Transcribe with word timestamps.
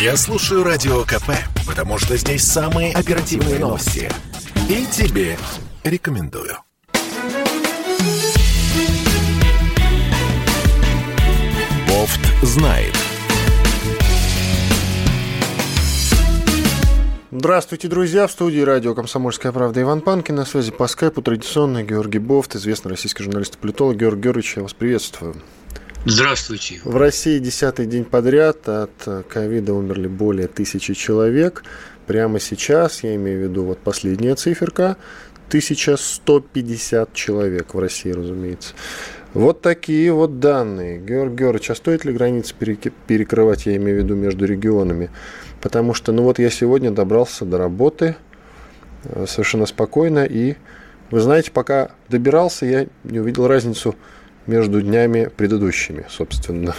Я 0.00 0.16
слушаю 0.16 0.62
Радио 0.62 1.02
КП, 1.02 1.32
потому 1.66 1.98
что 1.98 2.16
здесь 2.16 2.44
самые 2.44 2.94
оперативные 2.94 3.58
новости. 3.58 4.08
И 4.68 4.86
тебе 4.86 5.36
рекомендую. 5.82 6.56
Бофт 11.88 12.20
знает. 12.42 12.94
Здравствуйте, 17.32 17.88
друзья! 17.88 18.28
В 18.28 18.30
студии 18.30 18.60
радио 18.60 18.94
«Комсомольская 18.94 19.50
правда» 19.50 19.82
Иван 19.82 20.02
Панкин. 20.02 20.36
На 20.36 20.44
связи 20.44 20.70
по 20.70 20.86
скайпу 20.86 21.22
традиционно 21.22 21.82
Георгий 21.82 22.20
Бофт, 22.20 22.54
известный 22.54 22.90
российский 22.90 23.24
журналист 23.24 23.56
и 23.56 23.58
политолог. 23.58 23.96
Георгий 23.96 24.22
Георгиевич, 24.22 24.58
я 24.58 24.62
вас 24.62 24.74
приветствую. 24.74 25.34
Здравствуйте. 26.10 26.80
В 26.84 26.96
России 26.96 27.38
десятый 27.38 27.84
день 27.84 28.06
подряд 28.06 28.66
от 28.66 29.26
ковида 29.28 29.74
умерли 29.74 30.08
более 30.08 30.48
тысячи 30.48 30.94
человек. 30.94 31.64
Прямо 32.06 32.40
сейчас, 32.40 33.04
я 33.04 33.14
имею 33.16 33.40
в 33.40 33.42
виду 33.42 33.64
вот 33.64 33.78
последняя 33.80 34.34
циферка, 34.34 34.96
1150 35.48 37.12
человек 37.12 37.74
в 37.74 37.78
России, 37.78 38.10
разумеется. 38.10 38.72
Вот 39.34 39.60
такие 39.60 40.10
вот 40.10 40.40
данные. 40.40 40.98
Георгий 40.98 41.36
Георгиевич, 41.36 41.72
а 41.72 41.74
стоит 41.74 42.06
ли 42.06 42.14
границы 42.14 42.54
перекрывать, 43.06 43.66
я 43.66 43.76
имею 43.76 44.00
в 44.00 44.04
виду, 44.04 44.16
между 44.16 44.46
регионами? 44.46 45.10
Потому 45.60 45.92
что, 45.92 46.12
ну 46.12 46.22
вот 46.22 46.38
я 46.38 46.48
сегодня 46.48 46.90
добрался 46.90 47.44
до 47.44 47.58
работы 47.58 48.16
э, 49.04 49.26
совершенно 49.28 49.66
спокойно, 49.66 50.24
и, 50.24 50.56
вы 51.10 51.20
знаете, 51.20 51.50
пока 51.50 51.90
добирался, 52.08 52.64
я 52.64 52.86
не 53.04 53.20
увидел 53.20 53.46
разницу 53.46 53.94
между 54.48 54.82
днями 54.82 55.30
предыдущими, 55.36 56.06
собственно. 56.08 56.74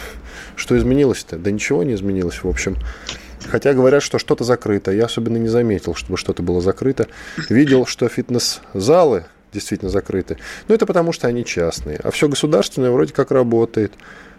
Что 0.55 0.77
изменилось-то? 0.77 1.37
Да 1.37 1.51
ничего 1.51 1.83
не 1.83 1.93
изменилось, 1.93 2.43
в 2.43 2.47
общем. 2.47 2.77
Хотя 3.47 3.73
говорят, 3.73 4.03
что 4.03 4.19
что-то 4.19 4.43
закрыто. 4.43 4.91
Я 4.91 5.05
особенно 5.05 5.37
не 5.37 5.47
заметил, 5.47 5.95
чтобы 5.95 6.17
что-то 6.17 6.43
было 6.43 6.61
закрыто. 6.61 7.07
Видел, 7.49 7.85
что 7.85 8.09
фитнес-залы 8.09 9.25
действительно 9.53 9.89
закрыты. 9.89 10.37
Но 10.67 10.75
это 10.75 10.85
потому, 10.85 11.13
что 11.13 11.27
они 11.27 11.45
частные. 11.45 11.97
А 12.03 12.11
все 12.11 12.27
государственное 12.27 12.91
вроде 12.91 13.13
как 13.13 13.31
работает. 13.31 13.93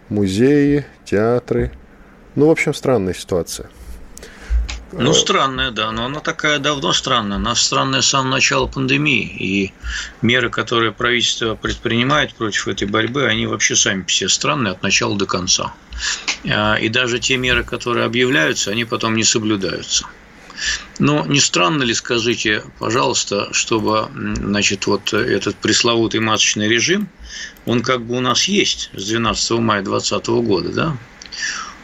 Музеи, 0.09 0.85
театры. 1.05 1.71
Ну, 2.35 2.47
в 2.47 2.51
общем, 2.51 2.73
странная 2.73 3.13
ситуация. 3.13 3.69
Ну, 4.93 5.13
странная, 5.13 5.71
да, 5.71 5.91
но 5.91 6.05
она 6.05 6.19
такая 6.19 6.59
давно 6.59 6.91
странная. 6.91 7.37
Она 7.37 7.55
странная 7.55 8.01
с 8.01 8.07
самого 8.07 8.33
начала 8.33 8.67
пандемии. 8.67 9.23
И 9.23 9.73
меры, 10.21 10.49
которые 10.49 10.91
правительство 10.91 11.55
предпринимает 11.55 12.35
против 12.35 12.67
этой 12.67 12.87
борьбы, 12.87 13.25
они 13.25 13.47
вообще 13.47 13.75
сами 13.75 14.03
все 14.03 14.27
странные 14.27 14.71
от 14.71 14.83
начала 14.83 15.17
до 15.17 15.25
конца. 15.25 15.73
А, 16.49 16.75
и 16.75 16.89
даже 16.89 17.19
те 17.19 17.37
меры, 17.37 17.63
которые 17.63 18.05
объявляются, 18.05 18.71
они 18.71 18.83
потом 18.83 19.15
не 19.15 19.23
соблюдаются. 19.23 20.05
Но 20.99 21.25
не 21.25 21.39
странно 21.39 21.83
ли, 21.83 21.93
скажите, 21.93 22.63
пожалуйста, 22.77 23.49
чтобы 23.51 24.09
значит, 24.13 24.85
вот 24.87 25.13
этот 25.13 25.55
пресловутый 25.55 26.19
масочный 26.19 26.67
режим, 26.67 27.09
он 27.65 27.81
как 27.81 28.01
бы 28.05 28.17
у 28.17 28.19
нас 28.19 28.43
есть 28.45 28.91
с 28.93 29.07
12 29.07 29.51
мая 29.59 29.81
2020 29.81 30.27
года, 30.45 30.69
да? 30.69 30.97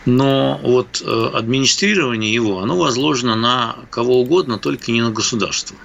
Но 0.08 0.58
вот 0.64 1.04
э, 1.06 1.30
администрирование 1.34 2.34
его, 2.34 2.62
оно 2.62 2.78
возложено 2.78 3.36
на 3.36 3.76
кого 3.90 4.22
угодно, 4.22 4.58
только 4.58 4.92
не 4.94 5.02
на 5.02 5.12
государство. 5.12 5.76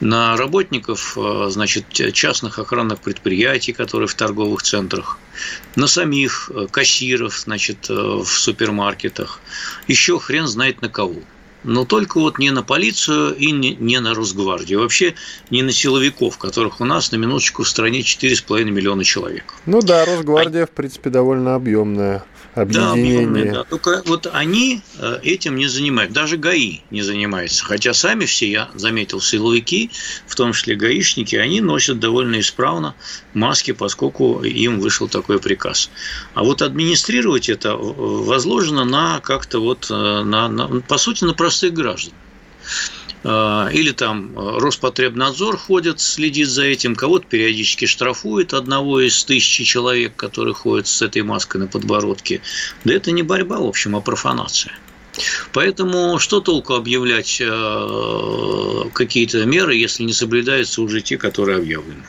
На 0.00 0.36
работников 0.36 1.16
э, 1.16 1.46
значит, 1.48 1.86
частных 2.12 2.58
охранных 2.58 3.00
предприятий, 3.00 3.72
которые 3.72 4.06
в 4.06 4.14
торговых 4.14 4.62
центрах, 4.62 5.18
на 5.76 5.86
самих 5.86 6.50
э, 6.54 6.66
кассиров 6.70 7.38
значит, 7.38 7.88
в 7.88 8.26
супермаркетах, 8.26 9.40
еще 9.88 10.18
хрен 10.18 10.46
знает 10.46 10.82
на 10.82 10.90
кого– 10.90 11.16
но 11.66 11.84
только 11.84 12.20
вот 12.20 12.38
не 12.38 12.50
на 12.52 12.62
полицию 12.62 13.34
и 13.34 13.50
не, 13.50 13.98
на 13.98 14.14
Росгвардию. 14.14 14.80
Вообще 14.80 15.14
не 15.50 15.62
на 15.62 15.72
силовиков, 15.72 16.38
которых 16.38 16.80
у 16.80 16.84
нас 16.84 17.10
на 17.10 17.16
минуточку 17.16 17.64
в 17.64 17.68
стране 17.68 18.02
4,5 18.02 18.64
миллиона 18.64 19.02
человек. 19.02 19.52
Ну 19.66 19.82
да, 19.82 20.04
Росгвардия, 20.04 20.62
а... 20.62 20.66
в 20.66 20.70
принципе, 20.70 21.10
довольно 21.10 21.56
объемная 21.56 22.24
объединение. 22.56 23.52
Да, 23.52 23.52
да. 23.52 23.64
Только 23.64 24.02
вот 24.06 24.26
они 24.32 24.80
э, 24.98 25.18
этим 25.22 25.56
не 25.56 25.66
занимаются. 25.66 26.14
Даже 26.14 26.36
ГАИ 26.38 26.80
не 26.90 27.02
занимается. 27.02 27.64
Хотя 27.64 27.92
сами 27.92 28.24
все, 28.24 28.50
я 28.50 28.70
заметил, 28.74 29.20
силовики, 29.20 29.90
в 30.26 30.34
том 30.34 30.52
числе 30.52 30.74
гаишники, 30.74 31.36
они 31.36 31.60
носят 31.60 32.00
довольно 32.00 32.40
исправно 32.40 32.94
маски, 33.34 33.72
поскольку 33.72 34.42
им 34.42 34.80
вышел 34.80 35.06
такой 35.06 35.38
приказ. 35.38 35.90
А 36.34 36.42
вот 36.42 36.62
администрировать 36.62 37.48
это 37.48 37.76
возложено 37.76 38.84
на 38.84 39.20
как-то 39.20 39.60
вот, 39.60 39.88
э, 39.90 39.94
на, 39.94 40.48
на, 40.48 40.80
по 40.80 40.96
сути, 40.96 41.24
на 41.24 41.34
простых 41.34 41.74
граждан. 41.74 42.14
А, 43.28 43.68
или 43.72 43.90
там 43.90 44.38
э, 44.38 44.58
Роспотребнадзор 44.60 45.56
ходит, 45.56 45.98
следит 45.98 46.48
за 46.48 46.62
этим, 46.62 46.94
кого-то 46.94 47.26
периодически 47.26 47.86
штрафует 47.86 48.54
одного 48.54 49.00
из 49.00 49.24
тысячи 49.24 49.64
человек, 49.64 50.14
которые 50.14 50.54
ходят 50.54 50.86
с 50.86 51.02
этой 51.02 51.22
маской 51.22 51.56
на 51.56 51.66
подбородке. 51.66 52.40
Да 52.84 52.94
это 52.94 53.10
не 53.10 53.24
борьба, 53.24 53.58
в 53.58 53.66
общем, 53.66 53.96
а 53.96 54.00
профанация. 54.00 54.72
Поэтому 55.52 56.20
что 56.20 56.40
толку 56.40 56.74
объявлять 56.74 57.40
э, 57.40 58.82
какие-то 58.92 59.44
меры, 59.44 59.74
если 59.74 60.04
не 60.04 60.12
соблюдаются 60.12 60.80
уже 60.80 61.00
те, 61.00 61.18
которые 61.18 61.58
объявлены? 61.58 62.04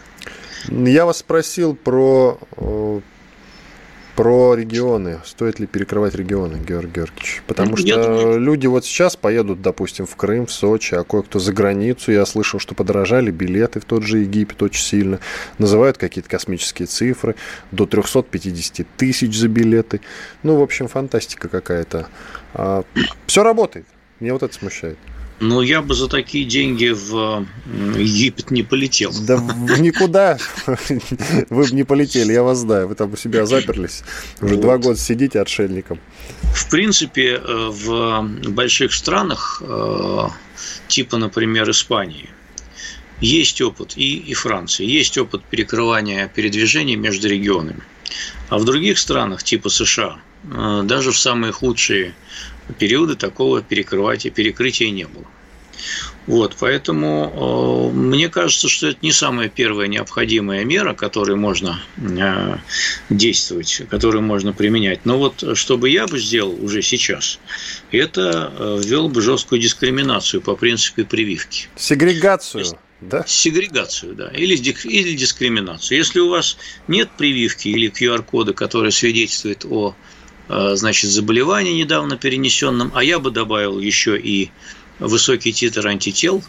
Я 0.69 1.07
вас 1.07 1.19
спросил 1.19 1.73
про 1.73 2.37
э, 2.57 3.01
про 4.17 4.55
регионы. 4.55 5.19
Стоит 5.23 5.59
ли 5.59 5.67
перекрывать 5.67 6.15
регионы, 6.15 6.55
Георгий 6.57 6.91
Георгиевич? 6.91 7.43
Потому 7.45 7.77
нет, 7.77 8.01
что 8.01 8.31
нет. 8.31 8.41
люди 8.41 8.65
вот 8.65 8.83
сейчас 8.83 9.15
поедут, 9.15 9.61
допустим, 9.61 10.07
в 10.07 10.15
Крым, 10.15 10.47
в 10.47 10.51
Сочи, 10.51 10.95
а 10.95 11.03
кое-кто 11.03 11.37
за 11.37 11.53
границу. 11.53 12.11
Я 12.11 12.25
слышал, 12.25 12.59
что 12.59 12.73
подорожали 12.73 13.29
билеты 13.29 13.79
в 13.79 13.85
тот 13.85 14.01
же 14.01 14.17
Египет 14.17 14.63
очень 14.63 14.81
сильно. 14.81 15.19
Называют 15.59 15.99
какие-то 15.99 16.31
космические 16.31 16.87
цифры. 16.87 17.35
До 17.71 17.85
350 17.85 18.87
тысяч 18.97 19.37
за 19.37 19.49
билеты. 19.49 20.01
Ну, 20.41 20.57
в 20.57 20.63
общем, 20.63 20.87
фантастика 20.87 21.47
какая-то. 21.47 22.07
А, 22.55 22.85
все 23.27 23.43
работает. 23.43 23.85
Меня 24.19 24.33
вот 24.33 24.41
это 24.41 24.53
смущает. 24.53 24.97
Ну, 25.39 25.61
я 25.61 25.81
бы 25.81 25.93
за 25.93 26.07
такие 26.07 26.45
деньги 26.45 26.87
в 26.87 27.45
Египет 27.95 28.49
не 28.49 28.63
полетел. 28.63 29.13
Да 29.27 29.37
никуда 29.77 30.39
вы 31.49 31.63
бы 31.63 31.71
не 31.71 31.83
полетели, 31.83 32.33
я 32.33 32.41
вас 32.41 32.59
знаю. 32.59 32.87
Вы 32.87 32.95
там 32.95 33.13
у 33.13 33.17
себя 33.17 33.45
заперлись. 33.45 34.03
Уже 34.41 34.55
вот. 34.55 34.61
два 34.61 34.77
года 34.77 34.99
сидите 34.99 35.39
отшельником. 35.39 35.99
В 36.53 36.69
принципе, 36.69 37.35
э, 37.35 37.69
в 37.71 38.23
больших 38.49 38.93
странах, 38.93 39.61
э, 39.63 40.27
типа, 40.87 41.17
например, 41.17 41.69
Испании, 41.69 42.29
есть 43.21 43.61
опыт, 43.61 43.93
и, 43.95 44.17
и 44.17 44.33
Франции, 44.33 44.85
есть 44.85 45.17
опыт 45.17 45.43
перекрывания 45.43 46.27
передвижений 46.27 46.95
между 46.95 47.27
регионами. 47.27 47.81
А 48.49 48.57
в 48.57 48.65
других 48.65 48.97
странах, 48.97 49.43
типа 49.43 49.69
США, 49.69 50.17
э, 50.51 50.81
даже 50.83 51.11
в 51.11 51.17
самые 51.19 51.51
худшие 51.51 52.15
периоды 52.79 53.15
такого 53.15 53.61
перекрывания, 53.61 54.31
перекрытия 54.31 54.89
не 54.91 55.05
было. 55.05 55.25
Вот, 56.25 56.57
поэтому 56.59 57.91
э, 57.93 57.95
мне 57.95 58.27
кажется, 58.27 58.67
что 58.67 58.87
это 58.87 58.99
не 59.01 59.13
самая 59.13 59.47
первая 59.47 59.87
необходимая 59.87 60.65
мера, 60.65 60.93
которой 60.93 61.37
можно 61.37 61.79
э, 61.97 62.57
действовать, 63.09 63.83
которую 63.89 64.23
можно 64.23 64.51
применять. 64.51 65.05
Но 65.05 65.17
вот 65.17 65.43
что 65.57 65.77
бы 65.77 65.89
я 65.89 66.05
бы 66.05 66.19
сделал 66.19 66.61
уже 66.61 66.81
сейчас, 66.81 67.39
это 67.91 68.51
э, 68.57 68.81
ввел 68.83 69.07
бы 69.07 69.21
жесткую 69.21 69.61
дискриминацию 69.61 70.41
по 70.41 70.55
принципу 70.55 71.05
прививки. 71.05 71.69
Сегрегацию. 71.77 72.65
Да? 72.99 73.23
Сегрегацию, 73.27 74.15
да, 74.15 74.29
или, 74.29 74.55
или 74.55 75.15
дискриминацию. 75.15 75.99
Если 75.99 76.19
у 76.19 76.29
вас 76.29 76.57
нет 76.87 77.09
прививки 77.15 77.67
или 77.67 77.91
QR-кода, 77.91 78.53
который 78.53 78.91
свидетельствует 78.91 79.65
о 79.65 79.95
значит, 80.49 81.11
заболевании 81.11 81.73
недавно 81.73 82.17
перенесенном, 82.17 82.91
а 82.93 83.03
я 83.03 83.19
бы 83.19 83.31
добавил 83.31 83.79
еще 83.79 84.17
и 84.19 84.51
высокий 84.99 85.53
титр 85.53 85.87
антител 85.87 86.43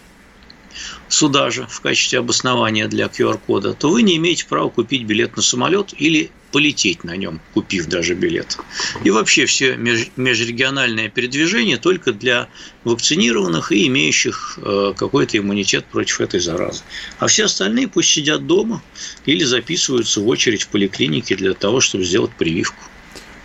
сюда 1.08 1.50
же 1.50 1.66
в 1.68 1.80
качестве 1.80 2.18
обоснования 2.18 2.86
для 2.88 3.06
QR-кода, 3.06 3.74
то 3.74 3.90
вы 3.90 4.02
не 4.02 4.16
имеете 4.16 4.46
права 4.46 4.68
купить 4.68 5.04
билет 5.04 5.36
на 5.36 5.42
самолет 5.42 5.94
или 5.96 6.30
полететь 6.52 7.04
на 7.04 7.16
нем, 7.16 7.40
купив 7.52 7.86
даже 7.86 8.14
билет. 8.14 8.58
И 9.04 9.10
вообще 9.10 9.44
все 9.46 9.76
межрегиональное 9.76 11.08
передвижение 11.08 11.76
только 11.76 12.12
для 12.12 12.48
вакцинированных 12.84 13.70
и 13.72 13.86
имеющих 13.88 14.58
э, 14.62 14.94
какой-то 14.96 15.36
иммунитет 15.36 15.84
против 15.86 16.20
этой 16.22 16.40
заразы. 16.40 16.82
А 17.18 17.26
все 17.26 17.44
остальные 17.44 17.88
пусть 17.88 18.10
сидят 18.10 18.46
дома 18.46 18.82
или 19.26 19.44
записываются 19.44 20.20
в 20.20 20.28
очередь 20.28 20.62
в 20.62 20.68
поликлинике 20.68 21.36
для 21.36 21.52
того, 21.52 21.80
чтобы 21.80 22.04
сделать 22.04 22.30
прививку. 22.38 22.82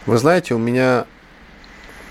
Вы 0.06 0.18
знаете, 0.18 0.54
у 0.54 0.58
меня 0.58 1.06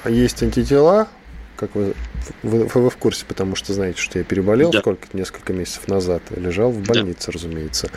есть 0.05 0.43
антитела, 0.43 1.09
как 1.57 1.75
вы, 1.75 1.95
вы, 2.43 2.67
вы 2.67 2.91
в 2.91 2.97
курсе, 2.97 3.25
потому 3.27 3.55
что 3.55 3.73
знаете, 3.73 4.01
что 4.01 4.19
я 4.19 4.25
переболел 4.25 4.71
да. 4.71 4.81
сколько 4.81 5.07
несколько 5.13 5.53
месяцев 5.53 5.87
назад, 5.89 6.23
лежал 6.35 6.71
в 6.71 6.81
больнице, 6.83 7.27
да. 7.27 7.33
разумеется. 7.33 7.91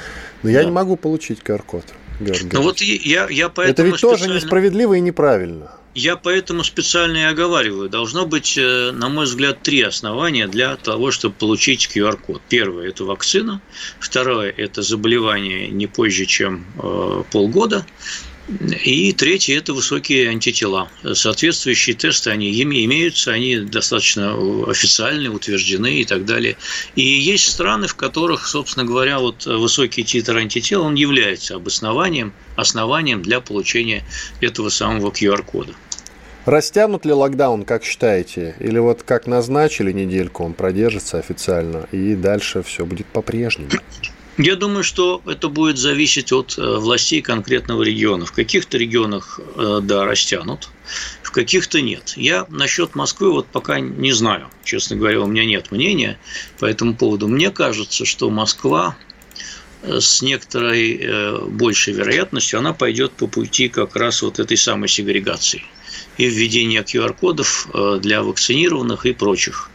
Но 0.43 0.49
да. 0.49 0.59
я 0.59 0.63
не 0.63 0.71
могу 0.71 0.97
получить 0.97 1.39
QR-код. 1.39 1.85
Ну 2.19 2.61
вот 2.61 2.81
я, 2.81 3.27
я 3.29 3.49
поэтому 3.49 3.73
Это 3.73 3.83
ведь 3.83 3.95
специально... 3.95 4.17
тоже 4.17 4.33
несправедливо 4.35 4.93
и 4.93 4.99
неправильно. 4.99 5.71
Я 5.95 6.17
поэтому 6.17 6.63
специально 6.65 7.17
и 7.17 7.21
оговариваю. 7.21 7.89
Должно 7.89 8.25
быть, 8.25 8.57
э, 8.57 8.91
на 8.91 9.07
мой 9.07 9.25
взгляд, 9.25 9.61
три 9.63 9.81
основания 9.81 10.47
для 10.47 10.75
того, 10.75 11.11
чтобы 11.11 11.35
получить 11.35 11.89
QR-код. 11.93 12.41
Первое– 12.49 12.87
это 12.89 13.05
вакцина. 13.05 13.61
Второе– 13.99 14.53
это 14.57 14.81
заболевание 14.81 15.69
не 15.69 15.87
позже, 15.87 16.25
чем 16.25 16.65
э, 16.83 17.23
полгода. 17.31 17.85
И 18.47 19.11
третье– 19.13 19.57
это 19.57 19.73
высокие 19.73 20.29
антитела. 20.29 20.87
Соответствующие 21.13 21.95
тесты, 21.95 22.29
они 22.29 22.61
имеются, 22.61 23.31
они 23.31 23.57
достаточно 23.57 24.35
официальны, 24.69 25.29
утверждены 25.29 26.01
и 26.01 26.05
так 26.05 26.25
далее. 26.25 26.55
И 26.95 27.01
есть 27.01 27.49
страны, 27.49 27.87
в 27.87 27.95
которых, 27.95 28.45
собственно 28.45 28.85
говоря, 28.85 29.17
вот 29.17 29.45
высокий 29.45 30.03
титр 30.03 30.37
антител, 30.37 30.83
он 30.83 30.93
является 30.93 31.55
обоснованием, 31.55 32.33
основанием 32.55 33.23
для 33.23 33.41
получения 33.41 34.03
этого 34.41 34.69
самого 34.69 35.09
QR-кода. 35.09 35.73
Растянут 36.45 37.05
ли 37.05 37.13
локдаун, 37.13 37.65
как 37.65 37.83
считаете? 37.83 38.55
Или 38.59 38.77
вот 38.77 39.01
как 39.01 39.25
назначили 39.25 39.91
недельку, 39.91 40.43
он 40.43 40.53
продержится 40.53 41.17
официально, 41.17 41.87
и 41.91 42.13
дальше 42.13 42.61
все 42.61 42.85
будет 42.85 43.07
по-прежнему? 43.07 43.71
Я 44.37 44.57
думаю, 44.57 44.83
что 44.83 45.21
это 45.25 45.47
будет 45.47 45.77
зависеть 45.77 46.33
от 46.33 46.57
э, 46.57 46.61
властей 46.61 47.21
конкретного 47.21 47.83
региона. 47.83 48.25
В 48.25 48.33
каких-то 48.33 48.77
регионах, 48.77 49.39
э, 49.55 49.79
да, 49.81 50.03
растянут, 50.03 50.69
в 51.23 51.31
каких-то 51.31 51.81
нет. 51.81 52.13
Я 52.17 52.45
насчет 52.49 52.95
Москвы 52.95 53.31
вот 53.31 53.47
пока 53.47 53.79
не 53.79 54.11
знаю. 54.11 54.49
Честно 54.65 54.97
говоря, 54.97 55.21
у 55.21 55.27
меня 55.27 55.45
нет 55.45 55.71
мнения 55.71 56.19
по 56.59 56.65
этому 56.65 56.95
поводу. 56.95 57.29
Мне 57.29 57.49
кажется, 57.49 58.03
что 58.03 58.29
Москва 58.29 58.97
э, 59.83 60.01
с 60.01 60.21
некоторой 60.21 61.47
большей 61.47 61.93
вероятностью 61.93 62.59
она 62.59 62.73
пойдет 62.73 63.13
по 63.13 63.27
пути 63.27 63.69
как 63.69 63.95
раз 63.95 64.21
вот 64.21 64.39
этой 64.39 64.57
самой 64.57 64.89
сегрегации 64.89 65.63
и 66.17 66.27
введения 66.27 66.81
QR-кодов 66.81 67.69
для 68.01 68.21
вакцинированных 68.21 69.05
и 69.05 69.13
прочих 69.13 69.69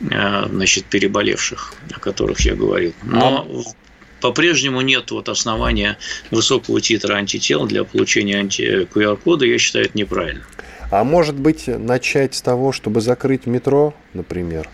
значит, 0.00 0.86
переболевших, 0.86 1.74
о 1.92 2.00
которых 2.00 2.40
я 2.40 2.56
говорил. 2.56 2.92
Но 3.04 3.46
а 3.48 3.81
по-прежнему 4.22 4.80
нет 4.80 5.10
вот 5.10 5.28
основания 5.28 5.98
высокого 6.30 6.80
титра 6.80 7.14
антител 7.14 7.66
для 7.66 7.84
получения 7.84 8.38
анти 8.38 8.88
QR-кода, 8.94 9.44
я 9.44 9.58
считаю, 9.58 9.84
это 9.84 9.98
неправильно. 9.98 10.44
А 10.90 11.04
может 11.04 11.34
быть, 11.34 11.66
начать 11.66 12.34
с 12.34 12.40
того, 12.40 12.72
чтобы 12.72 13.00
закрыть 13.00 13.46
метро, 13.46 13.94
например? 14.14 14.68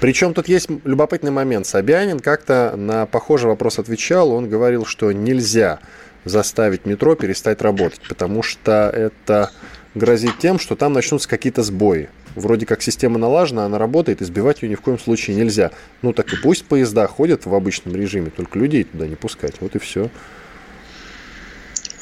Причем 0.00 0.34
тут 0.34 0.48
есть 0.48 0.68
любопытный 0.84 1.30
момент. 1.30 1.66
Собянин 1.66 2.20
как-то 2.20 2.74
на 2.76 3.06
похожий 3.06 3.48
вопрос 3.48 3.78
отвечал. 3.78 4.32
Он 4.32 4.48
говорил, 4.48 4.86
что 4.86 5.12
нельзя 5.12 5.78
заставить 6.24 6.86
метро 6.86 7.14
перестать 7.14 7.62
работать, 7.62 8.00
потому 8.08 8.42
что 8.42 8.90
это 8.94 9.50
грозит 9.94 10.38
тем, 10.38 10.58
что 10.58 10.76
там 10.76 10.92
начнутся 10.92 11.28
какие-то 11.28 11.62
сбои 11.62 12.08
вроде 12.34 12.66
как 12.66 12.82
система 12.82 13.18
налажена, 13.18 13.64
она 13.64 13.78
работает, 13.78 14.22
и 14.22 14.24
сбивать 14.24 14.62
ее 14.62 14.68
ни 14.68 14.74
в 14.74 14.80
коем 14.80 14.98
случае 14.98 15.36
нельзя. 15.36 15.72
Ну 16.02 16.12
так 16.12 16.32
и 16.32 16.36
пусть 16.36 16.64
поезда 16.64 17.06
ходят 17.06 17.46
в 17.46 17.54
обычном 17.54 17.94
режиме, 17.96 18.30
только 18.30 18.58
людей 18.58 18.84
туда 18.84 19.06
не 19.06 19.16
пускать. 19.16 19.54
Вот 19.60 19.74
и 19.74 19.78
все. 19.78 20.10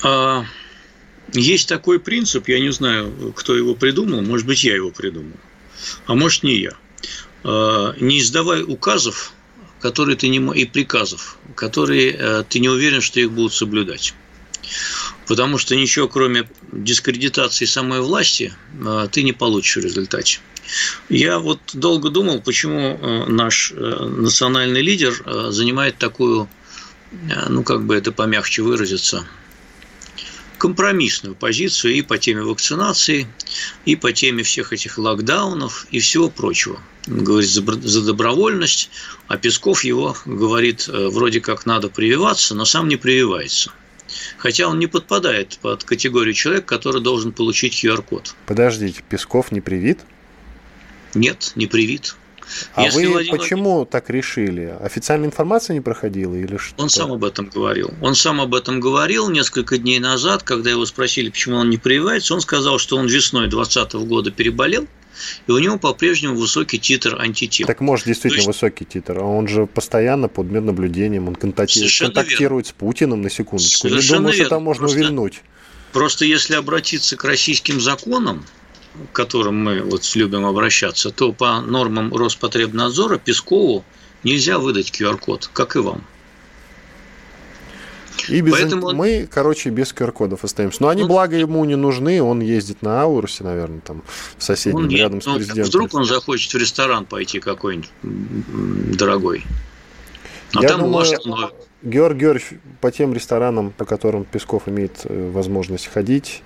А, 0.03 0.45
есть 1.33 1.69
такой 1.69 1.99
принцип, 1.99 2.49
я 2.49 2.61
не 2.61 2.71
знаю, 2.71 3.33
кто 3.35 3.57
его 3.57 3.75
придумал, 3.75 4.23
может 4.23 4.47
быть, 4.47 4.63
я 4.65 4.75
его 4.75 4.91
придумал, 4.91 5.37
а 6.07 6.15
может, 6.15 6.43
не 6.43 6.57
я. 6.57 6.73
А, 7.45 7.95
не 7.99 8.21
издавай 8.21 8.63
указов, 8.63 9.33
которые 9.81 10.17
ты 10.17 10.29
не 10.29 10.39
и 10.39 10.67
приказов, 10.67 11.39
которые 11.55 12.11
э, 12.11 12.45
ты 12.49 12.59
не 12.59 12.69
уверен, 12.69 13.01
что 13.01 13.21
их 13.21 13.31
будут 13.31 13.53
соблюдать 13.53 14.13
потому 15.29 15.59
что 15.59 15.77
ничего, 15.77 16.09
кроме 16.09 16.49
дискредитации 16.73 17.67
самой 17.67 18.01
власти, 18.01 18.53
а, 18.85 19.07
ты 19.09 19.23
не 19.23 19.33
получишь 19.33 19.77
в 19.77 19.85
результате. 19.85 20.41
Я 21.09 21.39
вот 21.39 21.61
долго 21.75 22.11
думал, 22.11 22.41
почему 22.41 22.99
э, 23.01 23.25
наш 23.27 23.73
э, 23.73 23.77
национальный 23.77 24.83
лидер 24.83 25.23
э, 25.25 25.49
занимает 25.51 25.97
такую, 25.97 26.49
ну 27.49 27.63
как 27.63 27.85
бы 27.85 27.95
это 27.97 28.13
помягче 28.13 28.63
выразиться, 28.63 29.27
компромиссную 30.59 31.35
позицию 31.35 31.95
и 31.95 32.03
по 32.03 32.19
теме 32.19 32.43
вакцинации, 32.43 33.27
и 33.87 33.97
по 33.97 34.13
теме 34.13 34.43
всех 34.43 34.73
этих 34.73 34.99
локдаунов 34.99 35.87
и 35.91 36.01
всего 36.01 36.29
прочего. 36.29 36.81
Он 37.07 37.25
говорит 37.25 37.49
за 37.49 38.03
добровольность, 38.03 38.91
а 39.27 39.39
Песков 39.39 39.85
его 39.85 40.17
говорит, 40.27 40.87
вроде 40.89 41.41
как 41.41 41.65
надо 41.65 41.89
прививаться, 41.89 42.55
но 42.55 42.67
сам 42.67 42.89
не 42.89 42.97
прививается– 42.97 43.73
Хотя 44.39 44.69
он 44.69 44.79
не 44.79 44.87
подпадает 44.87 45.59
под 45.61 45.85
категорию 45.85 46.35
человека, 46.35 46.67
который 46.67 47.03
должен 47.03 47.33
получить 47.33 47.85
QR-код. 47.85 48.35
Подождите, 48.47 49.03
Песков 49.09 49.53
не 49.53 49.61
привит? 49.61 50.01
Нет, 51.15 51.53
не 51.55 51.67
привит. 51.67 52.17
А 52.75 52.85
Если 52.85 53.07
вы 53.07 53.13
Владимир... 53.13 53.39
почему 53.39 53.85
так 53.85 54.11
решили? 54.11 54.75
Официальная 54.81 55.29
информация 55.29 55.75
не 55.75 55.81
проходила 55.81 56.35
или 56.35 56.57
что? 56.57 56.83
Он 56.83 56.89
сам 56.89 57.13
об 57.13 57.25
этом 57.25 57.49
говорил. 57.49 57.93
Он 58.01 58.15
сам 58.15 58.41
об 58.41 58.55
этом 58.55 58.81
говорил 58.81 59.29
несколько 59.29 59.79
дней 59.79 59.99
назад, 59.99 60.43
когда 60.43 60.71
его 60.71 60.87
спросили, 60.87 61.31
почему 61.31 61.57
он 61.57 61.71
не 61.71 61.79
прививается. 61.79 62.35
Он 62.35 62.41
сказал, 62.41 62.79
что 62.79 62.97
он 62.97 63.07
весной 63.07 63.49
2020 63.49 64.09
года 64.09 64.31
переболел, 64.31 64.87
и 65.47 65.51
у 65.51 65.59
него 65.59 65.79
по-прежнему 65.79 66.37
высокий 66.37 66.79
титр 66.79 67.21
антител. 67.21 67.67
Так 67.67 67.81
может 67.81 68.07
действительно 68.07 68.41
есть... 68.41 68.47
высокий 68.47 68.85
титр, 68.85 69.19
а 69.19 69.23
он 69.23 69.49
же 69.49 69.67
постоянно 69.67 70.29
под 70.29 70.51
меднаблюдением, 70.51 71.29
он 71.29 71.35
контактирует, 71.35 71.99
контактирует 71.99 72.67
с 72.67 72.73
Путиным 72.73 73.23
на 73.23 73.31
секундочку. 73.31 73.89
Совершенно 73.89 74.19
думаю, 74.19 74.35
верно. 74.35 74.45
что 74.45 74.55
там 74.55 74.63
можно 74.63 74.81
просто, 74.83 74.99
увильнуть. 74.99 75.43
Просто 75.93 76.25
если 76.25 76.55
обратиться 76.55 77.17
к 77.17 77.25
российским 77.25 77.81
законам, 77.81 78.45
к 79.13 79.17
которым 79.17 79.63
мы 79.63 79.83
вот 79.83 80.03
любим 80.15 80.45
обращаться, 80.45 81.11
то 81.11 81.33
по 81.33 81.61
нормам 81.61 82.15
Роспотребнадзора 82.15 83.19
Пескову 83.19 83.85
нельзя 84.25 84.59
выдать 84.59 84.91
QR-код, 84.91 85.51
как 85.53 85.77
и 85.77 85.79
вам. 85.79 86.05
И 88.29 88.41
без 88.41 88.53
Поэтому... 88.53 88.93
мы, 88.93 89.29
короче, 89.31 89.71
без 89.71 89.93
QR-кодов 89.93 90.45
остаемся. 90.45 90.83
Но 90.83 90.89
они, 90.89 91.03
ну, 91.03 91.09
благо, 91.09 91.37
ему 91.37 91.65
не 91.65 91.77
нужны. 91.77 92.23
Он 92.23 92.41
ездит 92.41 92.83
на 92.83 93.03
Аурусе, 93.03 93.45
наверное, 93.45 93.81
там 93.81 94.03
в 94.37 94.43
соседнем, 94.43 94.85
он, 94.85 94.89
рядом 94.91 95.21
с 95.21 95.27
ну, 95.27 95.37
президентом. 95.37 95.65
Вдруг 95.65 95.95
он 95.95 96.05
захочет 96.05 96.53
в 96.53 96.57
ресторан 96.57 97.05
пойти 97.05 97.41
какой-нибудь 97.41 97.91
дорогой. 98.97 99.45
А 100.55 100.63
Я 100.63 100.69
там 100.69 100.81
думаю, 100.81 100.93
может... 100.93 101.21
Георг 101.83 102.17
Георгиевич 102.17 102.59
по 102.81 102.91
тем 102.91 103.13
ресторанам, 103.13 103.71
по 103.71 103.85
которым 103.85 104.25
Песков 104.25 104.69
имеет 104.69 105.01
э, 105.05 105.31
возможность 105.31 105.87
ходить, 105.87 106.43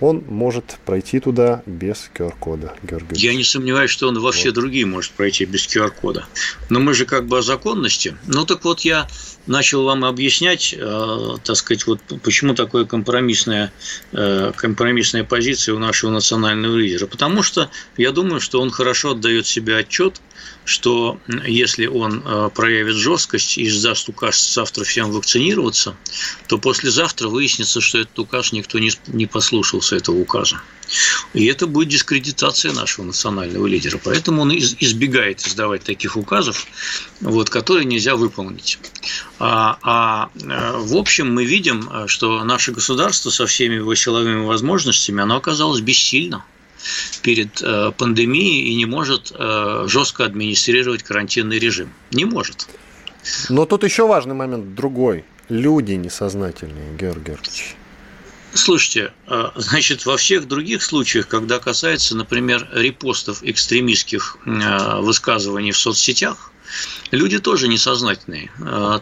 он 0.00 0.24
может 0.28 0.78
пройти 0.84 1.20
туда 1.20 1.62
без 1.66 2.10
QR-кода. 2.14 2.74
Я 3.12 3.34
не 3.34 3.44
сомневаюсь, 3.44 3.90
что 3.90 4.08
он 4.08 4.18
во 4.18 4.32
все 4.32 4.48
вот. 4.48 4.54
другие 4.54 4.86
может 4.86 5.12
пройти 5.12 5.44
без 5.44 5.66
QR-кода. 5.66 6.26
Но 6.70 6.80
мы 6.80 6.94
же 6.94 7.04
как 7.04 7.26
бы 7.26 7.38
о 7.38 7.42
законности. 7.42 8.16
Ну 8.26 8.46
так 8.46 8.64
вот 8.64 8.80
я 8.80 9.06
начал 9.46 9.84
вам 9.84 10.04
объяснять, 10.04 10.74
э, 10.76 11.36
так 11.44 11.56
сказать, 11.56 11.86
вот 11.86 12.00
почему 12.22 12.54
такая 12.54 12.84
компромиссная, 12.84 13.72
э, 14.12 14.52
компромиссная 14.56 15.24
позиция 15.24 15.74
у 15.74 15.78
нашего 15.78 16.10
национального 16.10 16.76
лидера. 16.76 17.06
Потому 17.06 17.42
что 17.42 17.70
я 17.96 18.12
думаю, 18.12 18.40
что 18.40 18.60
он 18.60 18.70
хорошо 18.70 19.12
отдает 19.12 19.46
себе 19.46 19.76
отчет, 19.76 20.20
что 20.70 21.18
если 21.44 21.86
он 21.86 22.22
э, 22.24 22.48
проявит 22.54 22.94
жесткость 22.94 23.58
и 23.58 23.66
издаст 23.66 24.08
указ 24.08 24.54
завтра 24.54 24.84
всем 24.84 25.10
вакцинироваться, 25.10 25.96
то 26.46 26.58
послезавтра 26.58 27.26
выяснится, 27.26 27.80
что 27.80 27.98
этот 27.98 28.16
указ 28.20 28.52
никто 28.52 28.78
не, 28.78 28.92
не 29.08 29.26
послушался 29.26 29.96
этого 29.96 30.16
указа. 30.16 30.62
И 31.34 31.46
это 31.46 31.66
будет 31.66 31.88
дискредитация 31.88 32.72
нашего 32.72 33.04
национального 33.06 33.66
лидера. 33.66 34.00
Поэтому 34.02 34.42
он 34.42 34.52
избегает 34.52 35.44
издавать 35.44 35.82
таких 35.82 36.16
указов, 36.16 36.66
вот, 37.20 37.50
которые 37.50 37.84
нельзя 37.84 38.14
выполнить. 38.14 38.78
А, 39.40 39.76
а 39.82 40.30
э, 40.40 40.76
в 40.76 40.96
общем 40.96 41.34
мы 41.34 41.46
видим, 41.46 42.06
что 42.06 42.44
наше 42.44 42.70
государство 42.70 43.30
со 43.30 43.46
всеми 43.46 43.74
его 43.74 43.92
силовыми 43.96 44.44
возможностями, 44.44 45.20
оно 45.20 45.34
оказалось 45.34 45.80
бессильно 45.80 46.44
перед 47.22 47.62
э, 47.62 47.92
пандемией 47.96 48.70
и 48.70 48.74
не 48.74 48.86
может 48.86 49.32
э, 49.34 49.84
жестко 49.88 50.24
администрировать 50.24 51.02
карантинный 51.02 51.58
режим. 51.58 51.92
Не 52.10 52.24
может. 52.24 52.68
Но 53.48 53.66
тут 53.66 53.84
еще 53.84 54.06
важный 54.06 54.34
момент 54.34 54.74
другой. 54.74 55.24
Люди 55.48 55.92
несознательные, 55.92 56.96
Георгий 56.96 57.32
Георгиевич. 57.32 57.76
Слушайте, 58.52 59.12
э, 59.26 59.50
значит, 59.56 60.06
во 60.06 60.16
всех 60.16 60.48
других 60.48 60.82
случаях, 60.82 61.28
когда 61.28 61.58
касается, 61.58 62.16
например, 62.16 62.68
репостов 62.72 63.42
экстремистских 63.42 64.38
высказываний 64.44 65.72
в 65.72 65.78
соцсетях, 65.78 66.50
люди 67.10 67.38
тоже 67.38 67.68
несознательные. 67.68 68.50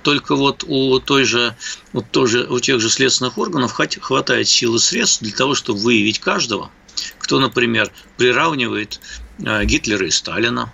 Только 0.03 0.35
вот 0.37 0.65
у, 0.67 0.99
той 1.01 1.25
же, 1.25 1.55
у, 1.93 2.01
той 2.01 2.27
же, 2.27 2.47
у 2.47 2.59
тех 2.61 2.81
же 2.81 2.91
следственных 2.91 3.39
органов 3.39 3.79
хватает 4.01 4.49
сил 4.49 4.75
и 4.77 4.79
средств 4.79 5.23
для 5.23 5.33
того, 5.33 5.55
чтобы 5.55 5.81
выявить 5.81 6.19
каждого, 6.19 6.71
кто, 7.19 7.39
например, 7.39 7.91
приравнивает 8.17 9.01
э, 9.45 9.65
Гитлера 9.65 10.07
и 10.07 10.11
Сталина, 10.11 10.73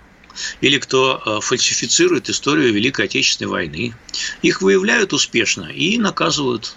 или 0.61 0.77
кто 0.77 1.21
э, 1.25 1.39
фальсифицирует 1.41 2.29
историю 2.29 2.73
Великой 2.73 3.05
Отечественной 3.05 3.49
войны. 3.49 3.93
Их 4.41 4.61
выявляют 4.61 5.13
успешно 5.13 5.65
и 5.65 5.97
наказывают. 5.97 6.75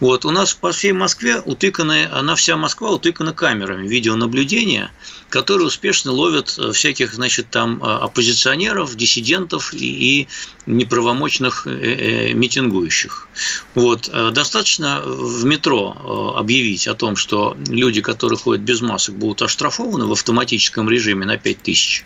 Вот, 0.00 0.24
у 0.24 0.30
нас 0.30 0.54
по 0.54 0.72
всей 0.72 0.92
Москве 0.92 1.40
утыканы, 1.40 2.08
она 2.10 2.34
вся 2.34 2.56
Москва 2.56 2.90
утыкана 2.90 3.32
камерами 3.32 3.86
видеонаблюдения, 3.86 4.90
которые 5.28 5.68
успешно 5.68 6.12
ловят 6.12 6.54
э, 6.58 6.72
всяких, 6.72 7.14
значит, 7.14 7.50
там 7.50 7.82
э, 7.82 7.86
оппозиционеров, 7.86 8.94
диссидентов 8.96 9.72
и 9.72 10.28
неправомочных 10.66 11.66
э, 11.66 12.32
митингующих. 12.32 13.28
Вот. 13.74 14.10
Достаточно 14.32 15.00
в 15.04 15.44
метро 15.44 16.34
объявить 16.36 16.86
о 16.86 16.94
том, 16.94 17.16
что 17.16 17.56
люди, 17.68 18.00
которые 18.00 18.38
ходят 18.38 18.62
без 18.62 18.80
масок, 18.80 19.16
будут 19.16 19.42
оштрафованы 19.42 20.06
в 20.06 20.12
автоматическом 20.12 20.88
режиме 20.90 21.26
на 21.26 21.38
5 21.38 21.62
тысяч. 21.62 22.04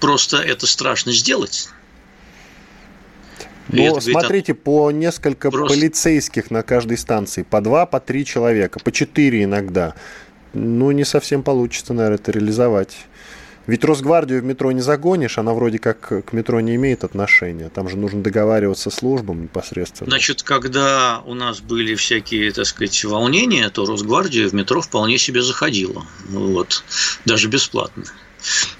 Просто 0.00 0.38
это 0.38 0.66
страшно 0.66 1.12
сделать 1.12 1.70
это, 3.72 4.00
смотрите, 4.00 4.52
это... 4.52 4.60
по 4.60 4.90
несколько 4.90 5.50
просто... 5.50 5.74
полицейских 5.74 6.50
на 6.50 6.62
каждой 6.62 6.98
станции, 6.98 7.42
по 7.42 7.60
два, 7.60 7.86
по 7.86 8.00
три 8.00 8.24
человека, 8.24 8.80
по 8.80 8.92
четыре 8.92 9.44
иногда. 9.44 9.94
Ну, 10.54 10.90
не 10.90 11.04
совсем 11.04 11.42
получится, 11.42 11.92
наверное, 11.92 12.18
это 12.18 12.32
реализовать. 12.32 12.96
Ведь 13.68 13.84
Росгвардию 13.84 14.40
в 14.40 14.44
метро 14.44 14.72
не 14.72 14.80
загонишь, 14.80 15.36
она 15.36 15.52
вроде 15.52 15.78
как 15.78 16.24
к 16.24 16.32
метро 16.32 16.58
не 16.60 16.76
имеет 16.76 17.04
отношения. 17.04 17.68
Там 17.68 17.90
же 17.90 17.98
нужно 17.98 18.22
договариваться 18.22 18.88
с 18.88 18.94
службам 18.94 19.42
непосредственно. 19.42 20.08
Значит, 20.08 20.42
когда 20.42 21.20
у 21.26 21.34
нас 21.34 21.60
были 21.60 21.94
всякие, 21.94 22.50
так 22.50 22.64
сказать, 22.64 23.04
волнения, 23.04 23.68
то 23.68 23.84
Росгвардия 23.84 24.48
в 24.48 24.54
метро 24.54 24.80
вполне 24.80 25.18
себе 25.18 25.42
заходила. 25.42 26.06
Вот. 26.30 26.82
Даже 27.26 27.48
бесплатно. 27.48 28.04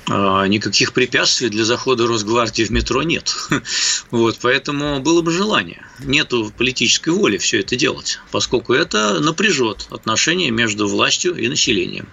А, 0.08 0.46
никаких 0.46 0.92
препятствий 0.92 1.48
для 1.48 1.64
захода 1.64 2.06
Росгвардии 2.06 2.64
в 2.64 2.70
метро 2.70 3.02
нет. 3.02 3.34
Вот, 4.10 4.38
поэтому 4.40 5.00
было 5.00 5.20
бы 5.20 5.30
желание. 5.32 5.84
Нету 5.98 6.52
политической 6.56 7.10
воли 7.10 7.36
все 7.36 7.60
это 7.60 7.76
делать, 7.76 8.20
поскольку 8.30 8.72
это 8.72 9.20
напряжет 9.20 9.86
отношения 9.90 10.50
между 10.50 10.88
властью 10.88 11.36
и 11.36 11.48
населением. 11.48 12.08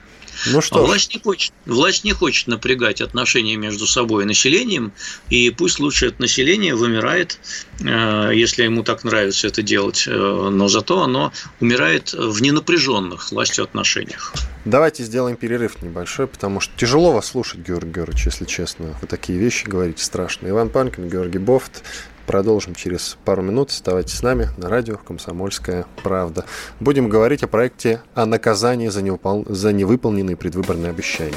Ну 0.47 0.61
что? 0.61 0.79
А 0.79 0.81
власть 0.81 1.13
не 1.13 1.21
хочет, 1.21 1.53
власть 1.65 2.03
не 2.03 2.11
хочет 2.11 2.47
напрягать 2.47 3.01
отношения 3.01 3.55
между 3.55 3.87
собой 3.87 4.23
и 4.23 4.27
населением, 4.27 4.91
и 5.29 5.49
пусть 5.49 5.79
лучше 5.79 6.07
это 6.07 6.21
население 6.21 6.75
вымирает, 6.75 7.39
э, 7.79 8.31
если 8.33 8.63
ему 8.63 8.83
так 8.83 9.03
нравится 9.03 9.47
это 9.47 9.61
делать, 9.61 10.05
э, 10.07 10.11
но 10.11 10.67
зато 10.67 11.01
оно 11.01 11.31
умирает 11.59 12.13
в 12.13 12.41
ненапряженных 12.41 13.31
властью 13.31 13.63
отношениях. 13.63 14.33
Давайте 14.65 15.03
сделаем 15.03 15.37
перерыв 15.37 15.81
небольшой, 15.81 16.27
потому 16.27 16.59
что 16.59 16.73
тяжело 16.77 17.11
вас 17.11 17.27
слушать, 17.27 17.59
Георгий 17.59 17.91
Георгиевич, 17.91 18.25
если 18.25 18.45
честно. 18.45 18.95
Вы 19.01 19.07
такие 19.07 19.37
вещи 19.37 19.65
говорите 19.65 20.03
страшные. 20.03 20.51
Иван 20.51 20.69
Панкин, 20.69 21.09
Георгий 21.09 21.37
Бофт, 21.37 21.83
Продолжим 22.25 22.73
через 22.73 23.17
пару 23.23 23.41
минут. 23.41 23.69
Оставайтесь 23.69 24.17
с 24.17 24.23
нами 24.23 24.49
на 24.57 24.69
радио 24.69 24.97
«Комсомольская 24.97 25.85
правда». 26.03 26.45
Будем 26.79 27.07
говорить 27.07 27.43
о 27.43 27.47
проекте 27.47 28.01
о 28.15 28.25
наказании 28.25 28.87
за, 28.87 29.01
неупол... 29.01 29.45
за 29.47 29.71
невыполненные 29.71 30.35
предвыборные 30.35 30.89
обещания. 30.89 31.35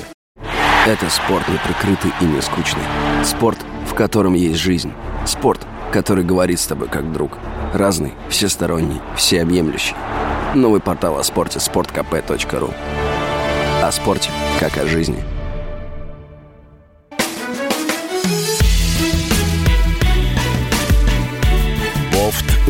Это 0.87 1.11
спорт 1.11 1.47
не 1.49 1.59
прикрытый 1.59 2.12
и 2.21 2.25
не 2.25 2.40
скучный. 2.40 2.83
Спорт, 3.23 3.59
в 3.87 3.95
котором 3.95 4.33
есть 4.35 4.59
жизнь. 4.59 4.92
Спорт, 5.26 5.66
который 5.92 6.25
говорит 6.25 6.59
с 6.59 6.66
тобой 6.66 6.88
как 6.88 7.12
друг. 7.12 7.33
Разный, 7.75 8.14
всесторонний, 8.30 9.00
всеобъемлющий. 9.14 9.97
Новый 10.54 10.80
портал 10.80 11.18
о 11.18 11.25
спорте– 11.25 11.59
sportkp.ru 11.61 12.73
О 13.83 13.92
спорте, 13.92 14.30
как 14.59 14.78
о 14.78 14.87
жизни– 14.87 15.23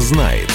знает. 0.08 0.48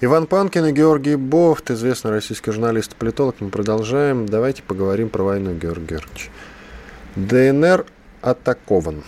Иван 0.00 0.26
Панкин 0.28 0.66
и 0.66 0.72
Георгий 0.72 1.16
Бофт, 1.16 1.72
известный 1.72 2.12
российский 2.12 2.52
журналист 2.52 2.92
и 2.92 2.94
политолог. 2.94 3.34
Мы 3.40 3.48
продолжаем. 3.48 4.26
Давайте 4.26 4.62
поговорим 4.62 5.08
про 5.08 5.24
войну, 5.24 5.54
Георгий 5.54 5.86
Георгиевич. 5.86 6.30
ДНР 7.16 7.84
атакован. 8.22 9.02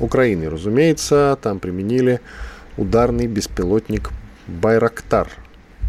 Украиной, 0.00 0.48
разумеется, 0.48 1.38
там 1.42 1.58
применили 1.58 2.20
ударный 2.78 3.26
беспилотник 3.26 4.10
«Байрактар», 4.46 5.28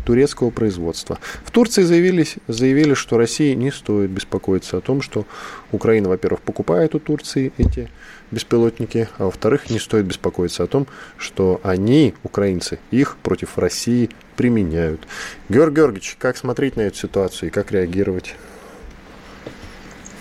турецкого 0.05 0.49
производства. 0.49 1.17
В 1.45 1.51
Турции 1.51 1.83
заявили, 1.83 2.27
заявили, 2.47 2.93
что 2.93 3.17
России 3.17 3.53
не 3.53 3.71
стоит 3.71 4.09
беспокоиться 4.09 4.77
о 4.77 4.81
том, 4.81 5.01
что 5.01 5.25
Украина, 5.71 6.09
во-первых, 6.09 6.41
покупает 6.41 6.93
у 6.95 6.99
Турции 6.99 7.53
эти 7.57 7.89
беспилотники, 8.33 9.07
а 9.17 9.25
во-вторых, 9.25 9.69
не 9.69 9.79
стоит 9.79 10.05
беспокоиться 10.05 10.63
о 10.63 10.67
том, 10.67 10.87
что 11.17 11.61
они, 11.63 12.15
украинцы, 12.23 12.79
их 12.91 13.15
против 13.17 13.57
России 13.57 14.09
применяют. 14.35 15.07
Георгий 15.49 15.75
Георгиевич, 15.75 16.17
как 16.19 16.37
смотреть 16.37 16.75
на 16.75 16.81
эту 16.81 16.97
ситуацию 16.97 17.49
и 17.49 17.51
как 17.51 17.71
реагировать? 17.71 18.35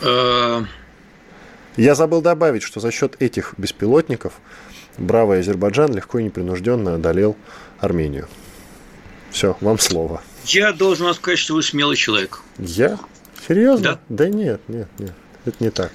Э. 0.02 0.62
Я 1.76 1.94
забыл 1.94 2.20
добавить, 2.20 2.62
что 2.62 2.80
за 2.80 2.90
счет 2.90 3.16
этих 3.20 3.54
беспилотников 3.56 4.34
бравый 4.98 5.40
Азербайджан 5.40 5.94
легко 5.94 6.18
и 6.18 6.24
непринужденно 6.24 6.94
одолел 6.94 7.36
Армению. 7.80 8.28
Все, 9.30 9.56
вам 9.60 9.78
слово. 9.78 10.22
Я 10.44 10.72
должен 10.72 11.06
вам 11.06 11.14
сказать, 11.14 11.38
что 11.38 11.54
вы 11.54 11.62
смелый 11.62 11.96
человек. 11.96 12.42
Я? 12.58 12.98
Серьезно? 13.48 13.82
Да. 13.82 14.00
Да 14.08 14.28
нет, 14.28 14.60
нет, 14.68 14.88
нет. 14.98 15.14
Это 15.46 15.56
не 15.60 15.70
так. 15.70 15.92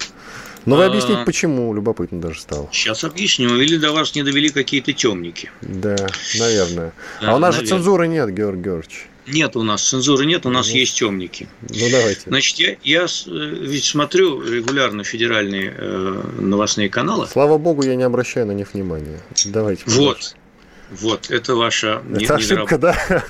Но 0.64 0.76
вы 0.76 0.84
а, 0.84 0.86
объяснить, 0.88 1.24
почему, 1.24 1.72
любопытно 1.74 2.20
даже 2.20 2.40
стало. 2.40 2.68
Сейчас 2.72 3.04
объясню. 3.04 3.56
Или 3.60 3.76
до 3.76 3.92
вас 3.92 4.14
не 4.14 4.22
довели 4.22 4.48
какие-то 4.48 4.92
темники. 4.92 5.50
Да, 5.62 5.96
наверное. 6.38 6.92
А 7.20 7.34
у 7.34 7.38
нас 7.38 7.54
наверное. 7.54 7.60
же 7.60 7.66
цензуры 7.66 8.08
нет, 8.08 8.34
Георгий 8.34 8.62
Георгиевич. 8.62 9.08
Нет 9.26 9.56
у 9.56 9.62
нас 9.62 9.86
цензуры 9.86 10.24
нет, 10.24 10.46
у 10.46 10.50
нас 10.50 10.68
ну, 10.68 10.76
есть 10.76 10.96
темники. 10.96 11.48
Ну 11.60 11.90
давайте. 11.90 12.22
Значит, 12.26 12.58
я, 12.58 12.76
я 12.82 13.04
э, 13.04 13.30
ведь 13.60 13.84
смотрю 13.84 14.40
регулярно 14.40 15.04
федеральные 15.04 15.74
э, 15.76 16.22
новостные 16.38 16.88
каналы. 16.88 17.26
Слава 17.30 17.58
богу, 17.58 17.82
я 17.82 17.94
не 17.94 18.04
обращаю 18.04 18.46
на 18.46 18.52
них 18.52 18.72
внимания. 18.72 19.20
Давайте. 19.46 19.82
Вот. 19.86 20.34
Вот, 20.90 21.30
это 21.30 21.54
ваша 21.54 22.02
Это 22.18 22.36
ошибка, 22.36 22.78
да? 22.78 23.24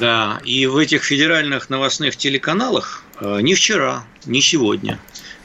Да, 0.00 0.40
и 0.44 0.66
в 0.66 0.76
этих 0.76 1.04
федеральных 1.04 1.70
новостных 1.70 2.16
телеканалах 2.16 3.04
э, 3.20 3.40
ни 3.40 3.54
вчера, 3.54 4.04
ни 4.26 4.40
сегодня 4.40 4.98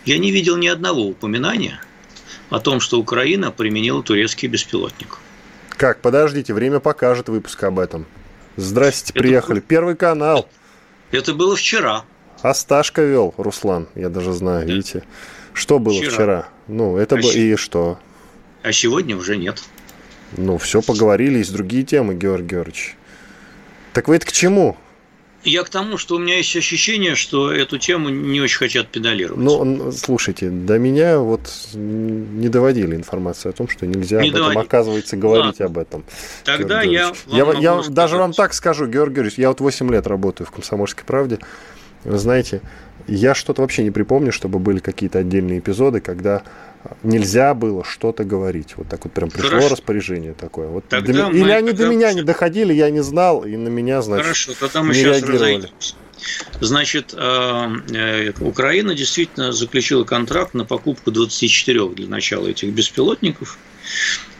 я 0.05 0.17
не 0.17 0.31
видел 0.31 0.57
ни 0.57 0.67
одного 0.67 1.01
упоминания 1.01 1.81
о 2.49 2.59
том, 2.59 2.79
что 2.79 2.99
Украина 2.99 3.51
применила 3.51 4.01
турецкий 4.01 4.47
беспилотник. 4.47 5.19
Как? 5.69 6.01
Подождите, 6.01 6.53
время 6.53 6.79
покажет 6.79 7.29
выпуск 7.29 7.63
об 7.63 7.79
этом. 7.79 8.05
Здрасте, 8.57 9.11
это 9.13 9.19
приехали. 9.21 9.59
Первый 9.59 9.95
канал. 9.95 10.49
Это 11.11 11.33
было 11.33 11.55
вчера. 11.55 12.03
Асташка 12.41 13.01
вел, 13.01 13.33
Руслан, 13.37 13.87
я 13.95 14.09
даже 14.09 14.33
знаю, 14.33 14.65
да. 14.65 14.73
видите. 14.73 15.03
Что 15.53 15.79
было 15.79 15.95
вчера? 15.95 16.11
вчера? 16.11 16.49
Ну, 16.67 16.97
это 16.97 17.15
а 17.15 17.21
было 17.21 17.31
и 17.31 17.55
что? 17.55 17.99
А 18.63 18.71
сегодня 18.71 19.17
уже 19.17 19.37
нет. 19.37 19.63
Ну, 20.37 20.57
все, 20.57 20.81
поговорили, 20.81 21.39
есть 21.39 21.51
другие 21.51 21.83
темы, 21.83 22.13
Георгий 22.13 22.47
Георгиевич. 22.47 22.95
Так 23.93 24.07
вы 24.07 24.17
это 24.17 24.25
к 24.25 24.31
чему? 24.31 24.77
Я 25.43 25.63
к 25.63 25.69
тому, 25.69 25.97
что 25.97 26.15
у 26.15 26.19
меня 26.19 26.37
есть 26.37 26.55
ощущение, 26.55 27.15
что 27.15 27.51
эту 27.51 27.77
тему 27.77 28.09
не 28.09 28.41
очень 28.41 28.57
хотят 28.57 28.89
педалировать. 28.89 29.41
Ну, 29.41 29.91
слушайте, 29.91 30.49
до 30.49 30.77
меня 30.77 31.19
вот 31.19 31.49
не 31.73 32.49
доводили 32.49 32.95
информацию 32.95 33.51
о 33.51 33.53
том, 33.53 33.69
что 33.69 33.87
нельзя 33.87 34.21
не 34.21 34.29
об 34.29 34.35
доводили. 34.35 34.59
этом, 34.59 34.67
оказывается, 34.67 35.17
говорить 35.17 35.59
Ладно. 35.59 35.65
об 35.65 35.77
этом. 35.77 36.03
Тогда 36.43 36.81
я 36.81 37.13
вам 37.27 37.53
Я, 37.55 37.59
я 37.59 37.83
даже 37.89 38.17
вам 38.17 38.33
так 38.33 38.53
скажу, 38.53 38.85
Георгий 38.85 39.15
Георгиевич, 39.15 39.39
я 39.39 39.49
вот 39.49 39.61
8 39.61 39.91
лет 39.91 40.07
работаю 40.07 40.45
в 40.45 40.51
«Комсомольской 40.51 41.05
правде». 41.05 41.39
Вы 42.03 42.17
знаете, 42.17 42.61
я 43.07 43.33
что-то 43.33 43.61
вообще 43.61 43.83
не 43.83 43.91
припомню, 43.91 44.31
чтобы 44.31 44.59
были 44.59 44.79
какие-то 44.79 45.19
отдельные 45.19 45.59
эпизоды, 45.59 45.99
когда 46.01 46.43
нельзя 47.03 47.53
было 47.53 47.83
что-то 47.83 48.23
говорить. 48.23 48.73
Вот 48.77 48.87
так 48.87 49.03
вот 49.03 49.13
прям 49.13 49.29
пришло 49.29 49.49
Хорошо. 49.49 49.69
распоряжение 49.69 50.33
такое. 50.33 50.67
Вот 50.67 50.85
до, 50.89 50.97
или 50.97 51.51
они 51.51 51.71
до 51.71 51.87
меня 51.87 52.13
не 52.13 52.21
доходили, 52.21 52.73
я 52.73 52.89
не 52.89 53.01
знал, 53.01 53.43
и 53.43 53.55
на 53.55 53.67
меня, 53.67 54.01
значит, 54.01 54.25
Хорошо, 54.25 54.51
тогда 54.59 54.83
мы 54.83 54.89
не 54.89 55.01
сейчас 55.01 55.21
реагировали. 55.21 55.69
Значит, 56.59 57.13
э, 57.15 57.69
э, 57.93 58.31
Украина 58.41 58.93
действительно 58.93 59.53
заключила 59.53 60.03
контракт 60.03 60.53
на 60.53 60.65
покупку 60.65 61.11
24 61.11 61.89
для 61.89 62.07
начала 62.07 62.47
этих 62.47 62.69
беспилотников, 62.69 63.57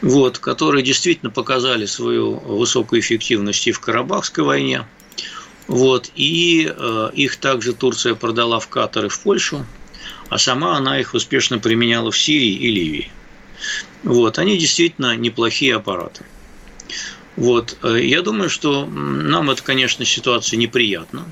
вот, 0.01 0.39
которые 0.39 0.83
действительно 0.83 1.31
показали 1.31 1.85
свою 1.85 2.33
высокую 2.39 2.99
эффективность 2.99 3.65
и 3.67 3.71
в 3.71 3.79
Карабахской 3.79 4.43
войне. 4.43 4.85
Вот, 5.67 6.11
и 6.15 6.69
э, 6.75 7.09
их 7.13 7.37
также 7.37 7.73
Турция 7.73 8.15
продала 8.15 8.59
в 8.59 8.67
Катар 8.67 9.05
и 9.05 9.09
в 9.09 9.19
Польшу 9.19 9.65
а 10.29 10.37
сама 10.37 10.77
она 10.77 10.99
их 10.99 11.13
успешно 11.13 11.59
применяла 11.59 12.11
в 12.11 12.17
Сирии 12.17 12.53
и 12.53 12.71
Ливии. 12.71 13.11
Вот, 14.03 14.39
они 14.39 14.57
действительно 14.57 15.15
неплохие 15.15 15.75
аппараты. 15.75 16.23
Вот, 17.35 17.77
э, 17.83 17.99
я 18.03 18.21
думаю, 18.21 18.49
что 18.49 18.85
нам 18.85 19.49
это, 19.49 19.63
конечно, 19.63 20.05
ситуация 20.05 20.57
неприятна. 20.57 21.25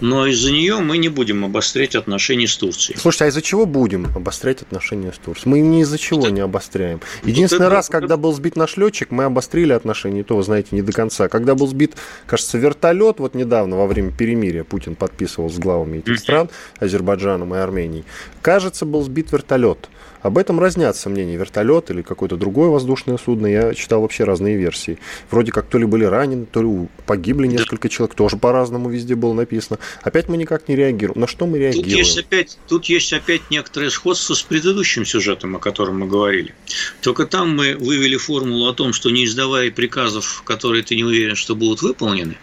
Но 0.00 0.26
из-за 0.26 0.52
нее 0.52 0.78
мы 0.78 0.98
не 0.98 1.08
будем 1.08 1.44
обострять 1.44 1.94
отношения 1.94 2.46
с 2.46 2.56
Турцией. 2.56 2.98
Слушайте, 2.98 3.24
а 3.24 3.28
из-за 3.28 3.42
чего 3.42 3.66
будем 3.66 4.06
обострять 4.14 4.62
отношения 4.62 5.12
с 5.12 5.18
Турцией? 5.18 5.48
Мы 5.48 5.60
ни 5.60 5.82
из-за 5.82 5.98
чего 5.98 6.28
не 6.28 6.40
обостряем. 6.40 7.00
Единственный 7.24 7.68
раз, 7.68 7.88
когда 7.88 8.16
был 8.16 8.32
сбит 8.32 8.56
наш 8.56 8.76
летчик, 8.76 9.10
мы 9.10 9.24
обострили 9.24 9.72
отношения, 9.72 10.22
то, 10.22 10.36
вы 10.36 10.42
знаете, 10.42 10.68
не 10.72 10.82
до 10.82 10.92
конца. 10.92 11.28
Когда 11.28 11.54
был 11.54 11.66
сбит, 11.66 11.96
кажется, 12.26 12.58
вертолет, 12.58 13.20
вот 13.20 13.34
недавно, 13.34 13.76
во 13.76 13.86
время 13.86 14.12
перемирия, 14.12 14.64
Путин 14.64 14.94
подписывал 14.94 15.50
с 15.50 15.58
главами 15.58 15.98
этих 15.98 16.18
стран, 16.18 16.50
Азербайджаном 16.78 17.54
и 17.54 17.58
Арменией, 17.58 18.04
кажется, 18.42 18.84
был 18.84 19.02
сбит 19.02 19.32
вертолет. 19.32 19.88
Об 20.26 20.38
этом 20.38 20.58
разнятся 20.58 21.08
мнения. 21.08 21.36
Вертолет 21.36 21.88
или 21.90 22.02
какое-то 22.02 22.36
другое 22.36 22.68
воздушное 22.68 23.16
судно. 23.16 23.46
Я 23.46 23.74
читал 23.74 24.00
вообще 24.00 24.24
разные 24.24 24.56
версии. 24.56 24.98
Вроде 25.30 25.52
как 25.52 25.66
то 25.66 25.78
ли 25.78 25.86
были 25.86 26.04
ранены, 26.04 26.46
то 26.46 26.62
ли 26.62 26.88
погибли 27.06 27.46
несколько 27.46 27.88
человек. 27.88 28.16
Тоже 28.16 28.36
по-разному 28.36 28.88
везде 28.88 29.14
было 29.14 29.34
написано. 29.34 29.78
Опять 30.02 30.28
мы 30.28 30.36
никак 30.36 30.68
не 30.68 30.76
реагируем. 30.76 31.20
На 31.20 31.26
что 31.26 31.46
мы 31.46 31.58
реагируем? 31.58 31.90
Тут 31.90 31.98
есть 31.98 32.18
опять, 32.18 32.58
тут 32.68 32.84
есть 32.86 33.12
опять 33.12 33.42
некоторое 33.50 33.90
сходство 33.90 34.34
с 34.34 34.42
предыдущим 34.42 35.04
сюжетом, 35.04 35.56
о 35.56 35.58
котором 35.58 36.00
мы 36.00 36.06
говорили. 36.06 36.54
Только 37.00 37.26
там 37.26 37.56
мы 37.56 37.76
вывели 37.76 38.16
формулу 38.16 38.68
о 38.68 38.74
том, 38.74 38.92
что 38.92 39.10
не 39.10 39.24
издавая 39.24 39.70
приказов, 39.70 40.42
которые 40.44 40.82
ты 40.82 40.96
не 40.96 41.04
уверен, 41.04 41.36
что 41.36 41.54
будут 41.54 41.82
выполнены, 41.82 42.36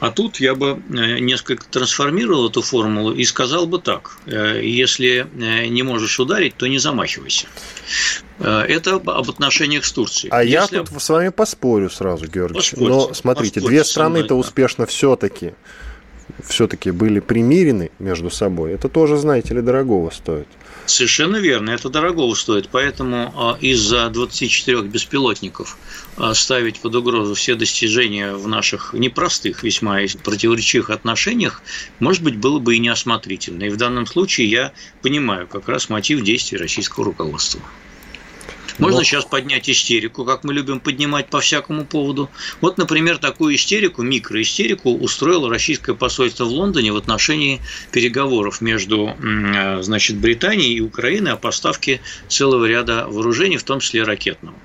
а 0.00 0.10
тут 0.10 0.40
я 0.40 0.54
бы 0.54 0.82
э, 0.90 1.18
несколько 1.18 1.66
трансформировал 1.66 2.48
эту 2.48 2.62
формулу 2.62 3.12
и 3.12 3.24
сказал 3.24 3.66
бы 3.66 3.78
так. 3.78 4.18
Э, 4.26 4.60
если 4.62 5.26
э, 5.34 5.66
не 5.66 5.82
можешь 5.82 6.18
ударить, 6.20 6.56
то 6.56 6.66
не 6.66 6.78
замахивайся. 6.78 7.46
Это 8.40 8.96
об 8.96 9.30
отношениях 9.30 9.84
с 9.84 9.92
Турцией. 9.92 10.32
А 10.32 10.42
Если... 10.42 10.76
я 10.76 10.82
тут 10.82 11.00
с 11.00 11.08
вами 11.08 11.28
поспорю 11.28 11.88
сразу, 11.88 12.26
Георгий. 12.26 12.56
Поспорьте, 12.56 12.88
Но 12.88 13.14
смотрите, 13.14 13.60
две 13.60 13.84
страны-то 13.84 14.34
успешно 14.34 14.86
все-таки 14.86 15.54
все-таки 16.46 16.90
были 16.90 17.20
примирены 17.20 17.90
между 17.98 18.30
собой. 18.30 18.72
Это 18.72 18.88
тоже, 18.88 19.16
знаете 19.16 19.54
ли, 19.54 19.60
дорогого 19.60 20.10
стоит. 20.10 20.48
Совершенно 20.86 21.36
верно, 21.36 21.70
это 21.70 21.88
дорого 21.88 22.34
стоит, 22.34 22.68
поэтому 22.70 23.32
а, 23.36 23.56
из-за 23.58 24.10
24 24.10 24.82
беспилотников 24.82 25.78
а, 26.18 26.34
ставить 26.34 26.80
под 26.80 26.94
угрозу 26.94 27.34
все 27.34 27.54
достижения 27.54 28.34
в 28.34 28.46
наших 28.48 28.92
непростых, 28.92 29.62
весьма 29.62 30.00
противоречивых 30.22 30.90
отношениях, 30.90 31.62
может 32.00 32.22
быть, 32.22 32.36
было 32.36 32.58
бы 32.58 32.76
и 32.76 32.78
неосмотрительно. 32.78 33.64
И 33.64 33.70
в 33.70 33.78
данном 33.78 34.06
случае 34.06 34.50
я 34.50 34.72
понимаю 35.00 35.46
как 35.46 35.68
раз 35.68 35.88
мотив 35.88 36.22
действий 36.22 36.58
российского 36.58 37.06
руководства. 37.06 37.62
Можно 38.78 38.98
Но... 38.98 39.04
сейчас 39.04 39.24
поднять 39.24 39.70
истерику, 39.70 40.24
как 40.24 40.42
мы 40.44 40.52
любим 40.52 40.80
поднимать 40.80 41.28
по 41.28 41.40
всякому 41.40 41.84
поводу. 41.84 42.30
Вот, 42.60 42.76
например, 42.76 43.18
такую 43.18 43.54
истерику, 43.54 44.02
микроистерику 44.02 44.90
устроило 44.92 45.48
российское 45.48 45.94
посольство 45.94 46.44
в 46.44 46.48
Лондоне 46.48 46.92
в 46.92 46.96
отношении 46.96 47.60
переговоров 47.92 48.60
между 48.60 49.14
значит, 49.80 50.16
Британией 50.16 50.74
и 50.74 50.80
Украиной 50.80 51.32
о 51.32 51.36
поставке 51.36 52.00
целого 52.28 52.64
ряда 52.64 53.06
вооружений, 53.08 53.56
в 53.56 53.64
том 53.64 53.80
числе 53.80 54.02
ракетного. 54.02 54.56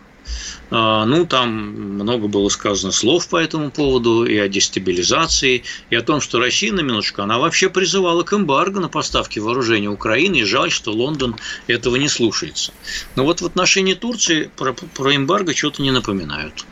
А, 0.71 1.05
ну, 1.05 1.25
там 1.25 1.49
много 1.95 2.27
было 2.27 2.49
сказано 2.49 2.91
слов 2.91 3.27
по 3.27 3.37
этому 3.37 3.71
поводу, 3.71 4.25
и 4.25 4.37
о 4.37 4.47
дестабилизации, 4.47 5.63
и 5.89 5.95
о 5.95 6.01
том, 6.01 6.21
что 6.21 6.39
Россия, 6.39 6.71
на 6.71 6.81
минуточку, 6.81 7.21
она 7.21 7.39
вообще 7.39 7.69
призывала 7.69 8.23
к 8.23 8.33
эмбарго 8.33 8.79
на 8.79 8.89
поставки 8.89 9.39
вооружений 9.39 9.87
Украины, 9.87 10.37
и 10.37 10.43
жаль, 10.43 10.71
что 10.71 10.91
Лондон 10.91 11.35
этого 11.67 11.95
не 11.95 12.07
слушается. 12.07 12.71
Но 13.15 13.23
вот 13.25 13.41
в 13.41 13.45
отношении 13.45 13.93
Турции 13.93 14.51
про, 14.55 14.73
про 14.73 15.15
эмбарго 15.15 15.55
что-то 15.55 15.81
не 15.81 15.91
напоминают. 15.91 16.65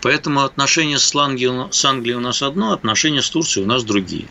Поэтому 0.00 0.42
отношения 0.42 0.98
с 0.98 1.14
Англией, 1.16 1.72
с 1.72 1.84
Англией 1.84 2.16
у 2.16 2.20
нас 2.20 2.42
одно, 2.42 2.72
отношения 2.72 3.22
с 3.22 3.30
Турцией 3.30 3.64
у 3.64 3.68
нас 3.68 3.84
другие. 3.84 4.26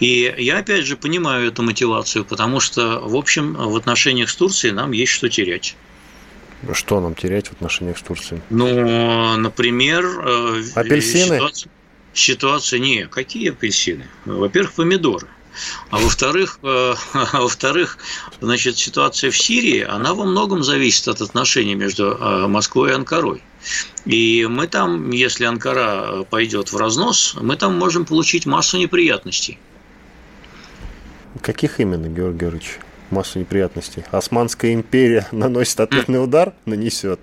И 0.00 0.32
я, 0.38 0.58
опять 0.58 0.86
же, 0.86 0.96
понимаю 0.96 1.48
эту 1.48 1.62
мотивацию, 1.62 2.24
потому 2.24 2.60
что, 2.60 3.00
в 3.00 3.16
общем, 3.16 3.54
в 3.54 3.76
отношениях 3.76 4.30
с 4.30 4.36
Турцией 4.36 4.72
нам 4.72 4.92
есть 4.92 5.12
что 5.12 5.28
терять. 5.28 5.74
Что 6.72 7.00
нам 7.00 7.14
терять 7.14 7.48
в 7.48 7.52
отношениях 7.52 7.98
с 7.98 8.02
Турцией? 8.02 8.40
Ну, 8.50 9.36
например... 9.36 10.04
Э, 10.04 10.62
апельсины? 10.74 11.36
Ситуация, 11.36 11.70
ситуация 12.12 12.78
не, 12.80 13.06
какие 13.06 13.50
апельсины? 13.50 14.08
Во-первых, 14.24 14.72
помидоры. 14.72 15.28
А 15.90 15.98
во-вторых, 15.98 16.58
э, 16.62 16.94
а 17.12 17.40
во-вторых, 17.40 17.98
значит, 18.40 18.76
ситуация 18.76 19.30
в 19.30 19.38
Сирии, 19.38 19.82
она 19.82 20.14
во 20.14 20.24
многом 20.24 20.64
зависит 20.64 21.08
от 21.08 21.20
отношений 21.20 21.74
между 21.74 22.10
э, 22.10 22.46
Москвой 22.48 22.90
и 22.90 22.94
Анкарой. 22.94 23.42
И 24.04 24.46
мы 24.48 24.66
там, 24.66 25.10
если 25.10 25.44
Анкара 25.44 26.24
пойдет 26.24 26.72
в 26.72 26.76
разнос, 26.76 27.36
мы 27.40 27.56
там 27.56 27.78
можем 27.78 28.04
получить 28.04 28.46
массу 28.46 28.78
неприятностей. 28.78 29.58
Каких 31.42 31.80
именно, 31.80 32.08
Георгий 32.08 32.38
Георгиевич? 32.38 32.78
Массу 33.10 33.38
неприятностей. 33.38 34.04
Османская 34.10 34.72
империя 34.74 35.26
наносит 35.32 35.80
ответный 35.80 36.22
удар, 36.22 36.52
нанесет. 36.66 37.20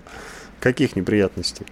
Каких 0.59 0.95
неприятностей? 0.95 1.65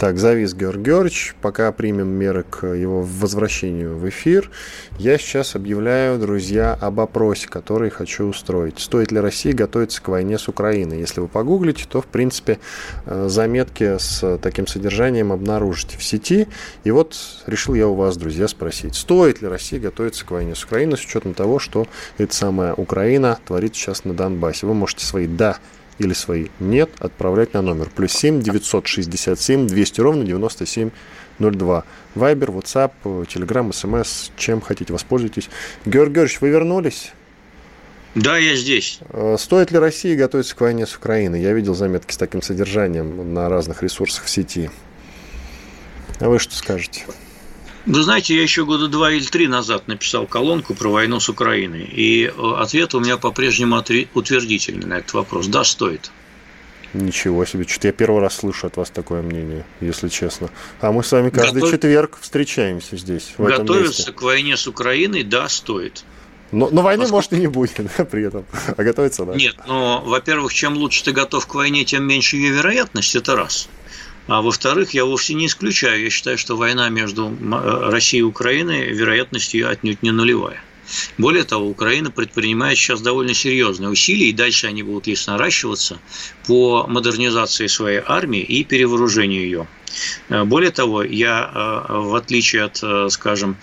Так, 0.00 0.16
завис 0.16 0.54
Георг 0.54 0.78
Георгиевич. 0.78 1.34
Пока 1.42 1.70
примем 1.72 2.08
меры 2.08 2.42
к 2.48 2.66
его 2.66 3.02
возвращению 3.02 3.98
в 3.98 4.08
эфир, 4.08 4.50
я 4.98 5.18
сейчас 5.18 5.54
объявляю, 5.56 6.18
друзья, 6.18 6.72
об 6.72 7.00
опросе, 7.00 7.48
который 7.48 7.90
хочу 7.90 8.24
устроить. 8.24 8.78
Стоит 8.78 9.12
ли 9.12 9.20
России 9.20 9.52
готовиться 9.52 10.00
к 10.00 10.08
войне 10.08 10.38
с 10.38 10.48
Украиной? 10.48 11.00
Если 11.00 11.20
вы 11.20 11.28
погуглите, 11.28 11.84
то, 11.86 12.00
в 12.00 12.06
принципе, 12.06 12.58
э, 13.04 13.28
заметки 13.28 13.98
с 13.98 14.38
таким 14.38 14.66
содержанием 14.66 15.32
обнаружите 15.32 15.98
в 15.98 16.02
сети. 16.02 16.48
И 16.82 16.90
вот 16.90 17.14
решил 17.46 17.74
я 17.74 17.86
у 17.86 17.94
вас, 17.94 18.16
друзья, 18.16 18.48
спросить, 18.48 18.94
стоит 18.94 19.42
ли 19.42 19.48
России 19.48 19.78
готовиться 19.78 20.24
к 20.24 20.30
войне 20.30 20.54
с 20.54 20.64
Украиной 20.64 20.96
с 20.96 21.04
учетом 21.04 21.34
того, 21.34 21.58
что 21.58 21.86
эта 22.16 22.34
самая 22.34 22.72
Украина 22.72 23.38
творит 23.46 23.74
сейчас 23.74 24.06
на 24.06 24.14
Донбассе. 24.14 24.66
Вы 24.66 24.72
можете 24.72 25.04
свои 25.04 25.26
«да» 25.26 25.58
или 26.00 26.14
свои 26.14 26.48
«нет» 26.58 26.90
отправлять 26.98 27.54
на 27.54 27.62
номер 27.62 27.90
плюс 27.94 28.12
7 28.12 28.42
967 28.42 29.66
200 29.68 30.00
ровно 30.00 30.24
9702. 30.24 31.84
Вайбер, 32.14 32.50
WhatsApp, 32.50 32.92
Telegram, 33.04 33.70
SMS, 33.70 34.32
чем 34.36 34.60
хотите, 34.60 34.92
воспользуйтесь. 34.92 35.48
Георгий 35.84 36.14
Георгиевич, 36.14 36.40
вы 36.40 36.48
вернулись? 36.48 37.12
Да, 38.14 38.38
я 38.38 38.56
здесь. 38.56 38.98
Э, 39.10 39.36
стоит 39.38 39.70
ли 39.70 39.78
России 39.78 40.16
готовиться 40.16 40.56
к 40.56 40.60
войне 40.60 40.86
с 40.86 40.96
Украиной? 40.96 41.40
Я 41.40 41.52
видел 41.52 41.74
заметки 41.74 42.12
с 42.12 42.16
таким 42.16 42.42
содержанием 42.42 43.34
на 43.34 43.48
разных 43.48 43.82
ресурсах 43.84 44.24
в 44.24 44.30
сети. 44.30 44.70
А 46.18 46.28
вы 46.28 46.38
что 46.38 46.56
скажете? 46.56 47.04
Вы 47.86 48.02
знаете, 48.02 48.36
я 48.36 48.42
еще 48.42 48.64
года 48.64 48.88
два 48.88 49.10
или 49.12 49.24
три 49.24 49.48
назад 49.48 49.88
написал 49.88 50.26
колонку 50.26 50.74
про 50.74 50.90
войну 50.90 51.18
с 51.18 51.28
Украиной, 51.28 51.84
и 51.84 52.26
э, 52.26 52.54
ответ 52.58 52.94
у 52.94 53.00
меня 53.00 53.16
по-прежнему 53.16 53.82
утвердительный 54.14 54.86
на 54.86 54.98
этот 54.98 55.14
вопрос. 55.14 55.46
Да, 55.46 55.64
стоит. 55.64 56.10
Ничего 56.92 57.44
себе, 57.44 57.64
что-то 57.66 57.88
я 57.88 57.92
первый 57.92 58.20
раз 58.20 58.36
слышу 58.36 58.66
от 58.66 58.76
вас 58.76 58.90
такое 58.90 59.22
мнение, 59.22 59.64
если 59.80 60.08
честно. 60.08 60.50
А 60.80 60.90
мы 60.90 61.04
с 61.04 61.12
вами 61.12 61.30
каждый 61.30 61.60
Готов... 61.60 61.70
четверг 61.70 62.18
встречаемся 62.20 62.96
здесь. 62.96 63.32
В 63.38 63.44
Готовиться 63.44 64.12
к 64.12 64.22
войне 64.22 64.56
с 64.56 64.66
Украиной, 64.66 65.22
да, 65.22 65.48
стоит. 65.48 66.04
Но, 66.50 66.68
но 66.70 66.82
войны, 66.82 67.02
Поскольку... 67.04 67.16
может, 67.16 67.32
и 67.32 67.36
не 67.36 67.46
будет 67.46 67.76
да, 67.96 68.04
при 68.10 68.24
этом. 68.24 68.44
А 68.76 68.82
готовиться, 68.82 69.24
да? 69.24 69.34
Нет, 69.34 69.54
но, 69.68 70.02
во-первых, 70.04 70.52
чем 70.52 70.76
лучше 70.76 71.04
ты 71.04 71.12
готов 71.12 71.46
к 71.46 71.54
войне, 71.54 71.84
тем 71.84 72.04
меньше 72.04 72.36
ее 72.36 72.50
вероятность, 72.50 73.14
это 73.14 73.36
раз. 73.36 73.68
А 74.30 74.42
во-вторых, 74.42 74.94
я 74.94 75.04
вовсе 75.04 75.34
не 75.34 75.46
исключаю, 75.46 76.04
я 76.04 76.08
считаю, 76.08 76.38
что 76.38 76.56
война 76.56 76.88
между 76.88 77.26
э, 77.26 77.90
Россией 77.90 78.20
и 78.20 78.22
Украиной 78.22 78.92
вероятностью 78.92 79.68
отнюдь 79.68 80.04
не 80.04 80.12
нулевая. 80.12 80.62
Более 81.18 81.42
того, 81.42 81.66
Украина 81.68 82.12
предпринимает 82.12 82.78
сейчас 82.78 83.00
довольно 83.00 83.34
серьезные 83.34 83.90
усилия, 83.90 84.28
и 84.28 84.32
дальше 84.32 84.68
они 84.68 84.84
будут, 84.84 85.08
если 85.08 85.32
наращиваться, 85.32 85.98
по 86.46 86.86
модернизации 86.86 87.66
своей 87.66 88.02
армии 88.06 88.40
и 88.40 88.62
перевооружению 88.62 89.42
ее. 89.42 89.66
Э, 90.28 90.44
более 90.44 90.70
того, 90.70 91.02
я, 91.02 91.50
э, 91.52 91.92
в 91.98 92.14
отличие 92.14 92.62
от, 92.62 93.12
скажем, 93.12 93.56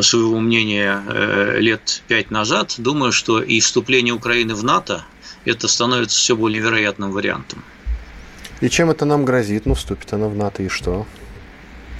своего 0.00 0.40
мнения 0.40 1.56
лет 1.58 2.02
пять 2.08 2.32
назад, 2.32 2.74
думаю, 2.78 3.12
что 3.12 3.40
и 3.40 3.60
вступление 3.60 4.12
Украины 4.12 4.56
в 4.56 4.64
НАТО 4.64 5.06
это 5.44 5.68
становится 5.68 6.18
все 6.18 6.34
более 6.34 6.60
вероятным 6.60 7.12
вариантом. 7.12 7.62
И 8.60 8.68
чем 8.68 8.90
это 8.90 9.04
нам 9.04 9.24
грозит? 9.24 9.66
Ну, 9.66 9.74
вступит 9.74 10.12
она 10.12 10.28
в 10.28 10.36
НАТО 10.36 10.62
и 10.62 10.68
что? 10.68 11.06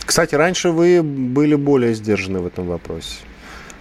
Кстати, 0.04 0.34
раньше 0.34 0.70
вы 0.70 1.02
были 1.02 1.54
более 1.54 1.94
сдержаны 1.94 2.40
в 2.40 2.46
этом 2.46 2.66
вопросе 2.66 3.16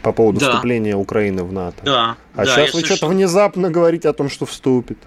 по 0.01 0.11
поводу 0.11 0.39
да. 0.39 0.51
вступления 0.51 0.95
Украины 0.95 1.43
в 1.43 1.51
НАТО. 1.51 1.81
Да. 1.83 2.17
А 2.35 2.45
да, 2.45 2.55
сейчас 2.55 2.73
вы 2.73 2.85
что-то 2.85 3.07
внезапно 3.07 3.69
говорите 3.69 4.07
о 4.07 4.13
том, 4.13 4.29
что 4.29 4.45
вступит. 4.45 4.97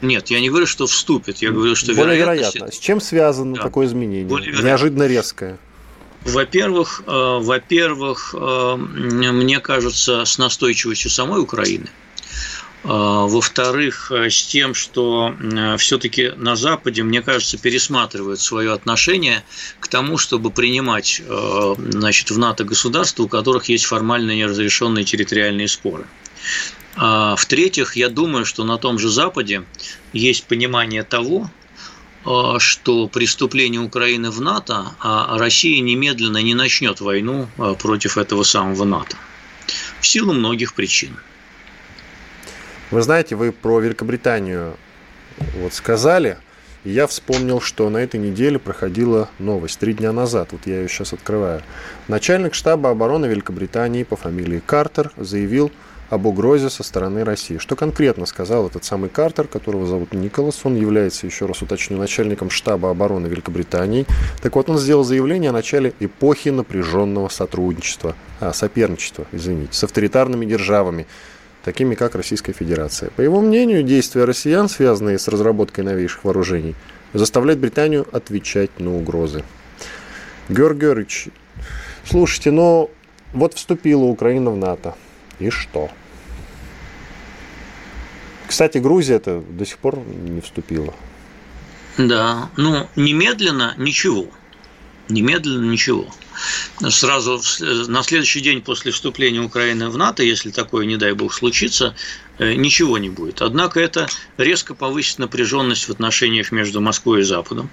Нет, 0.00 0.28
я 0.28 0.40
не 0.40 0.50
говорю, 0.50 0.66
что 0.66 0.86
вступит, 0.86 1.38
я 1.38 1.50
говорю, 1.50 1.74
что 1.74 1.94
более 1.94 2.16
вероятно. 2.16 2.70
С 2.70 2.78
чем 2.78 3.00
связано 3.00 3.56
да. 3.56 3.62
такое 3.62 3.86
изменение? 3.86 4.24
Неожиданно 4.62 5.06
резкое. 5.06 5.58
Во-первых, 6.24 7.02
э, 7.06 7.38
во-первых, 7.40 8.34
э, 8.38 8.76
мне 8.76 9.60
кажется, 9.60 10.24
с 10.24 10.38
настойчивостью 10.38 11.10
самой 11.10 11.40
Украины. 11.40 11.88
Во-вторых, 12.84 14.12
с 14.12 14.46
тем, 14.46 14.74
что 14.74 15.34
все-таки 15.78 16.32
на 16.36 16.54
Западе, 16.54 17.02
мне 17.02 17.22
кажется, 17.22 17.56
пересматривают 17.56 18.40
свое 18.40 18.72
отношение 18.72 19.42
к 19.80 19.88
тому, 19.88 20.18
чтобы 20.18 20.50
принимать 20.50 21.22
значит, 21.78 22.30
в 22.30 22.38
НАТО 22.38 22.64
государства, 22.64 23.22
у 23.22 23.28
которых 23.28 23.70
есть 23.70 23.86
формально 23.86 24.32
неразрешенные 24.32 25.04
территориальные 25.04 25.68
споры. 25.68 26.04
А, 26.96 27.34
в-третьих, 27.36 27.96
я 27.96 28.08
думаю, 28.08 28.44
что 28.44 28.64
на 28.64 28.78
том 28.78 28.98
же 28.98 29.08
Западе 29.08 29.64
есть 30.12 30.44
понимание 30.44 31.02
того, 31.02 31.50
а, 32.24 32.58
что 32.58 33.08
преступление 33.08 33.80
Украины 33.80 34.30
в 34.30 34.40
НАТО, 34.40 34.94
а 35.00 35.36
Россия 35.38 35.80
немедленно 35.80 36.38
не 36.38 36.54
начнет 36.54 37.00
войну 37.00 37.48
а, 37.58 37.74
против 37.74 38.16
этого 38.16 38.44
самого 38.44 38.84
НАТО. 38.84 39.16
В 40.00 40.06
силу 40.06 40.32
многих 40.32 40.74
причин. 40.74 41.16
Вы 42.90 43.02
знаете, 43.02 43.34
вы 43.34 43.52
про 43.52 43.80
Великобританию 43.80 44.74
вот 45.56 45.72
сказали, 45.72 46.36
и 46.84 46.90
я 46.90 47.06
вспомнил, 47.06 47.60
что 47.60 47.88
на 47.88 47.98
этой 47.98 48.20
неделе 48.20 48.58
проходила 48.58 49.30
новость, 49.38 49.78
три 49.78 49.94
дня 49.94 50.12
назад, 50.12 50.48
вот 50.52 50.66
я 50.66 50.80
ее 50.80 50.88
сейчас 50.88 51.12
открываю. 51.12 51.62
Начальник 52.08 52.54
штаба 52.54 52.90
обороны 52.90 53.26
Великобритании 53.26 54.04
по 54.04 54.16
фамилии 54.16 54.62
Картер 54.64 55.12
заявил, 55.16 55.72
об 56.10 56.26
угрозе 56.26 56.70
со 56.70 56.82
стороны 56.82 57.24
России. 57.24 57.58
Что 57.58 57.76
конкретно 57.76 58.26
сказал 58.26 58.66
этот 58.66 58.84
самый 58.84 59.10
Картер, 59.10 59.46
которого 59.46 59.86
зовут 59.86 60.12
Николас. 60.12 60.60
Он 60.64 60.76
является, 60.76 61.26
еще 61.26 61.46
раз 61.46 61.62
уточню, 61.62 61.98
начальником 61.98 62.50
штаба 62.50 62.90
обороны 62.90 63.26
Великобритании. 63.26 64.06
Так 64.42 64.56
вот, 64.56 64.68
он 64.68 64.78
сделал 64.78 65.04
заявление 65.04 65.50
о 65.50 65.52
начале 65.52 65.92
эпохи 66.00 66.50
напряженного 66.50 67.28
сотрудничества, 67.28 68.14
а, 68.40 68.52
соперничества, 68.52 69.26
извините, 69.32 69.72
с 69.72 69.84
авторитарными 69.84 70.44
державами, 70.44 71.06
такими 71.64 71.94
как 71.94 72.14
Российская 72.14 72.52
Федерация. 72.52 73.10
По 73.10 73.22
его 73.22 73.40
мнению, 73.40 73.82
действия 73.82 74.24
россиян, 74.24 74.68
связанные 74.68 75.18
с 75.18 75.26
разработкой 75.28 75.84
новейших 75.84 76.24
вооружений, 76.24 76.74
заставляют 77.12 77.60
Британию 77.60 78.06
отвечать 78.12 78.78
на 78.78 78.94
угрозы. 78.94 79.44
Георг 80.48 80.76
Георгиевич, 80.76 81.28
слушайте, 82.04 82.50
но 82.50 82.90
вот 83.32 83.54
вступила 83.54 84.04
Украина 84.04 84.50
в 84.50 84.56
НАТО. 84.56 84.94
И 85.38 85.50
что? 85.50 85.90
Кстати, 88.46 88.78
Грузия 88.78 89.14
это 89.14 89.40
до 89.40 89.64
сих 89.64 89.78
пор 89.78 89.98
не 89.98 90.40
вступила. 90.40 90.92
Да, 91.96 92.50
ну 92.56 92.88
немедленно 92.94 93.74
ничего. 93.78 94.26
Немедленно 95.08 95.70
ничего. 95.70 96.06
Сразу 96.90 97.40
на 97.88 98.02
следующий 98.02 98.40
день 98.40 98.60
после 98.60 98.92
вступления 98.92 99.40
Украины 99.40 99.88
в 99.88 99.96
НАТО, 99.96 100.22
если 100.22 100.50
такое, 100.50 100.86
не 100.86 100.96
дай 100.96 101.12
бог, 101.12 101.32
случится, 101.32 101.94
э, 102.38 102.54
ничего 102.54 102.98
не 102.98 103.10
будет. 103.10 103.42
Однако 103.42 103.80
это 103.80 104.08
резко 104.36 104.74
повысит 104.74 105.18
напряженность 105.18 105.88
в 105.88 105.90
отношениях 105.90 106.52
между 106.52 106.80
Москвой 106.80 107.20
и 107.20 107.24
Западом, 107.24 107.70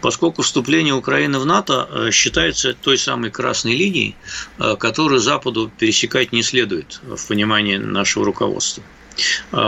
поскольку 0.00 0.42
вступление 0.42 0.94
Украины 0.94 1.38
в 1.38 1.46
НАТО 1.46 1.88
э, 1.90 2.10
считается 2.10 2.74
той 2.74 2.98
самой 2.98 3.30
красной 3.30 3.76
линией, 3.76 4.16
э, 4.58 4.76
которую 4.76 5.20
Западу 5.20 5.70
пересекать 5.78 6.32
не 6.32 6.42
следует 6.42 7.00
в 7.02 7.28
понимании 7.28 7.76
нашего 7.76 8.24
руководства 8.24 8.82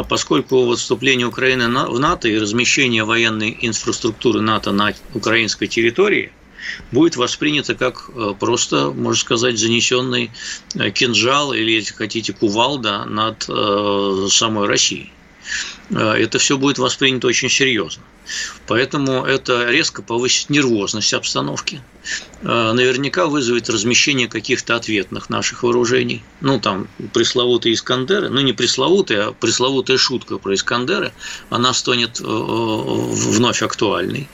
поскольку 0.09 0.65
вот 0.65 0.79
вступление 0.79 1.27
Украины 1.27 1.67
в 1.67 1.99
НАТО 1.99 2.29
и 2.29 2.39
размещение 2.39 3.03
военной 3.03 3.59
инфраструктуры 3.61 4.41
НАТО 4.41 4.71
на 4.71 4.95
украинской 5.13 5.67
территории 5.67 6.31
будет 6.93 7.17
воспринято 7.17 7.75
как 7.75 8.11
э, 8.15 8.35
просто, 8.39 8.91
можно 8.91 9.21
сказать, 9.21 9.59
занесенный 9.59 10.31
э, 10.75 10.91
кинжал 10.91 11.53
или, 11.53 11.73
если 11.73 11.95
хотите, 11.95 12.33
кувалда 12.33 13.05
над 13.05 13.47
э, 13.49 14.29
самой 14.31 14.67
Россией. 14.67 15.13
Это 15.91 16.39
все 16.39 16.57
будет 16.57 16.79
воспринято 16.79 17.27
очень 17.27 17.49
серьезно. 17.49 18.05
Поэтому 18.69 19.25
это 19.25 19.69
резко 19.69 20.03
повысит 20.03 20.49
нервозность 20.49 21.13
обстановки. 21.13 21.83
Э, 22.43 22.73
наверняка 22.73 23.27
вызовет 23.27 23.69
размещение 23.69 24.27
каких-то 24.27 24.75
ответных 24.77 25.29
наших 25.29 25.63
вооружений. 25.63 26.23
Ну, 26.41 26.59
там, 26.59 26.89
пресловутые 27.13 27.75
Искандеры, 27.75 28.31
ну, 28.31 28.41
не 28.41 28.55
пресловутые, 28.55 29.21
а 29.21 29.33
пресловутая 29.33 29.99
шутка 29.99 30.39
про 30.39 30.55
Искандеры, 30.55 31.13
она 31.51 31.75
станет 31.75 32.19
э, 32.19 32.25
вновь 32.25 33.63
актуальной. 33.63 34.27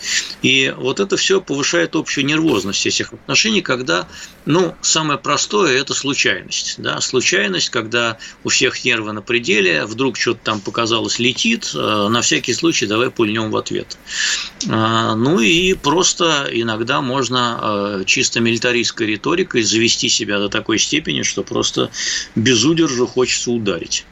И 0.43 0.73
вот 0.77 1.01
это 1.01 1.17
все 1.17 1.41
повышает 1.41 1.97
общую 1.97 2.27
нервозность 2.27 2.87
этих 2.87 3.13
отношений, 3.13 3.61
когда, 3.61 4.07
ну, 4.45 4.77
самое 4.83 5.19
простое– 5.19 5.77
это 5.81 5.93
случайность. 5.93 6.77
Да? 6.79 7.01
Случайность, 7.01 7.71
когда 7.71 8.19
у 8.45 8.51
всех 8.51 8.85
нервы 8.85 9.13
на 9.13 9.23
пределе, 9.23 9.85
вдруг 9.85 10.17
что-то 10.17 10.41
там 10.45 10.61
показалось 10.61 11.19
летит, 11.19 11.73
э, 11.75 12.09
на 12.09 12.23
всякий 12.23 12.55
случай 12.55 12.87
давай 12.87 13.11
пульнем 13.11 13.51
в 13.51 13.57
ответ. 13.57 13.99
Ну 14.65 15.41
и 15.41 15.75
просто 15.75 16.49
иногда 16.53 17.01
можно 17.01 17.56
Э, 17.61 18.03
чисто 18.07 18.40
милитаристской 18.40 19.07
риторикой 19.07 19.62
завести 19.62 20.09
себя 20.09 20.38
до 20.38 20.49
такой 20.49 20.79
степени, 20.79 21.23
что 21.23 21.42
просто 21.42 21.90
без 22.35 22.64
удержу 22.64 23.07
хочется 23.07 23.51
ударить. 23.51 24.05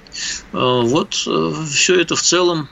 Э, 0.52 0.80
вот 0.82 1.22
э, 1.26 1.52
все 1.70 2.00
это 2.00 2.16
в 2.16 2.22
целом 2.22 2.68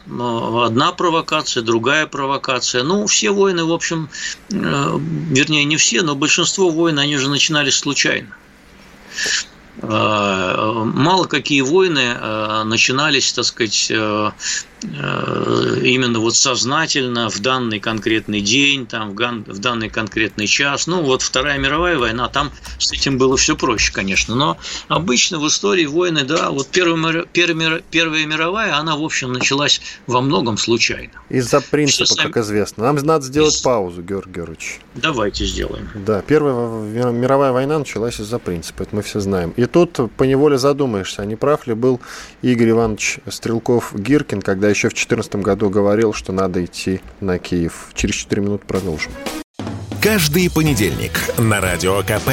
одна 0.65 0.93
провокация, 0.93 1.63
другая 1.63 2.07
провокация. 2.07 2.83
Ну, 2.83 3.07
все 3.07 3.31
войны, 3.31 3.65
в 3.65 3.73
общем, 3.73 4.09
вернее, 4.49 5.65
не 5.65 5.77
все, 5.77 6.03
но 6.03 6.15
большинство 6.15 6.71
войн, 6.71 6.99
они 6.99 7.17
же 7.17 7.29
начинались 7.29 7.77
случайно. 7.77 8.35
Мало 9.81 11.25
какие 11.25 11.63
войны 11.63 12.15
начинались, 12.65 13.33
так 13.33 13.45
сказать, 13.45 13.91
именно 14.85 16.19
вот 16.19 16.35
сознательно 16.35 17.31
в 17.31 17.41
данный 17.41 17.81
конкретный 17.81 18.41
день, 18.41 18.87
там, 18.87 19.15
в 19.15 19.59
данный 19.59 19.89
конкретный 19.89 20.47
час. 20.47 20.87
Ну, 20.87 21.03
вот 21.03 21.23
Вторая 21.23 21.59
мировая 21.59 21.99
война, 21.99 22.29
там 22.29 22.51
с 22.79 22.93
этим 22.93 23.19
было 23.19 23.37
все 23.37 23.57
проще, 23.57 23.93
конечно. 23.93 24.35
Но 24.35 24.59
обычно 24.89 25.39
в 25.39 25.47
истории 25.47 25.87
войны, 25.87 26.25
да, 26.25 26.51
вот 26.51 26.69
Первая, 26.69 27.25
Первая, 27.33 27.83
Первая 27.91 28.27
мировая, 28.27 28.77
она, 28.77 28.97
в 28.97 29.03
общем, 29.03 29.33
началась 29.33 29.81
во 30.07 30.21
многом 30.21 30.59
случайно. 30.59 31.13
Из-за 31.29 31.61
принципа, 31.61 32.07
сами... 32.07 32.29
как 32.29 32.45
известно. 32.45 32.85
Нам 32.85 32.97
надо 32.97 33.25
сделать 33.25 33.55
из... 33.55 33.61
паузу, 33.61 34.03
Георгий 34.03 34.33
Георгиевич. 34.33 34.81
Давайте 34.95 35.47
сделаем. 35.47 35.89
Да, 35.95 36.23
Первая 36.23 37.13
мировая 37.13 37.53
война 37.53 37.79
началась 37.79 38.21
из-за 38.21 38.39
принципа, 38.39 38.83
это 38.83 38.97
мы 38.97 39.03
все 39.03 39.21
знаем. 39.21 39.53
И 39.57 39.67
тут 39.67 39.99
поневоле 40.17 40.59
задумаешься, 40.59 41.23
а 41.23 41.25
не 41.25 41.37
прав 41.37 41.67
ли 41.67 41.75
был 41.75 42.01
Игорь 42.43 42.71
Иванович 42.71 43.19
Стрелков-Гиркин, 43.27 44.41
когда 44.43 44.72
еще 44.73 44.89
в 44.89 44.93
2014 44.93 45.37
году 45.37 45.71
говорил, 45.71 46.13
что 46.13 46.33
надо 46.33 46.65
идти 46.65 47.01
на 47.21 47.39
Киев. 47.39 47.91
Через 47.95 48.15
4 48.17 48.43
минуты 48.43 48.67
продолжим. 48.67 49.13
Каждый 50.03 50.51
понедельник 50.51 51.13
на 51.39 51.61
Радио 51.61 52.03
КП. 52.03 52.31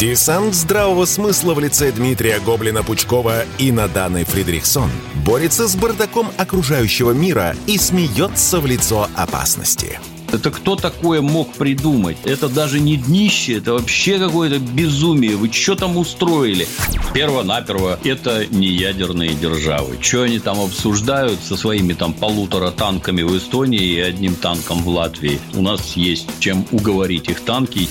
Десант 0.00 0.52
здравого 0.52 1.04
смысла 1.04 1.54
в 1.54 1.60
лице 1.60 1.92
Дмитрия 1.92 2.40
Гоблина-Пучкова 2.40 3.44
и 3.58 3.70
Наданы 3.70 4.24
Фридрихсон 4.24 4.90
борется 5.24 5.68
с 5.68 5.76
бардаком 5.76 6.26
окружающего 6.36 7.12
мира 7.12 7.54
и 7.68 7.78
смеется 7.78 8.58
в 8.58 8.66
лицо 8.66 9.08
опасности. 9.14 10.00
Это 10.34 10.50
кто 10.50 10.74
такое 10.74 11.22
мог 11.22 11.52
придумать? 11.52 12.16
Это 12.24 12.48
даже 12.48 12.80
не 12.80 12.96
днище, 12.96 13.58
это 13.58 13.74
вообще 13.74 14.18
какое-то 14.18 14.58
безумие. 14.58 15.36
Вы 15.36 15.48
что 15.52 15.76
там 15.76 15.96
устроили? 15.96 16.66
Перво-наперво, 17.14 18.00
это 18.02 18.44
не 18.50 18.66
ядерные 18.66 19.34
державы. 19.34 19.96
Что 20.00 20.22
они 20.22 20.40
там 20.40 20.58
обсуждают 20.58 21.38
со 21.40 21.56
своими 21.56 21.92
там 21.92 22.12
полутора 22.12 22.72
танками 22.72 23.22
в 23.22 23.38
Эстонии 23.38 23.80
и 23.80 24.00
одним 24.00 24.34
танком 24.34 24.82
в 24.82 24.88
Латвии? 24.88 25.38
У 25.54 25.62
нас 25.62 25.96
есть 25.96 26.26
чем 26.40 26.66
уговорить 26.72 27.28
их 27.28 27.42
танки. 27.42 27.88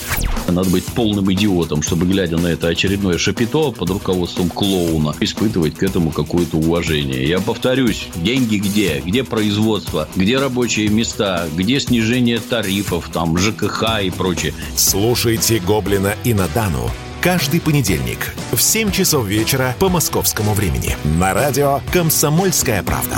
Надо 0.49 0.69
быть 0.69 0.83
полным 0.83 1.31
идиотом, 1.31 1.81
чтобы, 1.81 2.05
глядя 2.05 2.35
на 2.35 2.47
это 2.47 2.67
очередное 2.67 3.17
шапито 3.17 3.71
под 3.71 3.89
руководством 3.89 4.49
клоуна, 4.49 5.15
испытывать 5.21 5.75
к 5.75 5.83
этому 5.83 6.11
какое-то 6.11 6.57
уважение. 6.57 7.25
Я 7.25 7.39
повторюсь, 7.39 8.07
деньги 8.15 8.57
где? 8.57 9.01
Где 9.05 9.23
производство? 9.23 10.09
Где 10.17 10.39
рабочие 10.39 10.89
места? 10.89 11.47
Где 11.55 11.79
снижение 11.79 12.32
снижение 12.33 12.39
тарифов, 12.39 13.09
там, 13.09 13.37
ЖКХ 13.37 14.01
и 14.03 14.09
прочее. 14.09 14.53
Слушайте 14.75 15.59
«Гоблина» 15.59 16.15
и 16.23 16.33
«Надану» 16.33 16.89
каждый 17.21 17.61
понедельник 17.61 18.33
в 18.51 18.61
7 18.61 18.91
часов 18.91 19.25
вечера 19.25 19.75
по 19.79 19.89
московскому 19.89 20.53
времени 20.53 20.97
на 21.19 21.33
радио 21.33 21.79
«Комсомольская 21.91 22.83
правда». 22.83 23.17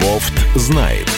Бофт 0.00 0.34
знает. 0.56 1.08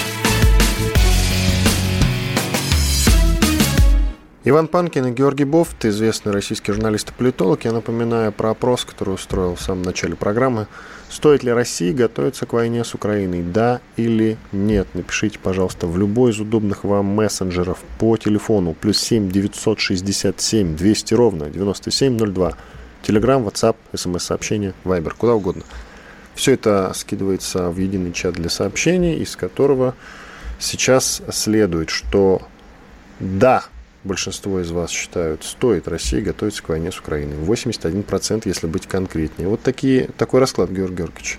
Иван 4.45 4.67
Панкин 4.67 5.07
и 5.07 5.11
Георгий 5.11 5.45
Бофт, 5.45 5.85
известный 5.85 6.33
российский 6.33 6.73
журналист 6.73 7.11
и 7.11 7.13
политолог. 7.13 7.65
Я 7.65 7.73
напоминаю 7.73 8.33
про 8.33 8.51
опрос, 8.51 8.85
который 8.85 9.15
устроил 9.15 9.57
в 9.57 9.61
самом 9.61 9.83
начале 9.83 10.15
программы 10.17 10.69
Стоит 11.09 11.43
ли 11.43 11.51
России 11.51 11.93
готовиться 11.93 12.45
к 12.45 12.53
войне 12.53 12.85
с 12.85 12.95
Украиной? 12.95 13.43
Да 13.43 13.81
или 13.97 14.37
нет? 14.53 14.89
Напишите, 14.93 15.39
пожалуйста, 15.39 15.87
в 15.87 15.97
любой 15.97 16.33
из 16.33 16.41
удобных 16.41 16.85
вам 16.85 17.07
мессенджеров 17.07 17.79
по 17.99 18.17
телефону 18.19 18.75
плюс 18.75 18.99
7 18.99 19.31
967 19.31 20.77
200 20.77 21.15
ровно 21.15 21.49
9702. 21.49 22.53
Телеграм, 23.03 23.47
WhatsApp, 23.47 23.77
смс-сообщение, 23.95 24.75
Viber, 24.85 25.15
куда 25.17 25.35
угодно. 25.35 25.63
Все 26.35 26.53
это 26.53 26.93
скидывается 26.95 27.71
в 27.71 27.79
единый 27.79 28.13
чат 28.13 28.35
для 28.35 28.51
сообщений, 28.51 29.17
из 29.17 29.35
которого 29.35 29.95
сейчас 30.59 31.23
следует, 31.33 31.89
что 31.91 32.43
да, 33.19 33.65
большинство 34.05 34.61
из 34.61 34.71
вас 34.71 34.91
считают, 34.91 35.45
стоит 35.45 35.89
России 35.89 36.21
готовиться 36.21 36.63
к 36.63 36.69
войне 36.69 36.93
с 36.93 36.99
Украиной. 36.99 37.37
81%, 37.37 38.43
если 38.45 38.67
быть 38.67 38.87
конкретнее. 38.87 39.49
Вот 39.49 39.63
такие, 39.63 40.09
такой 40.17 40.41
расклад, 40.41 40.71
Георгий 40.71 40.97
Георгиевич. 40.97 41.39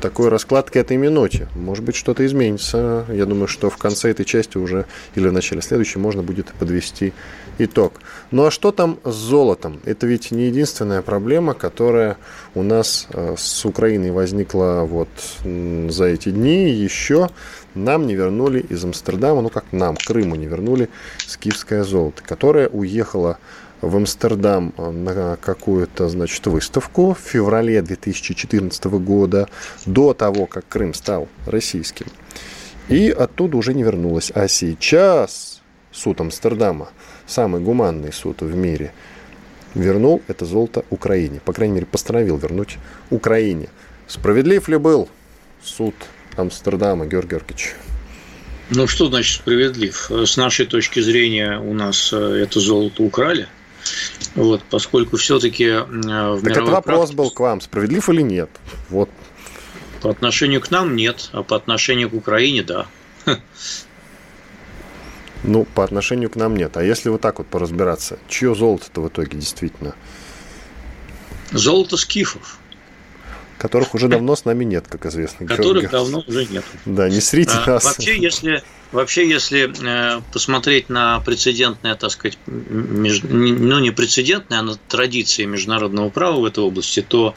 Такой 0.00 0.28
расклад 0.28 0.70
к 0.70 0.76
этой 0.76 0.96
минуте. 0.96 1.48
Может 1.54 1.84
быть, 1.84 1.96
что-то 1.96 2.24
изменится. 2.26 3.06
Я 3.08 3.26
думаю, 3.26 3.48
что 3.48 3.70
в 3.70 3.76
конце 3.76 4.10
этой 4.10 4.24
части 4.24 4.58
уже 4.58 4.86
или 5.14 5.28
в 5.28 5.32
начале 5.32 5.62
следующей 5.62 5.98
можно 5.98 6.22
будет 6.22 6.52
подвести 6.54 7.12
итог. 7.58 7.94
Ну 8.30 8.46
а 8.46 8.50
что 8.50 8.72
там 8.72 8.98
с 9.04 9.14
золотом? 9.14 9.80
Это 9.84 10.06
ведь 10.06 10.30
не 10.30 10.46
единственная 10.46 11.02
проблема, 11.02 11.54
которая 11.54 12.16
у 12.54 12.62
нас 12.62 13.06
э, 13.10 13.34
с 13.36 13.64
Украиной 13.64 14.10
возникла 14.10 14.86
вот 14.88 15.08
за 15.44 16.04
эти 16.04 16.30
дни. 16.30 16.70
Еще 16.70 17.30
нам 17.74 18.06
не 18.06 18.14
вернули 18.14 18.60
из 18.60 18.84
Амстердама, 18.84 19.42
ну 19.42 19.48
как 19.48 19.64
нам, 19.72 19.96
Крыму 19.96 20.34
не 20.34 20.46
вернули 20.46 20.88
скифское 21.26 21.84
золото, 21.84 22.22
которое 22.22 22.68
уехало 22.68 23.38
в 23.80 23.96
Амстердам 23.96 24.72
э, 24.76 24.90
на 24.90 25.36
какую-то, 25.36 26.08
значит, 26.08 26.46
выставку 26.46 27.14
в 27.14 27.18
феврале 27.18 27.82
2014 27.82 28.84
года, 28.84 29.48
до 29.84 30.14
того, 30.14 30.46
как 30.46 30.66
Крым 30.68 30.94
стал 30.94 31.28
российским. 31.46 32.06
И 32.88 33.10
оттуда 33.10 33.56
уже 33.56 33.74
не 33.74 33.82
вернулось. 33.82 34.30
А 34.34 34.48
сейчас 34.48 35.60
суд 35.90 36.20
Амстердама, 36.20 36.88
самый 37.26 37.60
гуманный 37.60 38.12
суд 38.12 38.40
в 38.42 38.54
мире, 38.54 38.92
вернул 39.74 40.22
это 40.28 40.44
золото 40.44 40.84
Украине. 40.90 41.40
По 41.44 41.52
крайней 41.52 41.74
мере, 41.74 41.86
постановил 41.86 42.36
вернуть 42.36 42.78
Украине. 43.10 43.68
Справедлив 44.06 44.68
ли 44.68 44.78
был 44.78 45.08
суд 45.62 45.94
Амстердама, 46.36 47.06
Георгий 47.06 47.30
Георгиевич? 47.30 47.74
Ну, 48.70 48.86
что 48.86 49.06
значит 49.06 49.40
справедлив? 49.40 50.10
С 50.10 50.36
нашей 50.36 50.66
точки 50.66 51.00
зрения 51.00 51.58
у 51.60 51.72
нас 51.72 52.12
э, 52.12 52.16
это 52.16 52.58
золото 52.58 53.02
украли. 53.02 53.48
Вот, 54.34 54.62
поскольку 54.68 55.16
все-таки 55.16 55.64
э, 55.64 55.82
в 55.82 56.42
Так 56.42 56.52
это 56.52 56.64
вопрос 56.64 57.10
практике... 57.10 57.16
был 57.16 57.30
к 57.30 57.40
вам, 57.40 57.60
справедлив 57.60 58.08
или 58.08 58.22
нет? 58.22 58.50
Вот. 58.90 59.08
По 60.02 60.10
отношению 60.10 60.60
к 60.60 60.70
нам 60.70 60.96
нет, 60.96 61.30
а 61.32 61.42
по 61.42 61.56
отношению 61.56 62.10
к 62.10 62.14
Украине 62.14 62.62
да. 62.62 62.86
Ну, 65.44 65.64
по 65.64 65.84
отношению 65.84 66.30
к 66.30 66.36
нам 66.36 66.56
нет. 66.56 66.76
А 66.76 66.82
если 66.82 67.08
вот 67.08 67.20
так 67.20 67.38
вот 67.38 67.46
поразбираться, 67.46 68.18
чье 68.28 68.54
золото-то 68.54 69.00
в 69.00 69.08
итоге 69.08 69.38
действительно? 69.38 69.94
Золото 71.52 71.96
скифов 71.96 72.58
которых 73.58 73.94
уже 73.94 74.08
давно 74.08 74.36
с 74.36 74.44
нами 74.44 74.64
нет, 74.64 74.86
как 74.88 75.06
известно. 75.06 75.46
Которых 75.46 75.82
Георгий. 75.82 75.88
давно 75.88 76.24
уже 76.26 76.46
нет. 76.46 76.64
Да, 76.84 77.08
не 77.08 77.20
срите 77.20 77.52
а, 77.52 77.70
нас. 77.70 77.84
Вообще, 77.84 78.18
если, 78.18 78.62
вообще, 78.92 79.28
если 79.28 79.72
э, 79.82 80.20
посмотреть 80.32 80.88
на 80.88 81.20
прецедентное, 81.20 81.94
так 81.94 82.10
сказать, 82.10 82.38
меж, 82.46 83.22
ну 83.22 83.78
не 83.78 83.90
прецедентное, 83.90 84.60
а 84.60 84.62
на 84.62 84.76
традиции 84.76 85.44
международного 85.44 86.10
права 86.10 86.40
в 86.40 86.44
этой 86.44 86.62
области, 86.62 87.02
то, 87.02 87.34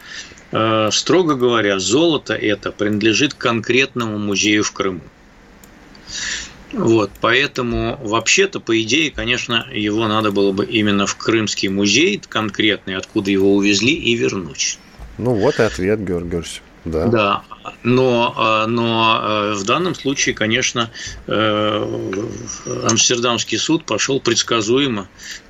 э, 0.52 0.90
строго 0.92 1.36
говоря, 1.36 1.80
золото 1.80 2.34
это 2.34 2.72
принадлежит 2.72 3.34
конкретному 3.34 4.18
музею 4.18 4.64
в 4.64 4.72
Крыму. 4.72 5.02
Вот, 6.74 7.12
поэтому 7.20 8.00
вообще-то, 8.04 8.60
по 8.60 8.80
идее, 8.82 9.12
конечно, 9.12 9.66
его 9.74 10.08
надо 10.08 10.32
было 10.32 10.52
бы 10.52 10.66
именно 10.66 11.08
в 11.08 11.16
Крымский 11.16 11.70
музей 11.70 12.22
конкретный, 12.28 12.96
откуда 12.96 13.32
его 13.32 13.56
увезли, 13.56 13.94
и 13.94 14.16
вернуть. 14.16 14.78
Ну 15.18 15.34
вот 15.34 15.60
и 15.60 15.64
ответ, 15.64 16.00
Георгий 16.00 16.30
Георгиевич. 16.30 16.62
Да. 16.86 17.08
да, 17.08 17.44
но, 17.84 18.34
а, 18.38 18.66
но 18.66 19.20
а, 19.22 19.54
в 19.54 19.64
данном 19.66 19.96
случае, 19.96 20.34
конечно, 20.34 20.90
э, 21.28 22.14
Амстердамский 22.90 23.58
суд 23.58 23.84
пошел 23.84 24.22
предсказуемо, 24.22 25.10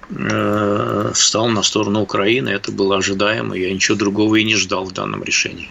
э, 0.10 1.12
встал 1.13 1.47
на 1.49 1.62
сторону 1.62 2.01
Украины, 2.01 2.49
это 2.49 2.71
было 2.71 2.97
ожидаемо, 2.97 3.55
я 3.55 3.71
ничего 3.71 3.95
другого 3.95 4.38
и 4.38 4.43
не 4.43 4.55
ждал 4.55 4.86
в 4.86 4.91
данном 4.91 5.23
решении. 5.23 5.69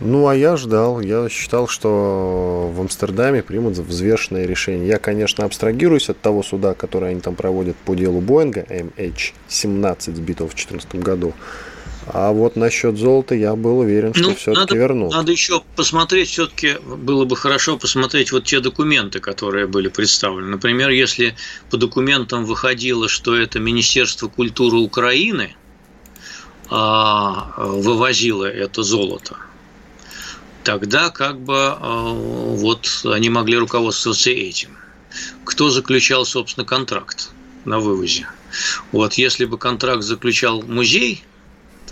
Ну, 0.00 0.26
а 0.26 0.34
я 0.34 0.56
ждал. 0.56 1.00
Я 1.00 1.28
считал, 1.28 1.68
что 1.68 2.70
в 2.74 2.80
Амстердаме 2.80 3.42
примут 3.42 3.76
взвешенное 3.76 4.46
решение. 4.46 4.88
Я, 4.88 4.98
конечно, 4.98 5.44
абстрагируюсь 5.44 6.08
от 6.08 6.20
того 6.20 6.42
суда, 6.42 6.74
который 6.74 7.10
они 7.10 7.20
там 7.20 7.34
проводят 7.34 7.76
по 7.76 7.94
делу 7.94 8.20
Боинга 8.20 8.62
MH17, 8.62 10.14
сбитого 10.14 10.48
в 10.48 10.54
2014 10.54 10.94
году. 10.96 11.34
А 12.06 12.32
вот 12.32 12.56
насчет 12.56 12.98
золота 12.98 13.34
я 13.34 13.54
был 13.54 13.78
уверен, 13.78 14.12
что 14.12 14.30
ну, 14.30 14.34
все-таки 14.34 14.76
верну. 14.76 15.10
Надо 15.10 15.30
еще 15.30 15.62
посмотреть, 15.76 16.30
все-таки 16.30 16.76
было 16.84 17.24
бы 17.24 17.36
хорошо 17.36 17.78
посмотреть 17.78 18.32
вот 18.32 18.44
те 18.44 18.60
документы, 18.60 19.20
которые 19.20 19.66
были 19.66 19.88
представлены. 19.88 20.48
Например, 20.48 20.90
если 20.90 21.36
по 21.70 21.76
документам 21.76 22.44
выходило, 22.44 23.08
что 23.08 23.36
это 23.36 23.60
Министерство 23.60 24.26
культуры 24.26 24.78
Украины 24.78 25.54
а, 26.68 27.54
вывозило 27.56 28.46
это 28.46 28.82
золото, 28.82 29.36
тогда 30.64 31.10
как 31.10 31.40
бы 31.40 31.54
а, 31.56 32.12
вот 32.12 32.88
они 33.04 33.30
могли 33.30 33.56
руководствоваться 33.58 34.30
этим. 34.30 34.76
Кто 35.44 35.70
заключал, 35.70 36.24
собственно, 36.24 36.64
контракт 36.64 37.30
на 37.64 37.78
вывозе? 37.78 38.26
Вот 38.92 39.14
если 39.14 39.44
бы 39.44 39.58
контракт 39.58 40.02
заключал 40.02 40.62
музей– 40.62 41.24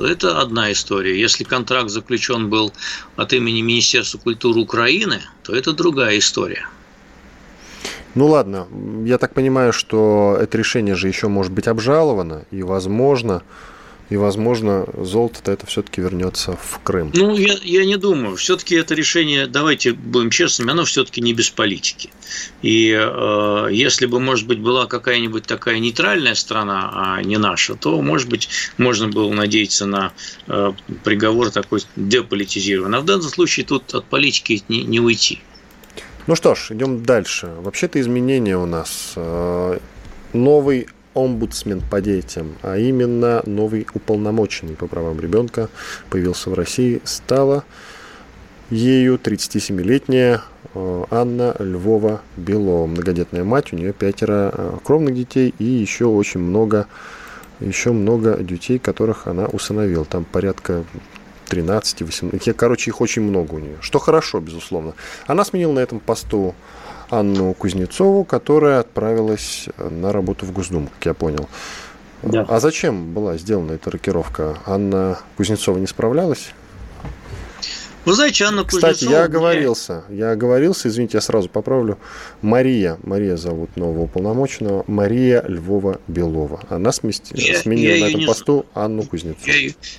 то 0.01 0.07
это 0.07 0.41
одна 0.41 0.73
история. 0.73 1.21
Если 1.21 1.45
контракт 1.45 1.91
заключен 1.91 2.49
был 2.49 2.73
от 3.17 3.33
имени 3.35 3.61
Министерства 3.61 4.17
культуры 4.17 4.61
Украины, 4.61 5.21
то 5.43 5.55
это 5.55 5.73
другая 5.73 6.19
история. 6.19 6.67
Ну 8.15 8.27
ладно, 8.27 8.67
я 9.05 9.19
так 9.19 9.35
понимаю, 9.35 9.73
что 9.75 10.39
это 10.41 10.57
решение 10.57 10.95
же 10.95 11.07
еще 11.07 11.29
может 11.29 11.53
быть 11.53 11.69
обжаловано, 11.69 12.45
и 12.51 12.63
возможно, 12.63 13.43
и, 14.11 14.17
возможно, 14.17 14.87
золото-то 14.99 15.53
это 15.53 15.67
все-таки 15.67 16.01
вернется 16.01 16.59
в 16.61 16.81
Крым. 16.83 17.13
Ну, 17.15 17.37
я, 17.37 17.55
я 17.63 17.85
не 17.85 17.97
думаю. 17.97 18.37
Все-таки 18.37 18.75
это 18.75 18.95
решение, 18.95 19.47
давайте 19.47 19.93
будем 19.93 20.31
честными, 20.31 20.73
оно 20.73 20.85
все-таки 20.85 21.21
не 21.21 21.33
без 21.33 21.49
политики. 21.51 22.11
И 22.61 22.91
э, 22.91 23.69
если 23.71 24.07
бы, 24.07 24.19
может 24.19 24.49
быть, 24.49 24.59
была 24.59 24.87
какая-нибудь 24.87 25.45
такая 25.45 25.79
нейтральная 25.79 26.35
страна, 26.35 26.91
а 26.93 27.23
не 27.23 27.39
наша, 27.39 27.77
то, 27.77 28.03
может 28.03 28.29
быть, 28.29 28.49
можно 28.79 29.07
было 29.07 29.33
надеяться 29.33 29.87
на 29.87 30.13
э, 30.49 30.73
приговор 31.05 31.51
такой 31.51 31.81
деполитизированный. 31.95 32.99
А 32.99 33.01
в 33.03 33.05
данном 33.05 33.29
случае 33.29 33.65
тут 33.65 33.95
от 33.95 34.07
политики 34.07 34.65
не, 34.69 34.83
не 34.83 34.99
уйти. 34.99 35.41
Ну 36.27 36.35
что 36.35 36.57
ж, 36.57 36.73
идем 36.73 37.05
дальше. 37.05 37.53
Вообще-то 37.61 38.01
изменения 38.01 38.59
у 38.59 38.67
нас. 38.67 39.13
Э, 39.15 39.79
новый 40.33 40.89
омбудсмен 41.15 41.81
по 41.81 42.01
детям, 42.01 42.55
а 42.63 42.79
именно 42.79 43.43
новый 43.47 43.87
уполномоченный 43.95 44.77
по 44.77 44.87
правам 44.87 45.21
ребенка 45.21 45.69
появился 46.09 46.51
в 46.51 46.55
России, 46.55 47.01
стала 47.05 47.65
ею 48.71 49.17
37-летняя 49.17 50.43
э, 50.75 51.05
Анна 51.11 51.57
Львова 51.59 52.23
Белова, 52.37 52.87
многодетная 52.87 53.45
мать, 53.45 53.73
у 53.73 53.77
нее 53.77 53.93
пятеро 53.93 54.53
э, 54.53 54.79
кровных 54.85 55.15
детей 55.15 55.55
и 55.59 55.65
еще 55.65 56.07
очень 56.07 56.41
много, 56.41 56.87
еще 57.59 57.93
много 57.93 58.39
детей, 58.39 58.79
которых 58.79 59.27
она 59.27 59.47
усыновила. 59.47 60.05
Там 60.05 60.25
порядка 60.25 60.85
13, 61.49 62.03
18, 62.03 62.57
короче, 62.57 62.91
их 62.91 63.01
очень 63.01 63.23
много 63.23 63.55
у 63.55 63.59
нее, 63.59 63.77
что 63.81 63.99
хорошо, 63.99 64.39
безусловно. 64.39 64.95
Она 65.27 65.45
сменила 65.45 65.73
на 65.73 65.81
этом 65.81 65.99
посту 65.99 66.55
Анну 67.11 67.53
Кузнецову, 67.55 68.25
которая 68.25 68.81
отправилась 68.81 69.69
на 69.79 70.13
работу 70.13 70.47
в 70.47 70.53
Госдуму, 70.53 70.89
как 70.89 71.07
я 71.07 71.15
понял. 71.15 71.49
Да. 72.23 72.45
А 72.49 72.61
зачем 72.61 73.13
была 73.13 73.37
сделана 73.37 73.73
эта 73.73 73.91
рокировка? 73.91 74.57
Анна 74.67 75.19
Кузнецова 75.37 75.79
не 75.79 75.87
справлялась? 75.87 76.53
Вы 78.05 78.15
знаете, 78.15 78.45
Анна 78.45 78.65
Кузнецова... 78.65 78.93
Кстати, 78.93 79.11
я 79.11 79.25
оговорился. 79.25 80.05
Я 80.09 80.31
оговорился, 80.33 80.89
извините, 80.89 81.19
я 81.19 81.21
сразу 81.21 81.49
поправлю. 81.49 81.99
Мария, 82.41 82.99
Мария 83.03 83.37
зовут 83.37 83.77
нового 83.77 84.03
уполномоченного, 84.05 84.85
Мария 84.87 85.45
Львова 85.47 86.01
Белова. 86.09 86.61
Она 86.71 86.93
смести... 86.93 87.35
я, 87.37 87.59
сменила 87.59 87.93
я 87.93 88.05
на 88.05 88.09
этом 88.09 88.27
посту 88.27 88.67
знаю. 88.73 88.87
Анну 88.87 89.03
Кузнецову. 89.03 89.53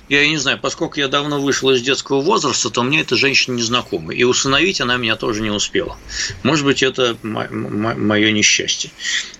Я, 0.08 0.20
я 0.20 0.28
не 0.28 0.36
знаю, 0.36 0.58
поскольку 0.60 0.98
я 0.98 1.08
давно 1.08 1.40
вышел 1.40 1.70
из 1.70 1.80
детского 1.80 2.20
возраста, 2.20 2.70
то 2.70 2.82
мне 2.82 3.02
эта 3.02 3.14
женщина 3.14 3.54
не 3.54 3.62
знакома. 3.62 4.12
И 4.12 4.24
усыновить 4.24 4.80
она 4.80 4.96
меня 4.96 5.16
тоже 5.16 5.42
не 5.42 5.50
успела. 5.50 5.96
Может 6.42 6.64
быть, 6.64 6.82
это 6.82 7.16
мое 7.22 8.32
несчастье. 8.32 8.90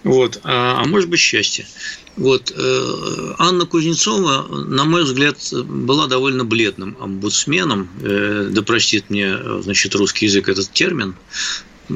Вот. 0.04 0.40
А, 0.44 0.80
а 0.80 0.84
может 0.86 1.08
быть, 1.08 1.20
счастье. 1.20 1.66
Вот. 2.16 2.52
Э, 2.54 3.34
Анна 3.38 3.66
Кузнецова, 3.66 4.46
на 4.66 4.84
мой 4.84 5.04
взгляд, 5.04 5.38
была 5.52 6.06
довольно 6.06 6.44
бледным 6.44 6.96
омбудсменом. 7.00 7.88
Э, 8.02 8.48
да 8.50 8.62
простит 8.62 9.08
мне, 9.08 9.36
значит, 9.62 9.94
русский 9.94 10.26
язык 10.26 10.48
этот 10.48 10.70
термин 10.72 11.14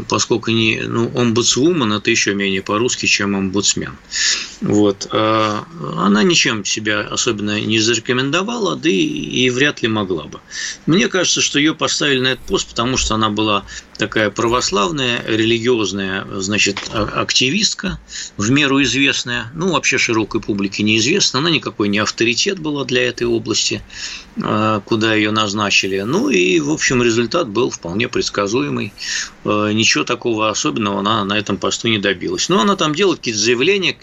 поскольку 0.09 0.51
не, 0.51 0.83
ну, 0.87 1.11
омбудсвумен 1.15 1.93
это 1.93 2.11
еще 2.11 2.35
менее 2.35 2.63
по-русски, 2.63 3.07
чем 3.07 3.37
омбудсмен. 3.37 3.97
Вот. 4.61 5.09
А 5.13 5.65
она 5.97 6.23
ничем 6.23 6.65
себя 6.65 7.01
особенно 7.01 7.61
не 7.61 7.79
зарекомендовала, 7.79 8.77
да 8.77 8.89
и, 8.89 8.95
и 8.95 9.51
вряд 9.51 9.83
ли 9.83 9.89
могла 9.89 10.25
бы. 10.25 10.41
Мне 10.87 11.09
кажется, 11.09 11.41
что 11.41 11.59
ее 11.59 11.75
поставили 11.75 12.21
на 12.21 12.29
этот 12.29 12.45
пост, 12.47 12.69
потому 12.69 12.97
что 12.97 13.15
она 13.15 13.31
была 13.31 13.65
такая 13.97 14.31
православная, 14.31 15.25
религиозная, 15.27 16.27
значит, 16.37 16.91
а, 16.93 17.23
активистка, 17.23 17.99
в 18.37 18.51
меру 18.51 18.83
известная, 18.83 19.51
ну, 19.55 19.73
вообще 19.73 19.99
широкой 19.99 20.41
публике 20.41 20.83
неизвестна, 20.83 21.41
она 21.41 21.51
никакой 21.51 21.89
не 21.89 21.99
авторитет 21.99 22.59
была 22.59 22.85
для 22.85 23.07
этой 23.07 23.27
области, 23.27 23.83
а, 24.43 24.81
куда 24.81 25.15
ее 25.15 25.31
назначили. 25.31 26.01
Ну, 26.01 26.29
и, 26.29 26.61
в 26.61 26.71
общем, 26.71 27.03
результат 27.03 27.49
был 27.49 27.71
вполне 27.71 28.09
предсказуемый. 28.09 28.93
Ничего 29.87 30.05
такого 30.05 30.51
особенного 30.51 30.99
она 30.99 31.25
на 31.25 31.39
этом 31.39 31.59
посту 31.59 31.87
не 31.89 31.99
добилась. 31.99 32.49
Но 32.49 32.61
она 32.61 32.75
там 32.75 32.93
делает 32.95 33.21
какие-то 33.21 33.41
заявления, 33.41 33.97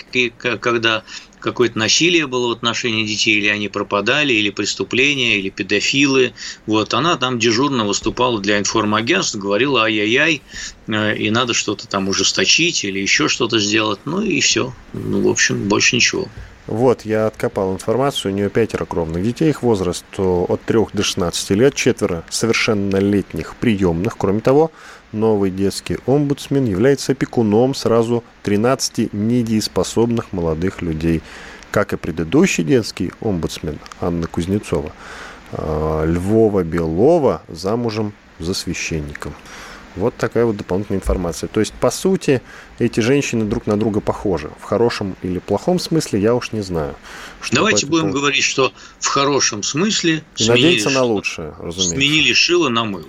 когда 0.62 1.04
какое-то 1.41 1.78
насилие 1.78 2.26
было 2.26 2.48
в 2.48 2.52
отношении 2.52 3.06
детей, 3.06 3.38
или 3.38 3.48
они 3.48 3.67
пропадали, 3.67 4.32
или 4.34 4.50
преступления, 4.50 5.38
или 5.39 5.50
педофилы. 5.50 6.32
Вот, 6.65 6.93
она 6.93 7.17
там 7.17 7.38
дежурно 7.38 7.86
выступала 7.86 8.39
для 8.39 8.60
информагентств, 8.60 9.36
говорила 9.36 9.84
ай-яй-яй, 9.84 10.41
э, 10.88 11.17
и 11.17 11.30
надо 11.30 11.54
что-то 11.54 11.86
там 11.86 12.08
ужесточить 12.08 12.86
или 12.86 13.00
еще 13.00 13.28
что-то 13.28 13.60
сделать. 13.60 14.00
Ну 14.06 14.22
и 14.22 14.39
все. 14.39 14.74
Ну, 14.93 15.22
в 15.22 15.28
общем, 15.28 15.67
больше 15.67 15.98
ничего. 15.98 16.30
Вот, 16.65 17.04
я 17.04 17.28
откопал 17.28 17.74
информацию, 17.74 18.32
у 18.32 18.36
нее 18.36 18.50
пятеро 18.50 18.86
кровных 18.86 19.22
детей, 19.22 19.50
их 19.50 19.63
возраст 19.63 20.06
от 20.17 20.62
3 20.63 20.80
до 20.93 21.04
16 21.04 21.50
лет, 21.52 21.76
четверо 21.76 22.24
совершеннолетних 22.30 23.58
приемных. 23.58 24.17
Кроме 24.17 24.39
того, 24.39 24.72
новый 25.13 25.52
детский 25.52 25.97
омбудсмен 26.06 26.65
является 26.65 27.13
опекуном 27.13 27.76
сразу 27.76 28.23
13 28.43 29.13
недееспособных 29.13 30.34
молодых 30.34 30.82
людей. 30.82 31.21
Как 31.71 31.93
и 31.93 31.97
предыдущий 31.97 32.63
детский 32.63 33.12
омбудсмен 33.21 33.80
Анна 33.99 34.28
Кузнецова, 34.28 34.91
а, 35.52 36.06
Львова 36.06 36.63
Белова 36.63 37.41
замужем 37.47 38.13
за 38.39 38.54
священником. 38.54 39.34
Вот 39.95 40.15
такая 40.17 40.45
вот 40.45 40.58
дополнительная 40.58 40.99
информация. 40.99 41.47
То 41.47 41.60
есть, 41.60 41.73
по 41.73 41.91
сути, 41.91 42.41
эти 42.80 42.99
женщины 42.99 43.45
друг 43.45 43.67
на 43.67 43.78
друга 43.78 43.99
похожи. 43.99 44.49
В 44.60 44.63
хорошем 44.63 45.15
или 45.21 45.38
плохом 45.38 45.78
смысле 45.78 46.19
я 46.19 46.34
уж 46.34 46.52
не 46.52 46.62
знаю. 46.62 46.95
Давайте 47.52 47.86
будем 47.86 48.06
поводу... 48.06 48.19
говорить, 48.19 48.43
что 48.43 48.73
в 48.99 49.08
хорошем 49.08 49.62
смысле 49.62 50.23
и 50.38 50.47
надеяться 50.47 50.89
на 50.89 51.04
лучшее, 51.04 51.54
разумеется. 51.60 51.95
Сменили 51.95 52.34
шило 52.34 52.69
на 52.69 52.86
мыло 52.86 53.06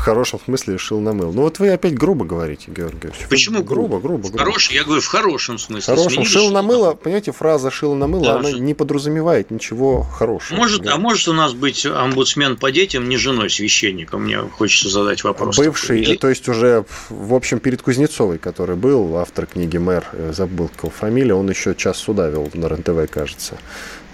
в 0.00 0.02
хорошем 0.02 0.40
смысле 0.42 0.74
решил 0.74 0.98
намыл. 0.98 1.30
Ну 1.30 1.42
вот 1.42 1.58
вы 1.58 1.68
опять 1.68 1.94
грубо 1.94 2.24
говорите, 2.24 2.70
Георгий 2.70 3.00
Георгиевич. 3.00 3.28
Почему 3.28 3.62
грубо? 3.62 4.00
Грубо, 4.00 4.28
грубо. 4.28 4.38
Хороший, 4.38 4.74
я 4.74 4.84
говорю 4.84 5.02
в 5.02 5.06
хорошем 5.06 5.58
смысле. 5.58 5.94
Хорошем. 5.94 6.24
Шил 6.24 6.50
на 6.50 6.62
мыло, 6.62 6.94
понимаете, 6.94 7.32
фраза 7.32 7.70
шил 7.70 7.94
на 7.94 8.06
мыло, 8.06 8.24
да, 8.24 8.36
она 8.36 8.50
не 8.50 8.72
подразумевает 8.72 9.50
ничего 9.50 10.02
хорошего. 10.02 10.56
Может, 10.56 10.86
а 10.86 10.96
может 10.96 11.28
у 11.28 11.34
нас 11.34 11.52
быть 11.52 11.84
омбудсмен 11.84 12.56
по 12.56 12.70
детям 12.70 13.10
не 13.10 13.18
женой 13.18 13.50
священника? 13.50 14.16
Мне 14.16 14.38
хочется 14.38 14.88
задать 14.88 15.22
вопрос. 15.22 15.58
Бывший, 15.58 16.00
Или... 16.00 16.16
то 16.16 16.30
есть 16.30 16.48
уже, 16.48 16.86
в 17.10 17.34
общем, 17.34 17.60
перед 17.60 17.82
Кузнецовой, 17.82 18.38
который 18.38 18.76
был, 18.76 19.18
автор 19.18 19.44
книги 19.44 19.76
«Мэр», 19.76 20.06
э, 20.12 20.32
забыл 20.34 20.70
его 20.78 20.88
фамилия, 20.88 21.34
он 21.34 21.50
еще 21.50 21.74
час 21.74 21.98
суда 21.98 22.28
вел 22.28 22.48
на 22.54 22.70
РНТВ, 22.70 23.10
кажется. 23.10 23.58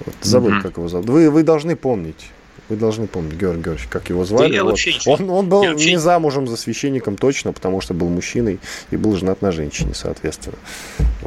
Вот, 0.05 0.17
забыл, 0.23 0.51
угу. 0.51 0.63
как 0.63 0.79
его 0.79 0.89
зовут. 0.89 1.09
Вы, 1.09 1.31
вы 1.31 1.45
должны 1.45 1.77
помнить. 1.77 2.27
Вы 2.69 2.77
должны 2.77 3.07
помнить, 3.07 3.35
Георгий 3.35 3.63
Георгиевич, 3.63 3.89
как 3.89 4.09
его 4.09 4.25
звали. 4.25 4.57
Да 4.57 4.65
вот. 4.65 4.79
он, 5.07 5.31
он 5.31 5.49
был 5.49 5.63
вообще... 5.63 5.91
не 5.91 5.99
замужем 5.99 6.49
за 6.49 6.57
священником 6.57 7.17
точно, 7.17 7.53
потому 7.53 7.81
что 7.81 7.95
был 7.95 8.09
мужчиной 8.09 8.59
и 8.91 8.97
был 8.97 9.17
женат 9.17 9.41
на 9.41 9.53
женщине, 9.53 9.93
соответственно. 9.95 10.57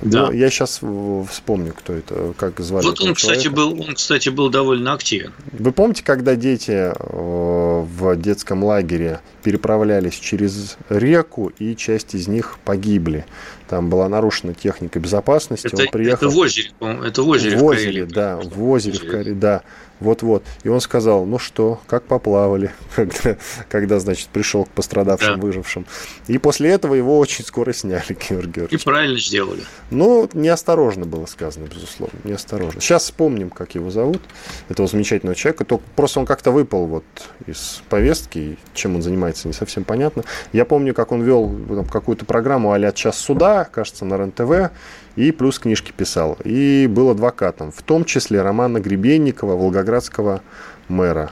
Да. 0.02 0.28
Но 0.28 0.34
я 0.34 0.50
сейчас 0.50 0.82
вспомню, 1.30 1.74
кто 1.74 1.94
это, 1.94 2.34
как 2.38 2.60
звали. 2.60 2.86
Вот 2.86 3.02
он, 3.02 3.14
кстати, 3.16 3.48
был, 3.48 3.80
он, 3.80 3.96
кстати, 3.96 4.30
был 4.30 4.50
довольно 4.50 4.94
активен. 4.94 5.34
Вы 5.52 5.72
помните, 5.72 6.04
когда 6.04 6.36
дети 6.36 6.72
э, 6.72 6.94
в 6.96 8.16
детском 8.18 8.64
лагере 8.64 9.22
переправлялись 9.44 10.16
через 10.16 10.78
реку, 10.90 11.52
и 11.60 11.76
часть 11.76 12.16
из 12.16 12.28
них 12.28 12.58
погибли? 12.66 13.26
Там 13.70 13.88
была 13.90 14.10
нарушена 14.10 14.56
техника 14.56 15.00
безопасности. 15.00 15.68
Это, 15.68 15.84
он 15.84 15.88
приехал... 15.90 16.28
это 16.28 16.36
в 16.36 16.40
озере, 16.40 16.72
это 16.80 17.22
в 17.22 17.30
озере 17.30 17.56
в, 17.56 17.60
в 17.60 17.64
озере, 17.66 18.06
да, 18.06 18.38
в 18.38 18.68
озере, 18.68 18.98
в 18.98 19.08
Карелии, 19.08 19.34
да. 19.34 19.62
Вот-вот. 20.00 20.44
И 20.64 20.70
он 20.70 20.80
сказал, 20.80 21.26
ну 21.26 21.40
что, 21.40 21.82
как 21.86 22.04
поплавали, 22.04 22.72
когда, 22.96 23.38
когда 23.68 24.00
значит, 24.00 24.30
пришел 24.30 24.66
к 24.66 24.70
пострадавшим, 24.70 25.36
да. 25.36 25.42
выжившим. 25.42 25.86
И 26.28 26.38
после 26.38 26.70
этого 26.70 26.96
его 26.96 27.20
очень 27.20 27.46
скоро 27.46 27.74
сняли, 27.74 28.06
Георгий 28.30 28.52
Георгиевич. 28.52 28.82
И 28.82 28.84
правильно 28.84 29.20
сделали. 29.20 29.62
Ну, 29.92 30.30
неосторожно 30.34 31.06
было 31.06 31.26
сказано, 31.26 31.66
безусловно, 31.66 32.18
неосторожно. 32.24 32.82
Сейчас 32.82 33.04
вспомним, 33.04 33.50
как 33.50 33.76
его 33.76 33.92
зовут, 33.92 34.22
этого 34.70 34.88
замечательного 34.88 35.36
человека. 35.36 35.66
Только 35.66 35.84
просто 35.96 36.22
он 36.22 36.26
как-то 36.26 36.52
выпал 36.52 36.86
вот 36.86 37.04
из 37.46 37.82
повестки, 37.90 38.58
чем 38.74 38.96
он 38.96 39.02
занимается, 39.02 39.48
не 39.48 39.54
совсем 39.54 39.84
понятно. 39.84 40.24
Я 40.54 40.66
помню, 40.66 40.94
как 40.94 41.12
он 41.12 41.22
вел 41.24 41.54
какую-то 41.92 42.26
программу 42.26 42.72
а 42.72 42.92
«Час 42.92 43.20
суда», 43.20 43.59
кажется, 43.66 44.06
на 44.06 44.18
РЕН-ТВ, 44.18 44.72
и 45.16 45.32
плюс 45.32 45.60
книжки 45.60 45.92
писал. 45.92 46.38
И 46.44 46.88
был 46.88 47.10
адвокатом, 47.10 47.72
в 47.72 47.82
том 47.82 48.06
числе 48.06 48.42
Романа 48.42 48.80
Гребенникова, 48.80 49.56
волгоградского 49.56 50.42
мэра. 50.88 51.32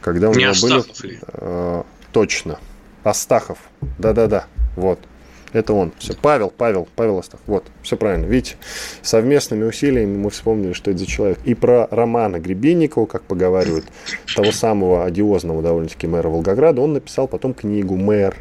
Когда 0.00 0.30
у 0.30 0.34
Не 0.34 0.42
него 0.42 0.50
Астахов 0.50 1.00
были... 1.00 1.20
Э, 1.32 1.82
точно. 2.12 2.58
Астахов. 3.04 3.58
Да-да-да. 3.98 4.46
Вот. 4.76 4.98
Это 5.52 5.74
он. 5.74 5.92
Все. 5.98 6.14
Павел, 6.14 6.50
Павел, 6.50 6.88
Павел 6.96 7.18
Астах. 7.18 7.40
Вот, 7.46 7.64
все 7.82 7.96
правильно. 7.96 8.24
Видите, 8.24 8.56
совместными 9.02 9.64
усилиями 9.64 10.16
мы 10.16 10.30
вспомнили, 10.30 10.72
что 10.72 10.90
это 10.90 11.00
за 11.00 11.06
человек. 11.06 11.38
И 11.44 11.54
про 11.54 11.88
Романа 11.90 12.38
Гребенникова, 12.40 13.06
как 13.06 13.22
поговаривают, 13.22 13.84
того 14.34 14.50
самого 14.50 15.04
одиозного 15.04 15.62
довольно-таки 15.62 16.06
мэра 16.06 16.28
Волгограда, 16.28 16.80
он 16.80 16.94
написал 16.94 17.28
потом 17.28 17.52
книгу 17.52 17.96
«Мэр». 17.96 18.36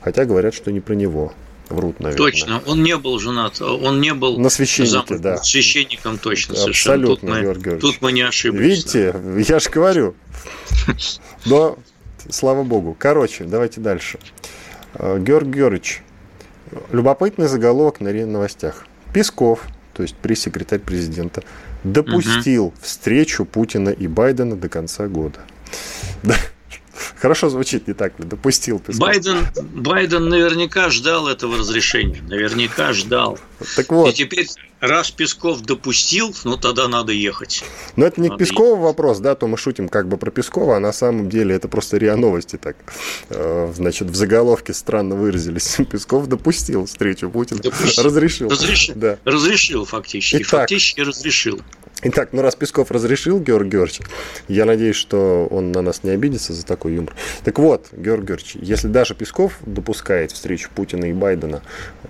Хотя 0.00 0.24
говорят, 0.24 0.54
что 0.54 0.72
не 0.72 0.80
про 0.80 0.94
него. 0.94 1.32
Врут, 1.68 1.98
наверное. 1.98 2.30
Точно, 2.30 2.62
он 2.66 2.82
не 2.82 2.96
был 2.96 3.18
женат, 3.18 3.60
он 3.60 4.00
не 4.00 4.14
был 4.14 4.38
на 4.38 4.50
священнике, 4.50 5.18
да. 5.18 5.36
священником 5.38 6.18
точно, 6.18 6.54
совершенно. 6.54 7.12
Абсолютно, 7.12 7.54
тут 7.54 7.66
мы, 7.66 7.78
Тут 7.78 8.02
мы 8.02 8.12
не 8.12 8.22
ошиблись. 8.22 8.60
Видите, 8.60 9.12
да. 9.12 9.40
я 9.40 9.58
же 9.58 9.68
говорю. 9.70 10.14
Но, 11.44 11.78
слава 12.30 12.62
богу. 12.62 12.96
Короче, 12.96 13.44
давайте 13.44 13.80
дальше. 13.80 14.18
Э, 14.94 15.18
Георгий 15.18 15.58
Георгиевич, 15.58 16.02
любопытный 16.92 17.48
заголовок 17.48 18.00
на 18.00 18.12
новостях. 18.12 18.86
Песков, 19.12 19.62
то 19.92 20.02
есть 20.02 20.14
пресс-секретарь 20.14 20.80
президента, 20.80 21.42
допустил 21.82 22.66
угу. 22.66 22.74
встречу 22.80 23.44
Путина 23.44 23.88
и 23.88 24.06
Байдена 24.06 24.56
до 24.56 24.68
конца 24.68 25.08
года. 25.08 25.40
Хорошо 27.20 27.48
звучит, 27.48 27.88
не 27.88 27.94
так 27.94 28.18
ли? 28.18 28.24
Допустил. 28.24 28.82
Байден, 28.98 29.46
Байден 29.74 30.28
наверняка 30.28 30.90
ждал 30.90 31.28
этого 31.28 31.58
разрешения. 31.58 32.22
Наверняка 32.22 32.92
ждал. 32.92 33.38
Так 33.74 33.90
вот. 33.90 34.10
И 34.10 34.12
теперь, 34.12 34.48
раз 34.80 35.10
Песков 35.10 35.62
допустил, 35.62 36.34
ну 36.44 36.56
тогда 36.56 36.88
надо 36.88 37.12
ехать. 37.12 37.64
Но 37.96 38.06
это 38.06 38.20
не 38.20 38.28
надо 38.28 38.36
к 38.36 38.46
Пескову 38.46 38.70
ехать. 38.70 38.84
вопрос, 38.84 39.18
да, 39.18 39.34
то 39.34 39.46
мы 39.46 39.56
шутим 39.56 39.88
как 39.88 40.08
бы 40.08 40.16
про 40.16 40.30
Пескова, 40.30 40.76
а 40.76 40.80
на 40.80 40.92
самом 40.92 41.28
деле 41.28 41.54
это 41.54 41.68
просто 41.68 41.96
РИА 41.96 42.16
Новости 42.16 42.56
так, 42.56 42.76
э, 43.30 43.72
значит, 43.74 44.08
в 44.08 44.14
заголовке 44.14 44.74
странно 44.74 45.14
выразились. 45.14 45.78
Песков 45.90 46.26
допустил 46.26 46.86
встречу 46.86 47.30
Путина. 47.30 47.60
Допустил. 47.60 48.04
Разрешил. 48.04 48.48
Разрешил, 48.48 48.94
да. 48.96 49.18
разрешил 49.24 49.84
фактически. 49.84 50.42
Итак, 50.42 50.60
фактически 50.60 51.00
разрешил. 51.00 51.60
Итак, 52.02 52.28
ну 52.32 52.42
раз 52.42 52.54
Песков 52.54 52.90
разрешил, 52.90 53.40
Георгий 53.40 53.70
Георгиевич, 53.70 54.06
я 54.48 54.66
надеюсь, 54.66 54.96
что 54.96 55.46
он 55.50 55.72
на 55.72 55.80
нас 55.80 56.04
не 56.04 56.10
обидится 56.10 56.52
за 56.52 56.64
такой 56.64 56.94
юмор. 56.94 57.14
Так 57.42 57.58
вот, 57.58 57.86
Георгий 57.90 58.26
Георгиевич, 58.26 58.56
если 58.60 58.88
даже 58.88 59.14
Песков 59.14 59.54
допускает 59.64 60.30
встречу 60.30 60.68
Путина 60.74 61.06
и 61.06 61.14
Байдена, 61.14 61.62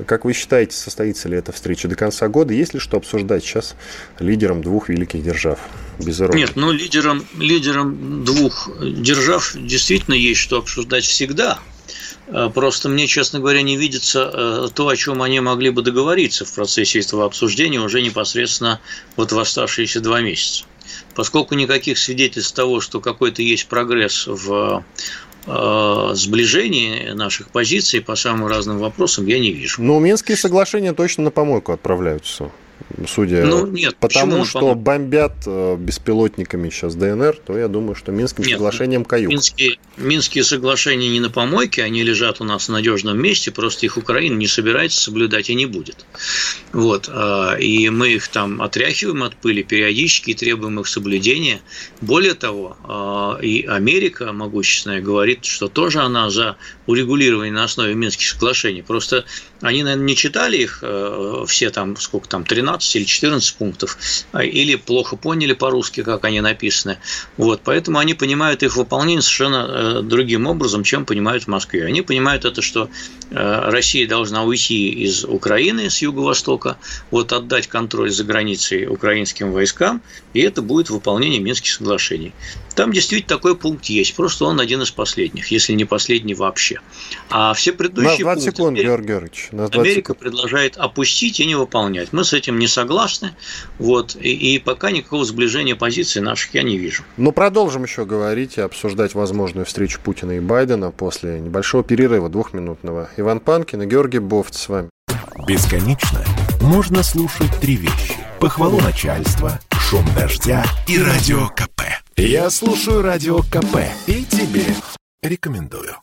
как 0.04 0.24
вы 0.24 0.32
считаете, 0.32 0.76
состоится 0.76 1.28
ли 1.28 1.36
эта 1.36 1.52
встреча 1.52 1.86
до 1.86 1.94
конца 1.94 2.26
года? 2.26 2.52
Есть 2.52 2.74
ли 2.74 2.80
что 2.80 2.96
обсуждать 2.96 3.44
сейчас 3.44 3.76
лидерам 4.18 4.60
двух 4.60 4.88
великих 4.88 5.22
держав? 5.22 5.60
Без 6.00 6.18
Нет, 6.18 6.56
ну 6.56 6.72
лидерам, 6.72 7.24
лидерам 7.38 8.24
двух 8.24 8.68
держав 8.82 9.54
действительно 9.54 10.14
есть 10.14 10.40
что 10.40 10.58
обсуждать 10.58 11.04
всегда. 11.04 11.60
Э, 12.28 12.50
просто 12.52 12.88
мне, 12.88 13.06
честно 13.06 13.40
говоря, 13.40 13.62
не 13.62 13.76
видится 13.76 14.30
э, 14.32 14.68
то, 14.74 14.88
о 14.88 14.96
чем 14.96 15.22
они 15.22 15.40
могли 15.40 15.70
бы 15.70 15.82
договориться 15.82 16.44
в 16.44 16.52
процессе 16.52 17.00
этого 17.00 17.24
обсуждения 17.24 17.80
уже 17.80 18.02
непосредственно 18.02 18.80
вот 19.16 19.32
в 19.32 19.38
оставшиеся 19.38 20.00
два 20.00 20.20
месяца. 20.20 20.64
Поскольку 21.14 21.54
никаких 21.54 21.98
свидетельств 21.98 22.54
того, 22.54 22.80
что 22.80 23.00
какой-то 23.00 23.42
есть 23.42 23.66
прогресс 23.66 24.26
в 24.26 24.84
э, 25.46 26.10
сближении 26.14 27.10
наших 27.10 27.50
позиций 27.50 28.00
по 28.00 28.16
самым 28.16 28.48
разным 28.48 28.78
вопросам 28.78 29.26
я 29.26 29.38
не 29.38 29.52
вижу. 29.52 29.82
Но 29.82 29.98
Минские 29.98 30.36
соглашения 30.36 30.92
точно 30.92 31.24
на 31.24 31.30
помойку 31.30 31.72
отправляются. 31.72 32.50
Судя 33.06 33.44
ну, 33.44 33.66
нет, 33.66 33.96
потому 33.96 34.44
что 34.44 34.74
бомбят 34.74 35.34
э, 35.46 35.76
беспилотниками 35.78 36.70
сейчас 36.70 36.94
ДНР, 36.94 37.36
то 37.44 37.58
я 37.58 37.68
думаю, 37.68 37.94
что 37.94 38.12
Минским 38.12 38.44
нет, 38.44 38.54
соглашением 38.54 39.04
каюк. 39.04 39.30
Минские, 39.30 39.78
Минские 39.96 40.44
соглашения 40.44 41.08
не 41.08 41.20
на 41.20 41.30
помойке, 41.30 41.82
они 41.82 42.02
лежат 42.02 42.40
у 42.40 42.44
нас 42.44 42.68
в 42.68 42.72
надежном 42.72 43.20
месте, 43.20 43.50
просто 43.50 43.86
их 43.86 43.96
Украина 43.96 44.36
не 44.36 44.46
собирается 44.46 45.00
соблюдать 45.00 45.50
и 45.50 45.54
не 45.54 45.66
будет. 45.66 46.06
Вот. 46.72 47.10
А, 47.12 47.56
и 47.56 47.88
мы 47.90 48.14
их 48.14 48.28
там 48.28 48.62
отряхиваем 48.62 49.22
от 49.22 49.36
пыли 49.36 49.62
периодически 49.62 50.30
и 50.30 50.34
требуем 50.34 50.80
их 50.80 50.86
соблюдения. 50.86 51.60
Более 52.00 52.34
того, 52.34 52.76
а, 52.84 53.38
и 53.40 53.64
Америка 53.64 54.32
могущественная 54.32 55.00
говорит, 55.00 55.44
что 55.44 55.68
тоже 55.68 56.00
она 56.00 56.30
за 56.30 56.56
урегулирование 56.86 57.52
на 57.52 57.64
основе 57.64 57.94
Минских 57.94 58.28
соглашений. 58.28 58.82
Просто 58.82 59.24
они, 59.62 59.82
наверное, 59.82 60.04
не 60.04 60.16
читали 60.16 60.58
их 60.58 60.80
э, 60.82 61.44
все 61.46 61.70
там, 61.70 61.96
сколько 61.96 62.28
там, 62.28 62.44
13 62.44 62.96
или 62.96 63.04
14 63.04 63.54
пунктов, 63.54 63.98
а, 64.32 64.44
или 64.44 64.76
плохо 64.76 65.16
поняли 65.16 65.54
по-русски, 65.54 66.02
как 66.02 66.24
они 66.24 66.40
написаны. 66.40 66.98
Вот, 67.36 67.62
поэтому 67.64 67.98
они 67.98 68.14
понимают 68.14 68.62
их 68.62 68.76
выполнение 68.76 69.22
совершенно 69.22 69.66
э, 69.68 70.02
другим 70.02 70.46
образом, 70.46 70.84
чем 70.84 71.06
понимают 71.06 71.44
в 71.44 71.48
Москве. 71.48 71.86
Они 71.86 72.02
понимают 72.02 72.44
это, 72.44 72.60
что 72.60 72.90
Россия 73.30 74.06
должна 74.06 74.44
уйти 74.44 74.88
из 74.88 75.24
Украины, 75.24 75.90
с 75.90 76.00
юго-востока, 76.00 76.76
вот 77.10 77.32
отдать 77.32 77.66
контроль 77.66 78.10
за 78.10 78.24
границей 78.24 78.86
украинским 78.86 79.52
войскам, 79.52 80.00
и 80.32 80.40
это 80.40 80.62
будет 80.62 80.90
выполнение 80.90 81.40
Минских 81.40 81.72
соглашений. 81.72 82.32
Там 82.76 82.92
действительно 82.92 83.36
такой 83.36 83.56
пункт 83.56 83.86
есть, 83.86 84.14
просто 84.14 84.44
он 84.44 84.60
один 84.60 84.82
из 84.82 84.90
последних, 84.90 85.50
если 85.50 85.72
не 85.72 85.86
последний 85.86 86.34
вообще. 86.34 86.80
А 87.30 87.54
все 87.54 87.72
предыдущие 87.72 88.26
на 88.26 88.34
20 88.34 88.44
пункты 88.44 88.56
секунд, 88.56 88.78
Георгий 88.78 89.06
Георгиевич, 89.08 89.48
на 89.50 89.68
20 89.68 89.76
Америка 89.76 90.00
секунд. 90.00 90.18
предложает 90.18 90.76
опустить 90.76 91.40
и 91.40 91.46
не 91.46 91.54
выполнять. 91.54 92.12
Мы 92.12 92.22
с 92.22 92.34
этим 92.34 92.58
не 92.58 92.68
согласны, 92.68 93.34
вот, 93.78 94.14
и, 94.20 94.54
и 94.54 94.58
пока 94.58 94.90
никакого 94.90 95.24
сближения 95.24 95.74
позиций 95.74 96.20
наших 96.20 96.54
я 96.54 96.62
не 96.62 96.76
вижу. 96.76 97.02
Ну, 97.16 97.32
продолжим 97.32 97.84
еще 97.84 98.04
говорить 98.04 98.58
и 98.58 98.60
обсуждать 98.60 99.14
возможную 99.14 99.64
встречу 99.64 99.98
Путина 100.04 100.32
и 100.32 100.40
Байдена 100.40 100.90
после 100.90 101.40
небольшого 101.40 101.82
перерыва 101.82 102.28
двухминутного. 102.28 103.08
Иван 103.18 103.40
Панкин 103.40 103.82
и 103.82 103.86
Георгий 103.86 104.18
Бофт 104.18 104.54
с 104.54 104.68
вами. 104.68 104.90
Бесконечно 105.46 106.22
можно 106.60 107.02
слушать 107.02 107.50
три 107.60 107.76
вещи. 107.76 108.14
Похвалу 108.40 108.78
начальства, 108.80 109.58
шум 109.72 110.04
дождя 110.14 110.64
и 110.86 110.98
радио 111.02 111.48
КП. 111.48 111.82
Я 112.16 112.50
слушаю 112.50 113.00
радио 113.00 113.38
КП 113.38 113.78
и 114.06 114.24
тебе 114.24 114.64
рекомендую. 115.22 115.96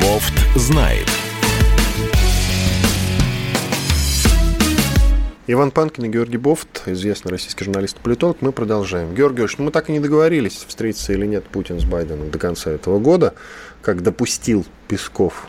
Бофт 0.00 0.34
знает. 0.56 1.11
Иван 5.48 5.72
Панкин 5.72 6.04
и 6.04 6.08
Георгий 6.08 6.36
Бофт, 6.36 6.82
известный 6.86 7.32
российский 7.32 7.64
журналист 7.64 7.96
и 7.96 8.00
политолог. 8.00 8.36
Мы 8.42 8.52
продолжаем. 8.52 9.08
Георгий 9.08 9.38
Георгиевич, 9.38 9.58
ну 9.58 9.64
мы 9.64 9.70
так 9.72 9.88
и 9.88 9.92
не 9.92 9.98
договорились, 9.98 10.64
встретиться 10.68 11.12
или 11.12 11.26
нет 11.26 11.44
Путин 11.44 11.80
с 11.80 11.84
Байденом 11.84 12.30
до 12.30 12.38
конца 12.38 12.70
этого 12.70 13.00
года, 13.00 13.34
как 13.80 14.02
допустил 14.02 14.64
Песков. 14.86 15.48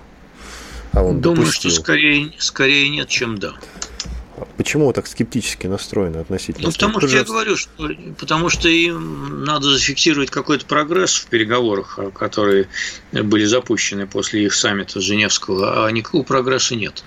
А 0.93 1.03
он 1.03 1.21
Думаю, 1.21 1.45
допустил. 1.45 1.69
что 1.69 1.81
скорее, 1.81 2.31
скорее 2.39 2.89
нет, 2.89 3.07
чем 3.07 3.37
да. 3.37 3.53
Почему 4.57 4.87
вы 4.87 4.93
так 4.93 5.05
скептически 5.05 5.67
настроены 5.67 6.17
относительно? 6.17 6.67
Ну, 6.67 6.71
потому 6.71 6.99
что 6.99 7.17
я 7.17 7.23
говорю, 7.23 7.55
что 7.55 7.89
потому 8.17 8.49
что 8.49 8.67
им 8.67 9.43
надо 9.43 9.69
зафиксировать 9.69 10.31
какой-то 10.31 10.65
прогресс 10.65 11.15
в 11.15 11.27
переговорах, 11.27 11.99
а, 11.99 12.09
которые 12.09 12.67
были 13.11 13.45
запущены 13.45 14.07
после 14.07 14.45
их 14.45 14.53
саммита 14.53 15.01
Женевского, 15.01 15.85
а 15.85 15.91
никакого 15.91 16.23
прогресса 16.23 16.75
нет. 16.75 17.03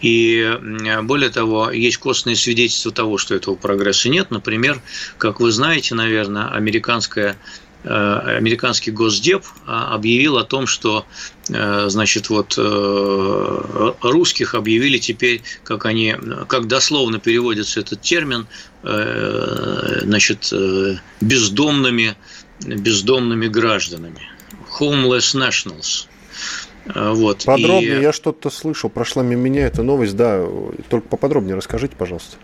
И 0.00 0.58
более 1.02 1.30
того, 1.30 1.70
есть 1.70 1.96
костные 1.96 2.36
свидетельства 2.36 2.92
того, 2.92 3.16
что 3.16 3.34
этого 3.34 3.54
прогресса 3.54 4.08
нет. 4.08 4.30
Например, 4.30 4.80
как 5.16 5.40
вы 5.40 5.52
знаете, 5.52 5.94
наверное, 5.94 6.48
американская 6.48 7.36
Э, 7.36 7.65
американский 7.86 8.90
госдеп 8.90 9.44
а, 9.66 9.94
объявил 9.94 10.38
о 10.38 10.44
том, 10.44 10.66
что 10.66 11.04
э, 11.48 11.88
значит, 11.88 12.30
вот 12.30 12.54
э, 12.58 13.92
русских 14.02 14.54
объявили 14.54 14.98
теперь, 14.98 15.42
как 15.62 15.86
они, 15.86 16.16
как 16.48 16.66
дословно 16.66 17.18
переводится 17.18 17.80
этот 17.80 18.00
термин, 18.00 18.46
значит, 18.82 20.52
бездомными, 21.20 22.14
бездомными 22.60 23.48
гражданами, 23.48 24.22
homeless 24.78 25.34
nationals. 25.34 26.06
Вот. 26.94 27.44
Подробнее, 27.44 27.98
и... 27.98 28.02
я 28.02 28.12
что-то 28.12 28.48
слышал, 28.50 28.88
прошла 28.90 29.24
мимо 29.24 29.42
меня 29.42 29.66
эта 29.66 29.82
новость, 29.82 30.14
да, 30.14 30.46
только 30.88 31.08
поподробнее 31.08 31.56
расскажите, 31.56 31.96
пожалуйста. 31.96 32.36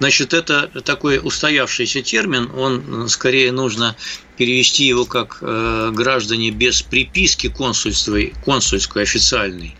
Значит, 0.00 0.32
это 0.32 0.68
такой 0.82 1.20
устоявшийся 1.22 2.00
термин, 2.00 2.50
он 2.56 3.06
скорее 3.10 3.52
нужно 3.52 3.96
перевести 4.38 4.84
его 4.84 5.04
как 5.04 5.36
э, 5.42 5.90
граждане 5.92 6.50
без 6.50 6.80
приписки 6.80 7.50
консульской, 7.50 8.32
консульской 8.42 9.02
официальной 9.02 9.76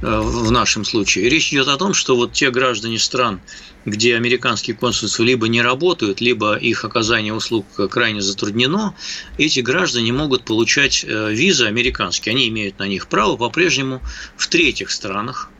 э, 0.00 0.20
в 0.20 0.52
нашем 0.52 0.84
случае. 0.84 1.28
Речь 1.28 1.52
идет 1.52 1.66
о 1.66 1.76
том, 1.76 1.92
что 1.92 2.14
вот 2.14 2.32
те 2.32 2.52
граждане 2.52 3.00
стран, 3.00 3.40
где 3.84 4.14
американские 4.14 4.76
консульства 4.76 5.24
либо 5.24 5.48
не 5.48 5.60
работают, 5.60 6.20
либо 6.20 6.54
их 6.54 6.84
оказание 6.84 7.34
услуг 7.34 7.66
крайне 7.90 8.20
затруднено, 8.20 8.94
эти 9.38 9.58
граждане 9.58 10.12
могут 10.12 10.44
получать 10.44 11.04
э, 11.04 11.32
визы 11.32 11.64
американские. 11.64 12.34
Они 12.36 12.46
имеют 12.46 12.78
на 12.78 12.86
них 12.86 13.08
право 13.08 13.36
по-прежнему 13.36 14.00
в 14.36 14.46
третьих 14.46 14.92
странах, 14.92 15.50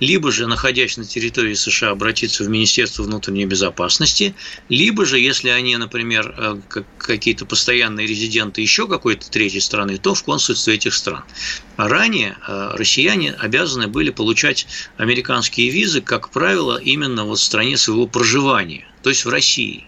либо 0.00 0.32
же, 0.32 0.46
находясь 0.46 0.96
на 0.96 1.04
территории 1.04 1.54
США, 1.54 1.90
обратиться 1.90 2.44
в 2.44 2.48
Министерство 2.48 3.02
внутренней 3.02 3.46
безопасности, 3.46 4.34
либо 4.68 5.04
же, 5.04 5.18
если 5.18 5.48
они, 5.50 5.76
например, 5.76 6.34
э, 6.36 6.82
какие-то 6.98 7.46
постоянные 7.46 8.06
резиденты 8.06 8.60
еще 8.60 8.88
какой-то 8.88 9.30
третьей 9.30 9.60
страны, 9.60 9.98
то 9.98 10.14
в 10.14 10.22
консульство 10.22 10.70
этих 10.70 10.94
стран. 10.94 11.24
А 11.76 11.88
ранее 11.88 12.36
э, 12.46 12.70
россияне 12.74 13.32
обязаны 13.32 13.88
были 13.88 14.10
получать 14.10 14.66
американские 14.96 15.70
визы, 15.70 16.00
как 16.00 16.30
правило, 16.30 16.78
именно 16.78 17.24
вот 17.24 17.38
в 17.38 17.42
стране 17.42 17.76
своего 17.76 18.06
проживания, 18.06 18.86
то 19.02 19.10
есть 19.10 19.24
в 19.24 19.28
России. 19.28 19.86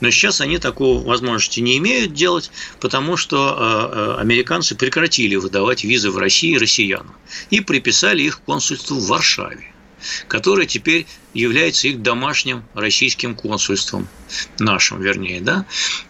Но 0.00 0.10
сейчас 0.10 0.40
они 0.40 0.58
такой 0.58 0.98
возможности 0.98 1.60
не 1.60 1.78
имеют 1.78 2.12
делать, 2.14 2.50
потому 2.80 3.16
что 3.16 3.56
э, 3.56 4.18
э, 4.18 4.20
американцы 4.20 4.74
прекратили 4.74 5.36
выдавать 5.36 5.84
визы 5.84 6.10
в 6.10 6.18
России 6.18 6.56
россиянам 6.56 7.14
и 7.50 7.60
приписали 7.60 8.22
их 8.22 8.40
консульству 8.42 8.98
в 8.98 9.06
Варшаве 9.06 9.70
которое 10.28 10.66
теперь 10.66 11.06
является 11.32 11.88
их 11.88 12.02
домашним 12.02 12.64
российским 12.74 13.34
консульством, 13.34 14.06
нашим, 14.58 15.00
вернее, 15.00 15.40
да. 15.40 15.64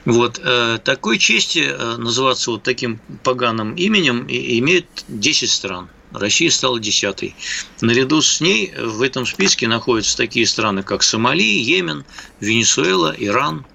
Вот 0.05 0.41
э, 0.43 0.81
такой 0.83 1.19
чести 1.19 1.73
называться 1.97 2.51
вот 2.51 2.65
таким 2.65 2.99
поганым 3.23 3.77
именем 3.77 4.27
имеют 4.27 4.87
10 5.07 5.49
стран. 5.49 5.89
Россия 6.15 6.51
стала 6.51 6.81
десятой. 6.81 7.35
Наряду 7.81 8.23
с 8.23 8.41
ней 8.41 8.73
в 8.77 9.03
этом 9.03 9.27
списке 9.27 9.69
находятся 9.69 10.17
такие 10.17 10.47
страны, 10.47 10.83
как 10.83 11.03
Сомали, 11.03 11.43
Йемен, 11.43 12.05
Венесуэла, 12.41 13.15
Иран, 13.19 13.67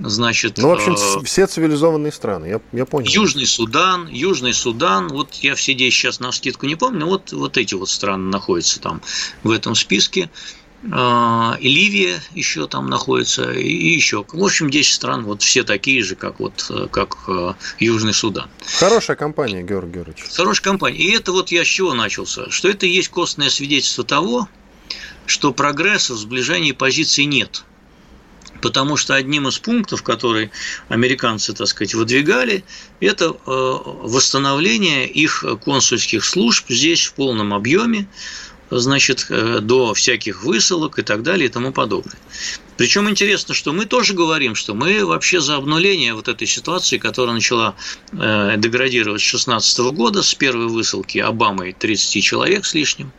Значит, 0.00 0.58
ну, 0.58 0.68
в 0.68 0.72
общем, 0.72 0.94
э, 0.94 1.24
все 1.24 1.46
цивилизованные 1.46 2.12
страны, 2.12 2.46
я, 2.46 2.60
я 2.72 2.86
понял. 2.86 3.10
Южный 3.10 3.46
Судан, 3.46 4.06
Южный 4.06 4.54
Судан, 4.54 5.08
вот 5.08 5.34
я 5.36 5.56
все 5.56 5.72
здесь 5.72 5.92
сейчас 5.92 6.20
на 6.20 6.30
скидку 6.30 6.66
не 6.66 6.76
помню, 6.76 7.06
вот, 7.06 7.32
вот 7.32 7.56
эти 7.56 7.74
вот 7.74 7.88
страны 7.88 8.30
находятся 8.30 8.80
там 8.80 9.02
в 9.42 9.50
этом 9.50 9.74
списке. 9.74 10.30
А, 10.92 11.56
и 11.60 11.68
Ливия 11.68 12.22
еще 12.34 12.68
там 12.68 12.88
находится, 12.88 13.50
и 13.50 13.88
еще. 13.88 14.24
В 14.28 14.44
общем, 14.44 14.70
10 14.70 14.92
стран, 14.92 15.24
вот 15.24 15.42
все 15.42 15.64
такие 15.64 16.02
же, 16.02 16.14
как, 16.14 16.38
вот, 16.38 16.70
как 16.92 17.16
э, 17.26 17.54
Южный 17.80 18.14
Судан. 18.14 18.48
Хорошая 18.78 19.16
компания, 19.16 19.62
Георгий 19.62 19.94
Георгиевич. 19.94 20.32
Хорошая 20.32 20.62
компания. 20.62 20.98
И 20.98 21.10
это 21.10 21.32
вот 21.32 21.50
я 21.50 21.64
с 21.64 21.66
чего 21.66 21.94
начался? 21.94 22.48
Что 22.50 22.68
это 22.68 22.86
есть 22.86 23.08
костное 23.08 23.50
свидетельство 23.50 24.04
того, 24.04 24.48
что 25.26 25.52
прогресса 25.52 26.14
в 26.14 26.16
сближении 26.16 26.72
позиций 26.72 27.24
нет. 27.24 27.64
Потому 28.62 28.96
что 28.96 29.14
одним 29.14 29.46
из 29.46 29.58
пунктов, 29.58 30.02
который 30.02 30.50
американцы, 30.88 31.52
так 31.54 31.68
сказать, 31.68 31.94
выдвигали, 31.94 32.64
это 33.00 33.26
э, 33.26 33.32
восстановление 33.44 35.08
их 35.08 35.44
консульских 35.64 36.24
служб 36.24 36.64
здесь 36.68 37.04
в 37.04 37.14
полном 37.14 37.54
объеме, 37.54 38.08
значит, 38.70 39.26
э, 39.30 39.60
до 39.60 39.94
всяких 39.94 40.42
высылок 40.42 40.98
и 40.98 41.02
так 41.02 41.22
далее 41.22 41.46
и 41.46 41.52
тому 41.52 41.72
подобное. 41.72 42.18
Причем 42.78 43.10
интересно, 43.10 43.54
что 43.54 43.72
мы 43.72 43.86
тоже 43.86 44.14
говорим, 44.14 44.54
что 44.54 44.72
мы 44.72 45.04
вообще 45.04 45.40
за 45.40 45.56
обнуление 45.56 46.14
вот 46.14 46.28
этой 46.28 46.46
ситуации, 46.46 46.98
которая 46.98 47.34
начала 47.34 47.74
э, 48.12 48.54
деградировать 48.56 49.20
с 49.20 49.24
2016 49.24 49.78
года, 49.96 50.22
с 50.22 50.32
первой 50.36 50.68
высылки 50.68 51.18
Обамой 51.18 51.72
30 51.72 52.22
человек 52.22 52.64
с 52.64 52.74
лишним. 52.74 53.10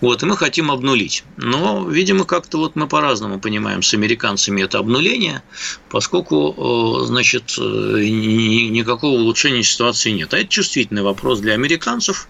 Вот, 0.00 0.24
и 0.24 0.26
мы 0.26 0.36
хотим 0.36 0.72
обнулить. 0.72 1.22
Но, 1.36 1.88
видимо, 1.88 2.24
как-то 2.24 2.58
вот 2.58 2.74
мы 2.74 2.88
по-разному 2.88 3.38
понимаем 3.38 3.84
с 3.84 3.94
американцами 3.94 4.62
это 4.62 4.78
обнуление, 4.78 5.44
поскольку, 5.88 7.04
значит, 7.04 7.54
э, 7.58 7.62
никакого 7.62 9.20
улучшения 9.20 9.62
ситуации 9.62 10.10
нет. 10.10 10.34
А 10.34 10.38
это 10.38 10.48
чувствительный 10.48 11.02
вопрос 11.02 11.38
для 11.38 11.54
американцев, 11.54 12.26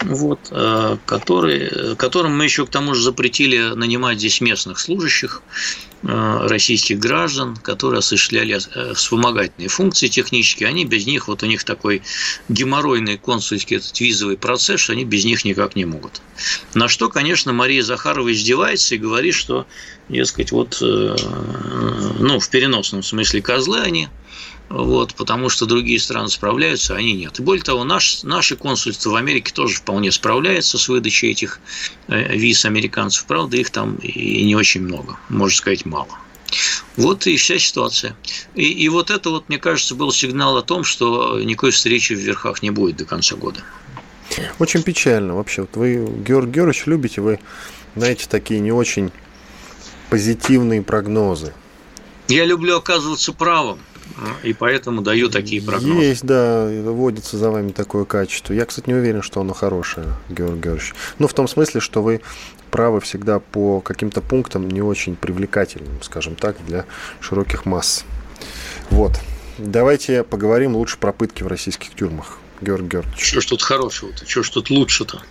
вот, 0.00 0.40
э, 0.50 0.96
который, 1.04 1.96
которым 1.96 2.34
мы 2.34 2.44
еще 2.44 2.64
к 2.64 2.70
тому 2.70 2.94
же 2.94 3.02
запретили 3.02 3.74
нанимать 3.74 4.16
здесь 4.16 4.40
местных 4.40 4.78
служащих, 4.78 5.42
российских 6.48 6.98
граждан, 6.98 7.56
которые 7.56 7.98
осуществляли 7.98 8.56
э, 8.56 8.94
вспомогательные 8.94 9.68
функции 9.68 10.08
технические, 10.08 10.68
они 10.68 10.84
без 10.84 11.06
них, 11.06 11.28
вот 11.28 11.42
у 11.42 11.46
них 11.46 11.64
такой 11.64 12.02
геморройный 12.48 13.18
консульский 13.18 13.76
этот 13.78 13.98
визовый 14.00 14.36
процесс, 14.36 14.80
что 14.80 14.92
они 14.92 15.04
без 15.04 15.24
них 15.24 15.44
никак 15.44 15.76
не 15.76 15.84
могут. 15.84 16.20
На 16.74 16.88
что, 16.88 17.08
конечно, 17.08 17.52
Мария 17.52 17.82
Захарова 17.82 18.32
издевается 18.32 18.94
и 18.94 18.98
говорит, 18.98 19.34
что, 19.34 19.66
дескать, 20.08 20.52
вот, 20.52 20.78
э, 20.82 21.16
ну, 22.18 22.40
в 22.40 22.48
переносном 22.50 23.02
смысле 23.02 23.42
козлы 23.42 23.80
они, 23.80 24.08
вот, 24.68 25.14
потому 25.14 25.48
что 25.48 25.66
другие 25.66 26.00
страны 26.00 26.28
справляются, 26.28 26.94
а 26.94 26.98
они 26.98 27.12
нет. 27.12 27.38
И 27.38 27.42
более 27.42 27.62
того, 27.62 27.84
наш, 27.84 28.22
наше 28.22 28.56
консульство 28.56 29.10
в 29.10 29.14
Америке 29.16 29.52
тоже 29.52 29.76
вполне 29.76 30.10
справляется 30.10 30.78
с 30.78 30.88
выдачей 30.88 31.30
этих 31.30 31.60
э, 32.08 32.34
виз 32.36 32.64
американцев. 32.64 33.26
Правда, 33.26 33.56
их 33.56 33.70
там 33.70 33.96
и 33.96 34.44
не 34.44 34.56
очень 34.56 34.82
много, 34.82 35.18
можно 35.28 35.56
сказать, 35.56 35.84
мало. 35.84 36.18
Вот 36.96 37.26
и 37.26 37.36
вся 37.36 37.58
ситуация. 37.58 38.16
И, 38.54 38.64
и 38.64 38.88
вот 38.88 39.10
это, 39.10 39.30
вот, 39.30 39.48
мне 39.48 39.58
кажется, 39.58 39.94
был 39.94 40.12
сигнал 40.12 40.56
о 40.56 40.62
том, 40.62 40.84
что 40.84 41.40
никакой 41.40 41.72
встречи 41.72 42.12
в 42.14 42.18
верхах 42.18 42.62
не 42.62 42.70
будет 42.70 42.96
до 42.96 43.04
конца 43.04 43.36
года. 43.36 43.60
Очень 44.58 44.82
печально 44.82 45.34
вообще. 45.34 45.62
Вот 45.62 45.76
вы, 45.76 46.06
Георг 46.26 46.48
Георгиевич, 46.48 46.86
любите 46.86 47.20
вы, 47.20 47.40
знаете, 47.96 48.26
такие 48.28 48.60
не 48.60 48.72
очень 48.72 49.10
позитивные 50.10 50.82
прогнозы. 50.82 51.52
Я 52.28 52.44
люблю 52.44 52.76
оказываться 52.76 53.32
правым. 53.32 53.78
И 54.42 54.52
поэтому 54.52 55.02
даю 55.02 55.28
такие 55.30 55.62
прогнозы. 55.62 56.02
Есть, 56.02 56.24
да, 56.24 56.66
вводится 56.66 57.38
за 57.38 57.50
вами 57.50 57.72
такое 57.72 58.04
качество. 58.04 58.52
Я, 58.52 58.64
кстати, 58.66 58.88
не 58.88 58.94
уверен, 58.94 59.22
что 59.22 59.40
оно 59.40 59.54
хорошее, 59.54 60.06
Георгий 60.28 60.60
Георгиевич. 60.60 60.94
Ну, 61.18 61.28
в 61.28 61.34
том 61.34 61.48
смысле, 61.48 61.80
что 61.80 62.02
вы 62.02 62.20
правы 62.70 63.00
всегда 63.00 63.38
по 63.38 63.80
каким-то 63.80 64.20
пунктам 64.20 64.68
не 64.68 64.82
очень 64.82 65.16
привлекательным, 65.16 66.02
скажем 66.02 66.34
так, 66.34 66.56
для 66.66 66.84
широких 67.20 67.66
масс. 67.66 68.04
Вот. 68.90 69.12
Давайте 69.58 70.24
поговорим 70.24 70.76
лучше 70.76 70.98
про 70.98 71.12
пытки 71.12 71.42
в 71.42 71.46
российских 71.46 71.94
тюрьмах. 71.94 72.38
Георгий 72.60 72.88
Георгиевич. 72.88 73.24
Что 73.24 73.40
ж 73.40 73.46
тут 73.46 73.62
хорошего-то? 73.62 74.26
Что 74.26 74.42
ж 74.42 74.50
тут 74.50 74.70
лучше-то? 74.70 75.22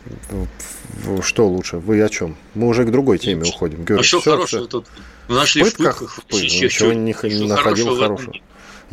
Что 1.22 1.48
лучше? 1.48 1.78
Вы 1.78 2.02
о 2.02 2.10
чем? 2.10 2.36
Мы 2.54 2.68
уже 2.68 2.86
к 2.86 2.92
другой 2.92 3.18
теме 3.18 3.44
уходим. 3.48 3.84
Георгий, 3.84 4.02
а 4.02 4.04
что 4.04 4.22
хорошего 4.22 4.68
тут? 4.68 4.88
Нашли 5.28 5.64
в 5.64 5.74
пытках? 5.74 6.02
В 6.02 6.26
пытках? 6.26 6.42
Ничего 6.42 6.94
не, 6.94 7.16
не 7.40 7.48
находил 7.48 7.98
хорошего. 7.98 8.34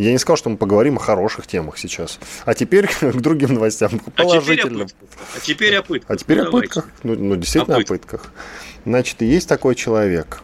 Я 0.00 0.12
не 0.12 0.18
сказал, 0.18 0.38
что 0.38 0.48
мы 0.48 0.56
поговорим 0.56 0.96
о 0.96 1.00
хороших 1.00 1.46
темах 1.46 1.76
сейчас. 1.76 2.18
А 2.46 2.54
теперь 2.54 2.88
к 3.00 3.20
другим 3.20 3.54
новостям. 3.54 4.00
Положительным. 4.16 4.88
А 5.36 5.40
теперь 5.40 5.76
о 5.76 5.82
пытках. 5.82 6.10
А 6.10 6.16
теперь 6.16 6.40
о 6.40 6.50
пытках. 6.50 6.88
Ну, 7.02 7.14
ну, 7.16 7.36
действительно 7.36 7.76
о, 7.76 7.80
о 7.80 7.84
пытках. 7.84 8.32
Значит, 8.86 9.20
есть 9.20 9.48
такой 9.48 9.74
человек, 9.74 10.40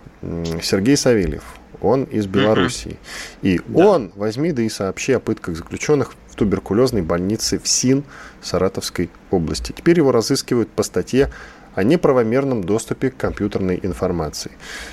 Сергей 0.63 0.97
Савельев. 0.97 1.43
Он 1.81 2.05
из 2.05 2.27
Белоруссии. 2.27 2.99
Угу. 3.43 3.49
И 3.49 3.61
да. 3.67 3.87
он, 3.87 4.13
возьми 4.17 4.53
да 4.53 4.63
и 4.63 4.69
сообщи 4.69 5.13
о 5.13 5.21
пытках 5.21 5.57
заключенных 5.57 6.15
в 6.29 6.35
туберкулезной 6.35 7.03
больнице 7.03 7.59
в 7.59 7.67
СИН 7.67 8.05
Саратовской 8.43 9.11
области. 9.31 9.73
Теперь 9.73 9.99
его 9.99 10.13
разыскивают 10.13 10.71
по 10.71 10.83
статье 10.83 11.31
о 11.75 11.83
неправомерном 11.83 12.65
доступе 12.65 13.11
к 13.11 13.17
компьютерной 13.17 13.79
информации. 13.83 14.51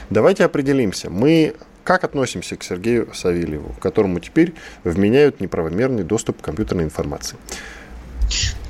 Давайте 0.09 0.43
определимся. 0.45 1.09
Мы 1.09 1.55
как 1.83 2.03
относимся 2.03 2.55
к 2.55 2.63
Сергею 2.63 3.09
Савельеву, 3.13 3.75
которому 3.79 4.19
теперь 4.19 4.53
вменяют 4.83 5.41
неправомерный 5.41 6.03
доступ 6.03 6.41
к 6.41 6.45
компьютерной 6.45 6.85
информации? 6.85 7.37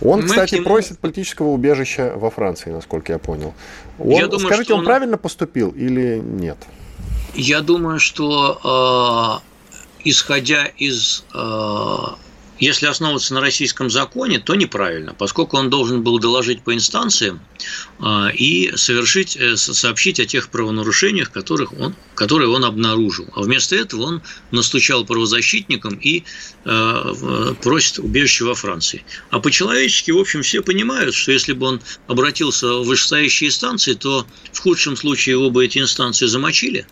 Он, 0.02 0.22
Мы 0.22 0.28
кстати, 0.28 0.56
нему... 0.56 0.66
просит 0.66 1.00
политического 1.00 1.50
убежища 1.50 2.14
во 2.16 2.30
Франции, 2.30 2.72
насколько 2.72 3.14
я 3.14 3.20
понял. 3.20 3.54
Он, 4.00 4.10
я 4.10 4.28
думаю, 4.28 4.48
скажите, 4.48 4.74
он, 4.74 4.80
он 4.80 4.86
правильно 4.86 5.18
поступил 5.18 5.70
или 5.70 6.20
нет? 6.20 6.58
Я 7.36 7.62
думаю, 7.62 8.00
что 8.00 9.42
э, 9.44 10.04
исходя 10.04 10.66
из 10.78 11.24
э, 11.34 11.98
если 12.60 12.86
основываться 12.86 13.34
на 13.34 13.42
российском 13.42 13.90
законе, 13.90 14.40
то 14.40 14.56
неправильно, 14.56 15.14
поскольку 15.14 15.58
он 15.58 15.70
должен 15.70 16.04
был 16.04 16.20
доложить 16.20 16.62
по 16.62 16.74
инстанциям 16.74 17.42
а, 18.00 18.30
и 18.34 18.76
совершить, 18.76 19.36
э, 19.36 19.58
сообщить 19.58 20.20
о 20.20 20.26
тех 20.26 20.50
правонарушениях, 20.50 21.32
которых 21.32 21.74
он, 21.74 21.96
которые 22.16 22.50
он 22.50 22.64
обнаружил. 22.64 23.28
А 23.36 23.42
вместо 23.42 23.76
этого 23.76 24.04
он 24.04 24.22
настучал 24.52 25.04
правозащитникам 25.06 25.96
и 25.96 26.24
э, 26.66 27.54
просит 27.62 28.00
убежище 28.00 28.46
во 28.46 28.56
Франции. 28.56 29.04
А 29.32 29.40
по-человечески, 29.40 30.12
в 30.12 30.20
общем, 30.20 30.44
все 30.44 30.62
понимают, 30.62 31.16
что 31.16 31.32
если 31.32 31.54
бы 31.54 31.66
он 31.66 31.82
обратился 32.08 32.68
в 32.68 32.86
вышестоящие 32.86 33.50
инстанции, 33.50 33.94
то 33.94 34.28
в 34.52 34.60
худшем 34.60 34.96
случае 34.96 35.34
его 35.34 35.50
бы 35.50 35.66
эти 35.66 35.80
инстанции 35.80 36.28
замочили, 36.28 36.86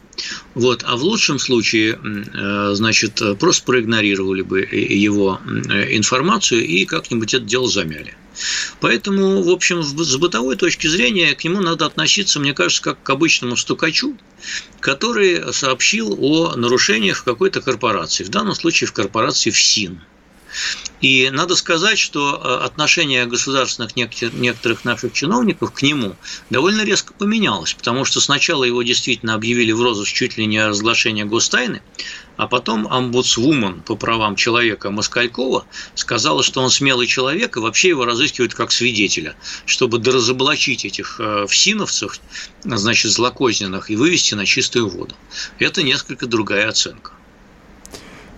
вот, 0.54 0.84
а 0.86 0.96
в 0.96 1.04
лучшем 1.04 1.40
случае, 1.40 2.00
э, 2.04 2.74
значит, 2.74 3.22
просто 3.40 3.64
проигнорировали 3.66 4.42
бы 4.42 4.62
его 4.62 5.40
информацию 5.90 6.66
и 6.66 6.86
как-нибудь 6.86 7.34
это 7.34 7.46
дело 7.46 7.70
замяли. 7.70 8.16
Поэтому, 8.80 9.44
в 9.44 9.50
общем, 9.50 9.84
с 9.84 10.16
бытовой 10.18 10.56
точки 10.56 10.88
зрения 10.88 11.36
к 11.36 11.44
нему 11.44 11.62
надо 11.62 11.86
относиться, 11.86 12.40
мне 12.40 12.54
кажется, 12.54 12.82
как 12.82 13.04
к 13.04 13.10
обычному 13.10 13.56
стукачу, 13.56 14.18
который 14.80 15.54
сообщил 15.54 16.18
о 16.20 16.56
нарушениях 16.56 17.18
в 17.18 17.24
какой-то 17.24 17.62
корпорации, 17.62 18.24
в 18.24 18.30
данном 18.30 18.56
случае 18.56 18.88
в 18.88 18.94
корпорации 18.94 19.52
ФСИН. 19.52 20.02
И 21.02 21.30
надо 21.32 21.56
сказать, 21.56 21.98
что 21.98 22.36
э, 22.36 22.66
отношение 22.66 23.26
государственных 23.26 23.96
некоторых 23.96 24.84
наших 24.84 25.14
чиновников 25.14 25.72
к 25.74 25.82
нему 25.82 26.16
довольно 26.50 26.84
резко 26.84 27.14
поменялось, 27.14 27.74
потому 27.74 28.06
что 28.06 28.22
сначала 28.22 28.64
его 28.64 28.84
действительно 28.84 29.34
объявили 29.34 29.72
в 29.72 29.82
розыск 29.82 30.14
чуть 30.14 30.38
ли 30.38 30.46
не 30.46 30.64
разглашение 30.64 31.26
гостайны, 31.26 31.82
а 32.38 32.48
потом 32.48 32.88
омбудсвумен 32.88 33.82
по 33.82 33.96
правам 33.96 34.36
человека 34.36 34.92
Москалькова 34.92 35.66
сказала, 35.96 36.44
что 36.44 36.62
он 36.62 36.70
смелый 36.70 37.08
человек, 37.08 37.58
и 37.58 37.60
вообще 37.60 37.90
его 37.90 38.06
разыскивают 38.06 38.54
как 38.54 38.72
свидетеля, 38.72 39.36
чтобы 39.66 39.98
доразоблачить 39.98 40.86
этих 40.86 41.20
э, 41.20 41.46
всиновцев, 41.48 42.20
значит, 42.64 43.12
злокозненных, 43.12 43.90
и 43.90 43.96
вывести 43.96 44.36
на 44.36 44.46
чистую 44.46 44.88
воду. 44.88 45.16
Это 45.58 45.82
несколько 45.82 46.28
другая 46.28 46.70
оценка. 46.70 47.14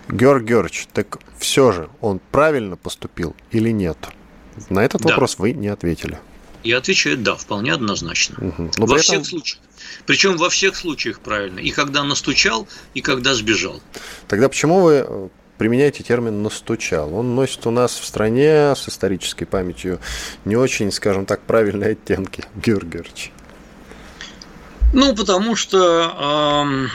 Георг 0.08 0.44
Георгиевич, 0.44 0.88
так 0.92 1.18
все 1.38 1.72
же 1.72 1.88
он 2.00 2.20
правильно 2.30 2.76
поступил 2.76 3.34
или 3.50 3.70
нет? 3.70 3.98
На 4.70 4.84
этот 4.84 5.02
да. 5.02 5.10
вопрос 5.10 5.38
вы 5.38 5.52
не 5.52 5.68
ответили. 5.68 6.18
Я 6.62 6.78
отвечаю 6.78 7.18
да, 7.18 7.36
вполне 7.36 7.72
однозначно. 7.72 8.36
Угу. 8.48 8.70
Но 8.78 8.86
во 8.86 8.98
всех 8.98 9.20
этом... 9.20 9.24
случаях. 9.24 9.62
Причем 10.06 10.36
во 10.36 10.48
всех 10.48 10.76
случаях 10.76 11.20
правильно. 11.20 11.58
И 11.58 11.70
когда 11.70 12.02
настучал, 12.04 12.66
и 12.94 13.02
когда 13.02 13.34
сбежал. 13.34 13.82
Тогда 14.28 14.48
почему 14.48 14.80
вы 14.80 15.04
э, 15.06 15.28
применяете 15.58 16.02
термин 16.02 16.42
«настучал». 16.42 17.14
Он 17.14 17.34
носит 17.34 17.66
у 17.66 17.70
нас 17.70 17.98
в 17.98 18.04
стране 18.04 18.74
с 18.74 18.88
исторической 18.88 19.44
памятью 19.44 20.00
не 20.46 20.56
очень, 20.56 20.90
скажем 20.90 21.26
так, 21.26 21.42
правильные 21.42 21.92
оттенки, 21.92 22.44
Георгиевич. 22.56 23.30
Ну, 24.94 25.14
потому 25.14 25.56
что 25.56 26.64
э, 26.66 26.88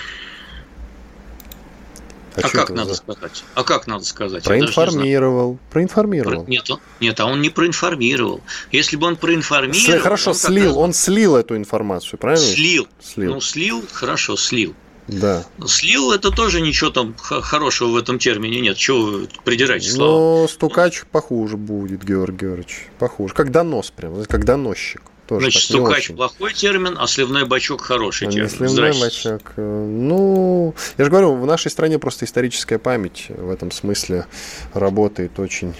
а, 2.44 2.48
а 2.48 2.50
как 2.50 2.70
надо 2.70 2.90
за... 2.90 2.96
сказать? 2.96 3.44
А 3.56 3.64
как 3.64 3.88
надо 3.88 4.06
сказать? 4.06 4.44
Проинформировал. 4.44 5.58
Проинформировал. 5.72 6.44
Про... 6.44 6.50
Нет, 6.50 6.70
он... 6.70 6.80
нет, 7.00 7.20
а 7.20 7.26
он 7.26 7.42
не 7.42 7.50
проинформировал. 7.50 8.42
Если 8.72 8.96
бы 8.96 9.08
он 9.08 9.16
проинформировал... 9.16 9.80
Сли... 9.80 10.00
Хорошо, 10.00 10.32
он 10.32 10.36
слил. 10.36 10.68
Раз... 10.68 10.78
Он 10.78 10.94
слил 10.94 11.36
эту 11.36 11.56
информацию, 11.56 12.20
правильно? 12.20 12.46
Слил. 12.46 12.88
слил. 13.02 13.34
Ну, 13.34 13.42
слил, 13.42 13.84
хорошо, 13.92 14.38
слил. 14.38 14.76
Да. 15.10 15.44
Слил 15.66 16.12
это 16.12 16.30
тоже 16.30 16.62
ничего 16.62 16.92
там 16.92 17.16
хорошего 17.18 17.90
в 17.90 17.98
этом 17.98 18.20
термине 18.20 18.62
нет. 18.62 18.78
Чего 18.78 19.02
вы 19.02 19.28
придираете 19.44 19.90
слова? 19.90 20.42
Но 20.42 20.48
стукач 20.48 21.04
похуже 21.12 21.58
будет, 21.58 22.04
Георгий 22.04 22.46
Георгиевич. 22.46 22.88
Похуже. 23.00 23.34
Как 23.34 23.52
донос 23.52 23.90
прям, 23.90 24.24
как 24.26 24.46
доносчик. 24.46 25.02
Тоже 25.30 25.52
Значит, 25.52 25.62
стукач 25.62 26.08
плохой 26.08 26.54
термин, 26.56 26.98
а 27.00 27.06
сливной 27.06 27.46
бачок 27.46 27.82
хороший 27.82 28.30
а 28.30 28.32
термин. 28.32 28.50
Сливной 28.50 29.00
бачок. 29.00 29.54
Э, 29.58 29.86
ну, 29.88 30.74
я 30.98 31.06
же 31.06 31.12
говорю, 31.12 31.36
в 31.36 31.46
нашей 31.46 31.70
стране 31.70 32.00
просто 32.00 32.26
историческая 32.26 32.80
память 32.80 33.28
в 33.30 33.52
этом 33.52 33.70
смысле 33.70 34.26
работает 34.74 35.38
очень 35.38 35.76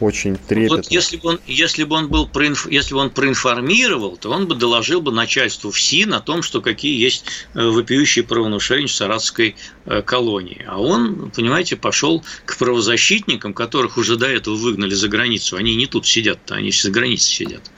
очень 0.00 0.36
трепетно. 0.36 0.76
Вот 0.76 0.90
если 0.90 1.16
бы 1.16 1.28
он, 1.30 1.40
если 1.46 1.84
бы 1.84 1.96
он 1.96 2.08
был 2.08 2.26
проинф, 2.26 2.70
если 2.70 2.94
бы 2.94 3.00
он 3.00 3.10
проинформировал, 3.10 4.16
то 4.16 4.30
он 4.30 4.46
бы 4.46 4.54
доложил 4.54 5.00
бы 5.00 5.12
начальству 5.12 5.70
ФСИН 5.70 6.14
о 6.14 6.20
том, 6.20 6.42
что 6.42 6.60
какие 6.60 7.00
есть 7.00 7.24
э, 7.54 7.64
вопиющие 7.64 8.24
правонарушения 8.24 8.88
в 8.88 8.92
Саратовской 8.92 9.56
э, 9.86 10.02
колонии. 10.02 10.64
А 10.68 10.80
он, 10.80 11.30
понимаете, 11.30 11.76
пошел 11.76 12.24
к 12.44 12.56
правозащитникам, 12.56 13.54
которых 13.54 13.96
уже 13.96 14.16
до 14.16 14.26
этого 14.26 14.56
выгнали 14.56 14.94
за 14.94 15.08
границу. 15.08 15.56
Они 15.56 15.74
не 15.76 15.86
тут 15.86 16.06
сидят, 16.06 16.38
они 16.50 16.70
за 16.70 16.90
границей 16.90 17.34
сидят. 17.34 17.70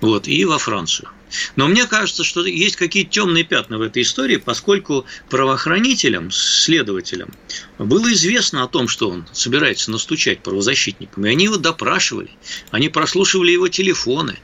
Вот, 0.00 0.28
и 0.28 0.44
во 0.44 0.58
Францию. 0.58 1.08
Но 1.56 1.68
мне 1.68 1.86
кажется, 1.86 2.24
что 2.24 2.44
есть 2.44 2.76
какие-то 2.76 3.10
темные 3.10 3.44
пятна 3.44 3.78
в 3.78 3.82
этой 3.82 4.02
истории, 4.02 4.36
поскольку 4.36 5.06
правоохранителям, 5.30 6.30
следователям 6.30 7.30
было 7.78 8.12
известно 8.12 8.62
о 8.62 8.68
том, 8.68 8.88
что 8.88 9.10
он 9.10 9.26
собирается 9.32 9.90
настучать 9.90 10.42
правозащитникам, 10.42 11.26
и 11.26 11.30
они 11.30 11.44
его 11.44 11.56
допрашивали, 11.56 12.30
они 12.70 12.88
прослушивали 12.88 13.52
его 13.52 13.68
телефоны, 13.68 14.38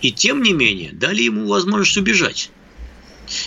и 0.00 0.12
тем 0.12 0.42
не 0.42 0.52
менее 0.52 0.92
дали 0.92 1.22
ему 1.22 1.46
возможность 1.46 1.96
убежать. 1.96 2.50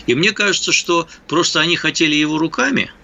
И 0.08 0.16
мне 0.16 0.34
кажется, 0.34 0.72
что 0.72 1.08
просто 1.28 1.62
они 1.62 1.76
хотели 1.76 2.16
его 2.16 2.38
руками– 2.38 2.92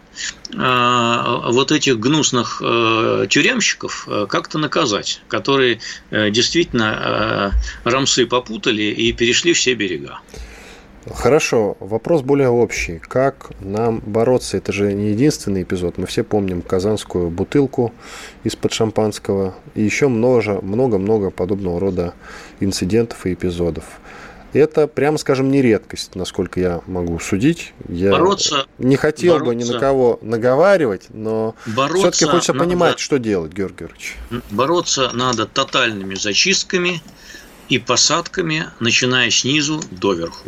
вот 0.54 1.72
этих 1.72 2.00
гнусных 2.00 2.62
э, 2.64 3.28
тюремщиков 3.30 4.08
э, 4.08 4.26
как-то 4.30 4.58
наказать, 4.58 5.22
которые 5.28 5.80
действительно 6.12 7.54
рамсы 7.84 8.26
попутали 8.26 8.84
и 8.84 9.12
перешли 9.14 9.54
все 9.54 9.74
берега. 9.74 10.20
Хорошо, 11.14 11.78
вопрос 11.80 12.24
более 12.24 12.50
общий. 12.50 12.98
Как 12.98 13.52
нам 13.60 14.00
бороться? 14.00 14.58
Это 14.58 14.74
же 14.74 14.92
не 14.92 15.12
единственный 15.12 15.62
эпизод. 15.62 16.00
Мы 16.00 16.08
все 16.08 16.24
помним 16.24 16.64
казанскую 16.64 17.30
бутылку 17.30 17.94
из-под 18.44 18.74
шампанского 18.74 19.54
и 19.76 19.84
еще 19.84 20.08
много-много 20.08 21.30
подобного 21.30 21.80
рода 21.80 22.14
инцидентов 22.60 23.28
и 23.28 23.34
эпизодов. 23.34 23.84
Это, 24.56 24.88
прямо 24.88 25.18
скажем, 25.18 25.52
не 25.52 25.62
редкость, 25.62 26.16
насколько 26.16 26.62
я 26.62 26.82
могу 26.88 27.20
судить. 27.20 27.74
Я 27.90 28.12
бороться, 28.12 28.68
не 28.78 28.96
хотел 28.96 29.34
бороться, 29.34 29.46
бы 29.50 29.56
ни 29.56 29.64
на 29.66 29.80
кого 29.80 30.18
наговаривать, 30.22 31.08
но 31.10 31.56
все-таки 31.66 32.24
хочется 32.24 32.54
надо, 32.54 32.66
понимать, 32.66 33.00
что 33.00 33.20
делать, 33.20 33.52
Георгий 33.52 33.80
Георгиевич. 33.80 34.16
Бороться 34.52 35.12
надо 35.14 35.46
тотальными 35.46 36.16
зачистками 36.16 37.02
и 37.68 37.80
посадками, 37.80 38.68
начиная 38.80 39.30
снизу 39.30 39.82
доверху. 39.92 40.48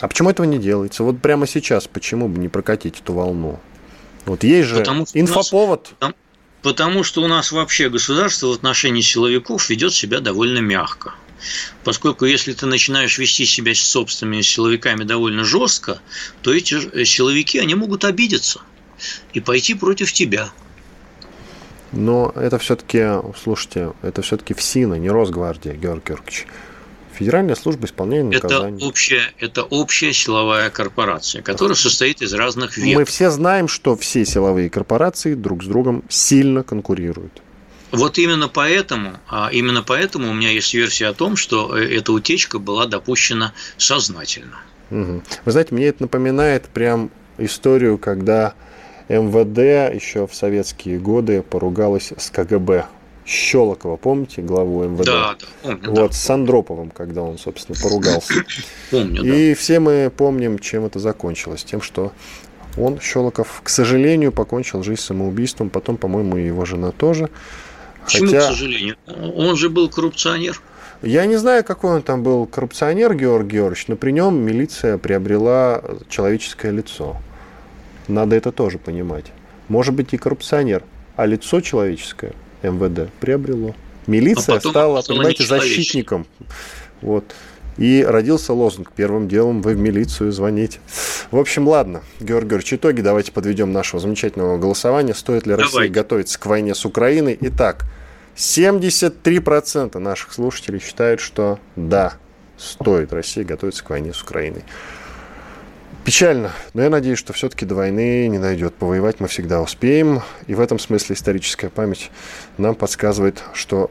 А 0.00 0.08
почему 0.08 0.28
этого 0.28 0.44
не 0.44 0.58
делается? 0.58 1.02
Вот 1.02 1.18
прямо 1.18 1.46
сейчас 1.46 1.86
почему 1.86 2.28
бы 2.28 2.38
не 2.38 2.48
прокатить 2.48 3.00
эту 3.00 3.14
волну? 3.14 3.58
Вот 4.26 4.44
есть 4.44 4.68
же 4.68 4.80
потому 4.80 5.06
инфоповод. 5.14 5.94
Нас, 5.98 6.12
потому 6.60 7.04
что 7.04 7.22
у 7.22 7.26
нас 7.26 7.52
вообще 7.52 7.88
государство 7.88 8.48
в 8.48 8.52
отношении 8.52 9.00
силовиков 9.00 9.70
ведет 9.70 9.94
себя 9.94 10.20
довольно 10.20 10.58
мягко. 10.58 11.14
Поскольку 11.84 12.24
если 12.24 12.52
ты 12.52 12.66
начинаешь 12.66 13.18
вести 13.18 13.44
себя 13.44 13.74
с 13.74 13.80
собственными 13.80 14.42
силовиками 14.42 15.04
довольно 15.04 15.44
жестко, 15.44 16.00
то 16.42 16.52
эти 16.52 17.04
силовики, 17.04 17.58
они 17.58 17.74
могут 17.74 18.04
обидеться 18.04 18.60
и 19.32 19.40
пойти 19.40 19.74
против 19.74 20.12
тебя. 20.12 20.50
Но 21.92 22.32
это 22.34 22.58
все-таки, 22.58 23.06
слушайте, 23.42 23.92
это 24.02 24.22
все-таки 24.22 24.54
ФСИНа, 24.54 24.94
не 24.94 25.10
Росгвардия, 25.10 25.74
Георгий 25.74 26.08
Георгиевич. 26.08 26.46
Федеральная 27.12 27.54
служба 27.54 27.84
исполнения 27.86 28.30
наказаний. 28.40 28.78
Это 28.78 28.86
общая, 28.86 29.32
это 29.38 29.62
общая 29.64 30.14
силовая 30.14 30.70
корпорация, 30.70 31.42
которая 31.42 31.76
состоит 31.76 32.22
из 32.22 32.32
разных 32.32 32.78
видов. 32.78 33.00
Мы 33.00 33.04
все 33.04 33.30
знаем, 33.30 33.68
что 33.68 33.94
все 33.96 34.24
силовые 34.24 34.70
корпорации 34.70 35.34
друг 35.34 35.62
с 35.62 35.66
другом 35.66 36.04
сильно 36.08 36.62
конкурируют. 36.62 37.42
Вот 37.92 38.18
именно 38.18 38.48
поэтому, 38.48 39.18
а 39.28 39.50
именно 39.52 39.82
поэтому 39.82 40.30
у 40.30 40.34
меня 40.34 40.50
есть 40.50 40.72
версия 40.72 41.08
о 41.08 41.12
том, 41.12 41.36
что 41.36 41.76
э, 41.76 41.96
эта 41.96 42.12
утечка 42.12 42.58
была 42.58 42.86
допущена 42.86 43.52
сознательно. 43.76 44.58
Угу. 44.90 45.22
Вы 45.44 45.52
знаете, 45.52 45.74
мне 45.74 45.86
это 45.86 46.02
напоминает 46.02 46.64
прям 46.68 47.10
историю, 47.38 47.98
когда 47.98 48.54
МВД 49.08 49.94
еще 49.94 50.26
в 50.26 50.34
советские 50.34 50.98
годы 50.98 51.42
поругалась 51.42 52.12
с 52.16 52.30
КГБ. 52.30 52.86
Щелокова, 53.24 53.96
помните, 53.96 54.42
главу 54.42 54.82
МВД? 54.84 55.04
Да, 55.06 55.36
да, 55.38 55.46
помню. 55.62 55.90
Вот, 55.90 56.10
да. 56.10 56.16
с 56.16 56.30
Андроповым, 56.30 56.90
когда 56.90 57.22
он, 57.22 57.38
собственно, 57.38 57.78
поругался. 57.80 58.34
Помню, 58.90 59.22
И 59.22 59.50
да. 59.50 59.54
все 59.60 59.78
мы 59.78 60.10
помним, 60.14 60.58
чем 60.58 60.86
это 60.86 60.98
закончилось. 60.98 61.62
Тем, 61.62 61.80
что 61.82 62.12
он, 62.76 62.98
Щелоков, 63.00 63.60
к 63.62 63.68
сожалению, 63.68 64.32
покончил 64.32 64.82
жизнь 64.82 65.02
самоубийством. 65.02 65.70
Потом, 65.70 65.98
по-моему, 65.98 66.36
его 66.36 66.64
жена 66.64 66.90
тоже. 66.90 67.30
Почему, 68.04 68.26
Хотя... 68.26 68.40
к 68.40 68.44
сожалению? 68.44 68.96
Он 69.06 69.56
же 69.56 69.68
был 69.70 69.88
коррупционер. 69.88 70.60
Я 71.02 71.26
не 71.26 71.36
знаю, 71.36 71.64
какой 71.64 71.96
он 71.96 72.02
там 72.02 72.22
был 72.22 72.46
коррупционер, 72.46 73.14
Георгий 73.14 73.56
Георгиевич, 73.56 73.88
но 73.88 73.96
при 73.96 74.12
нем 74.12 74.36
милиция 74.36 74.98
приобрела 74.98 75.82
человеческое 76.08 76.70
лицо. 76.70 77.16
Надо 78.06 78.36
это 78.36 78.52
тоже 78.52 78.78
понимать. 78.78 79.26
Может 79.68 79.94
быть 79.94 80.12
и 80.12 80.16
коррупционер, 80.16 80.84
а 81.16 81.26
лицо 81.26 81.60
человеческое 81.60 82.34
МВД 82.62 83.10
приобрело. 83.20 83.74
Милиция 84.06 84.56
а 84.56 84.60
стала, 84.60 85.02
понимаете, 85.02 85.44
защитником. 85.44 86.26
Вот. 87.00 87.24
И 87.78 88.04
родился 88.06 88.52
лозунг 88.52 88.92
«Первым 88.94 89.28
делом 89.28 89.62
вы 89.62 89.74
в 89.74 89.78
милицию 89.78 90.32
звоните». 90.32 90.78
В 91.30 91.38
общем, 91.38 91.66
ладно, 91.66 92.02
Георгий 92.20 92.50
Георгиевич, 92.50 92.74
итоги 92.74 93.00
давайте 93.00 93.32
подведем 93.32 93.72
нашего 93.72 94.00
замечательного 94.00 94.58
голосования. 94.58 95.14
Стоит 95.14 95.46
ли 95.46 95.54
Россия 95.54 95.88
готовиться 95.88 96.38
к 96.38 96.46
войне 96.46 96.74
с 96.74 96.84
Украиной? 96.84 97.38
Итак, 97.40 97.84
73% 98.36 99.98
наших 99.98 100.32
слушателей 100.32 100.80
считают, 100.80 101.20
что 101.20 101.58
да, 101.76 102.14
стоит 102.56 103.12
России 103.12 103.42
готовиться 103.42 103.84
к 103.84 103.90
войне 103.90 104.12
с 104.12 104.22
Украиной. 104.22 104.64
Печально, 106.04 106.50
но 106.74 106.82
я 106.82 106.90
надеюсь, 106.90 107.18
что 107.18 107.32
все-таки 107.32 107.64
до 107.64 107.76
войны 107.76 108.26
не 108.26 108.40
дойдет. 108.40 108.74
Повоевать 108.74 109.20
мы 109.20 109.28
всегда 109.28 109.60
успеем. 109.62 110.20
И 110.48 110.54
в 110.54 110.60
этом 110.60 110.80
смысле 110.80 111.14
историческая 111.14 111.68
память 111.68 112.10
нам 112.58 112.74
подсказывает, 112.74 113.44
что 113.54 113.88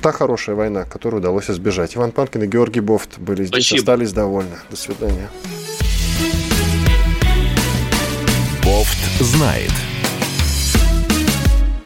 та 0.00 0.12
хорошая 0.12 0.56
война, 0.56 0.84
которую 0.84 1.20
удалось 1.20 1.50
избежать. 1.50 1.96
Иван 1.96 2.12
Панкин 2.12 2.42
и 2.42 2.46
Георгий 2.46 2.80
Бофт 2.80 3.18
были 3.18 3.44
здесь, 3.44 3.66
Спасибо. 3.66 3.80
остались 3.80 4.12
довольны. 4.12 4.56
До 4.70 4.76
свидания. 4.76 5.28
Бофт 8.64 8.98
знает. 9.20 9.72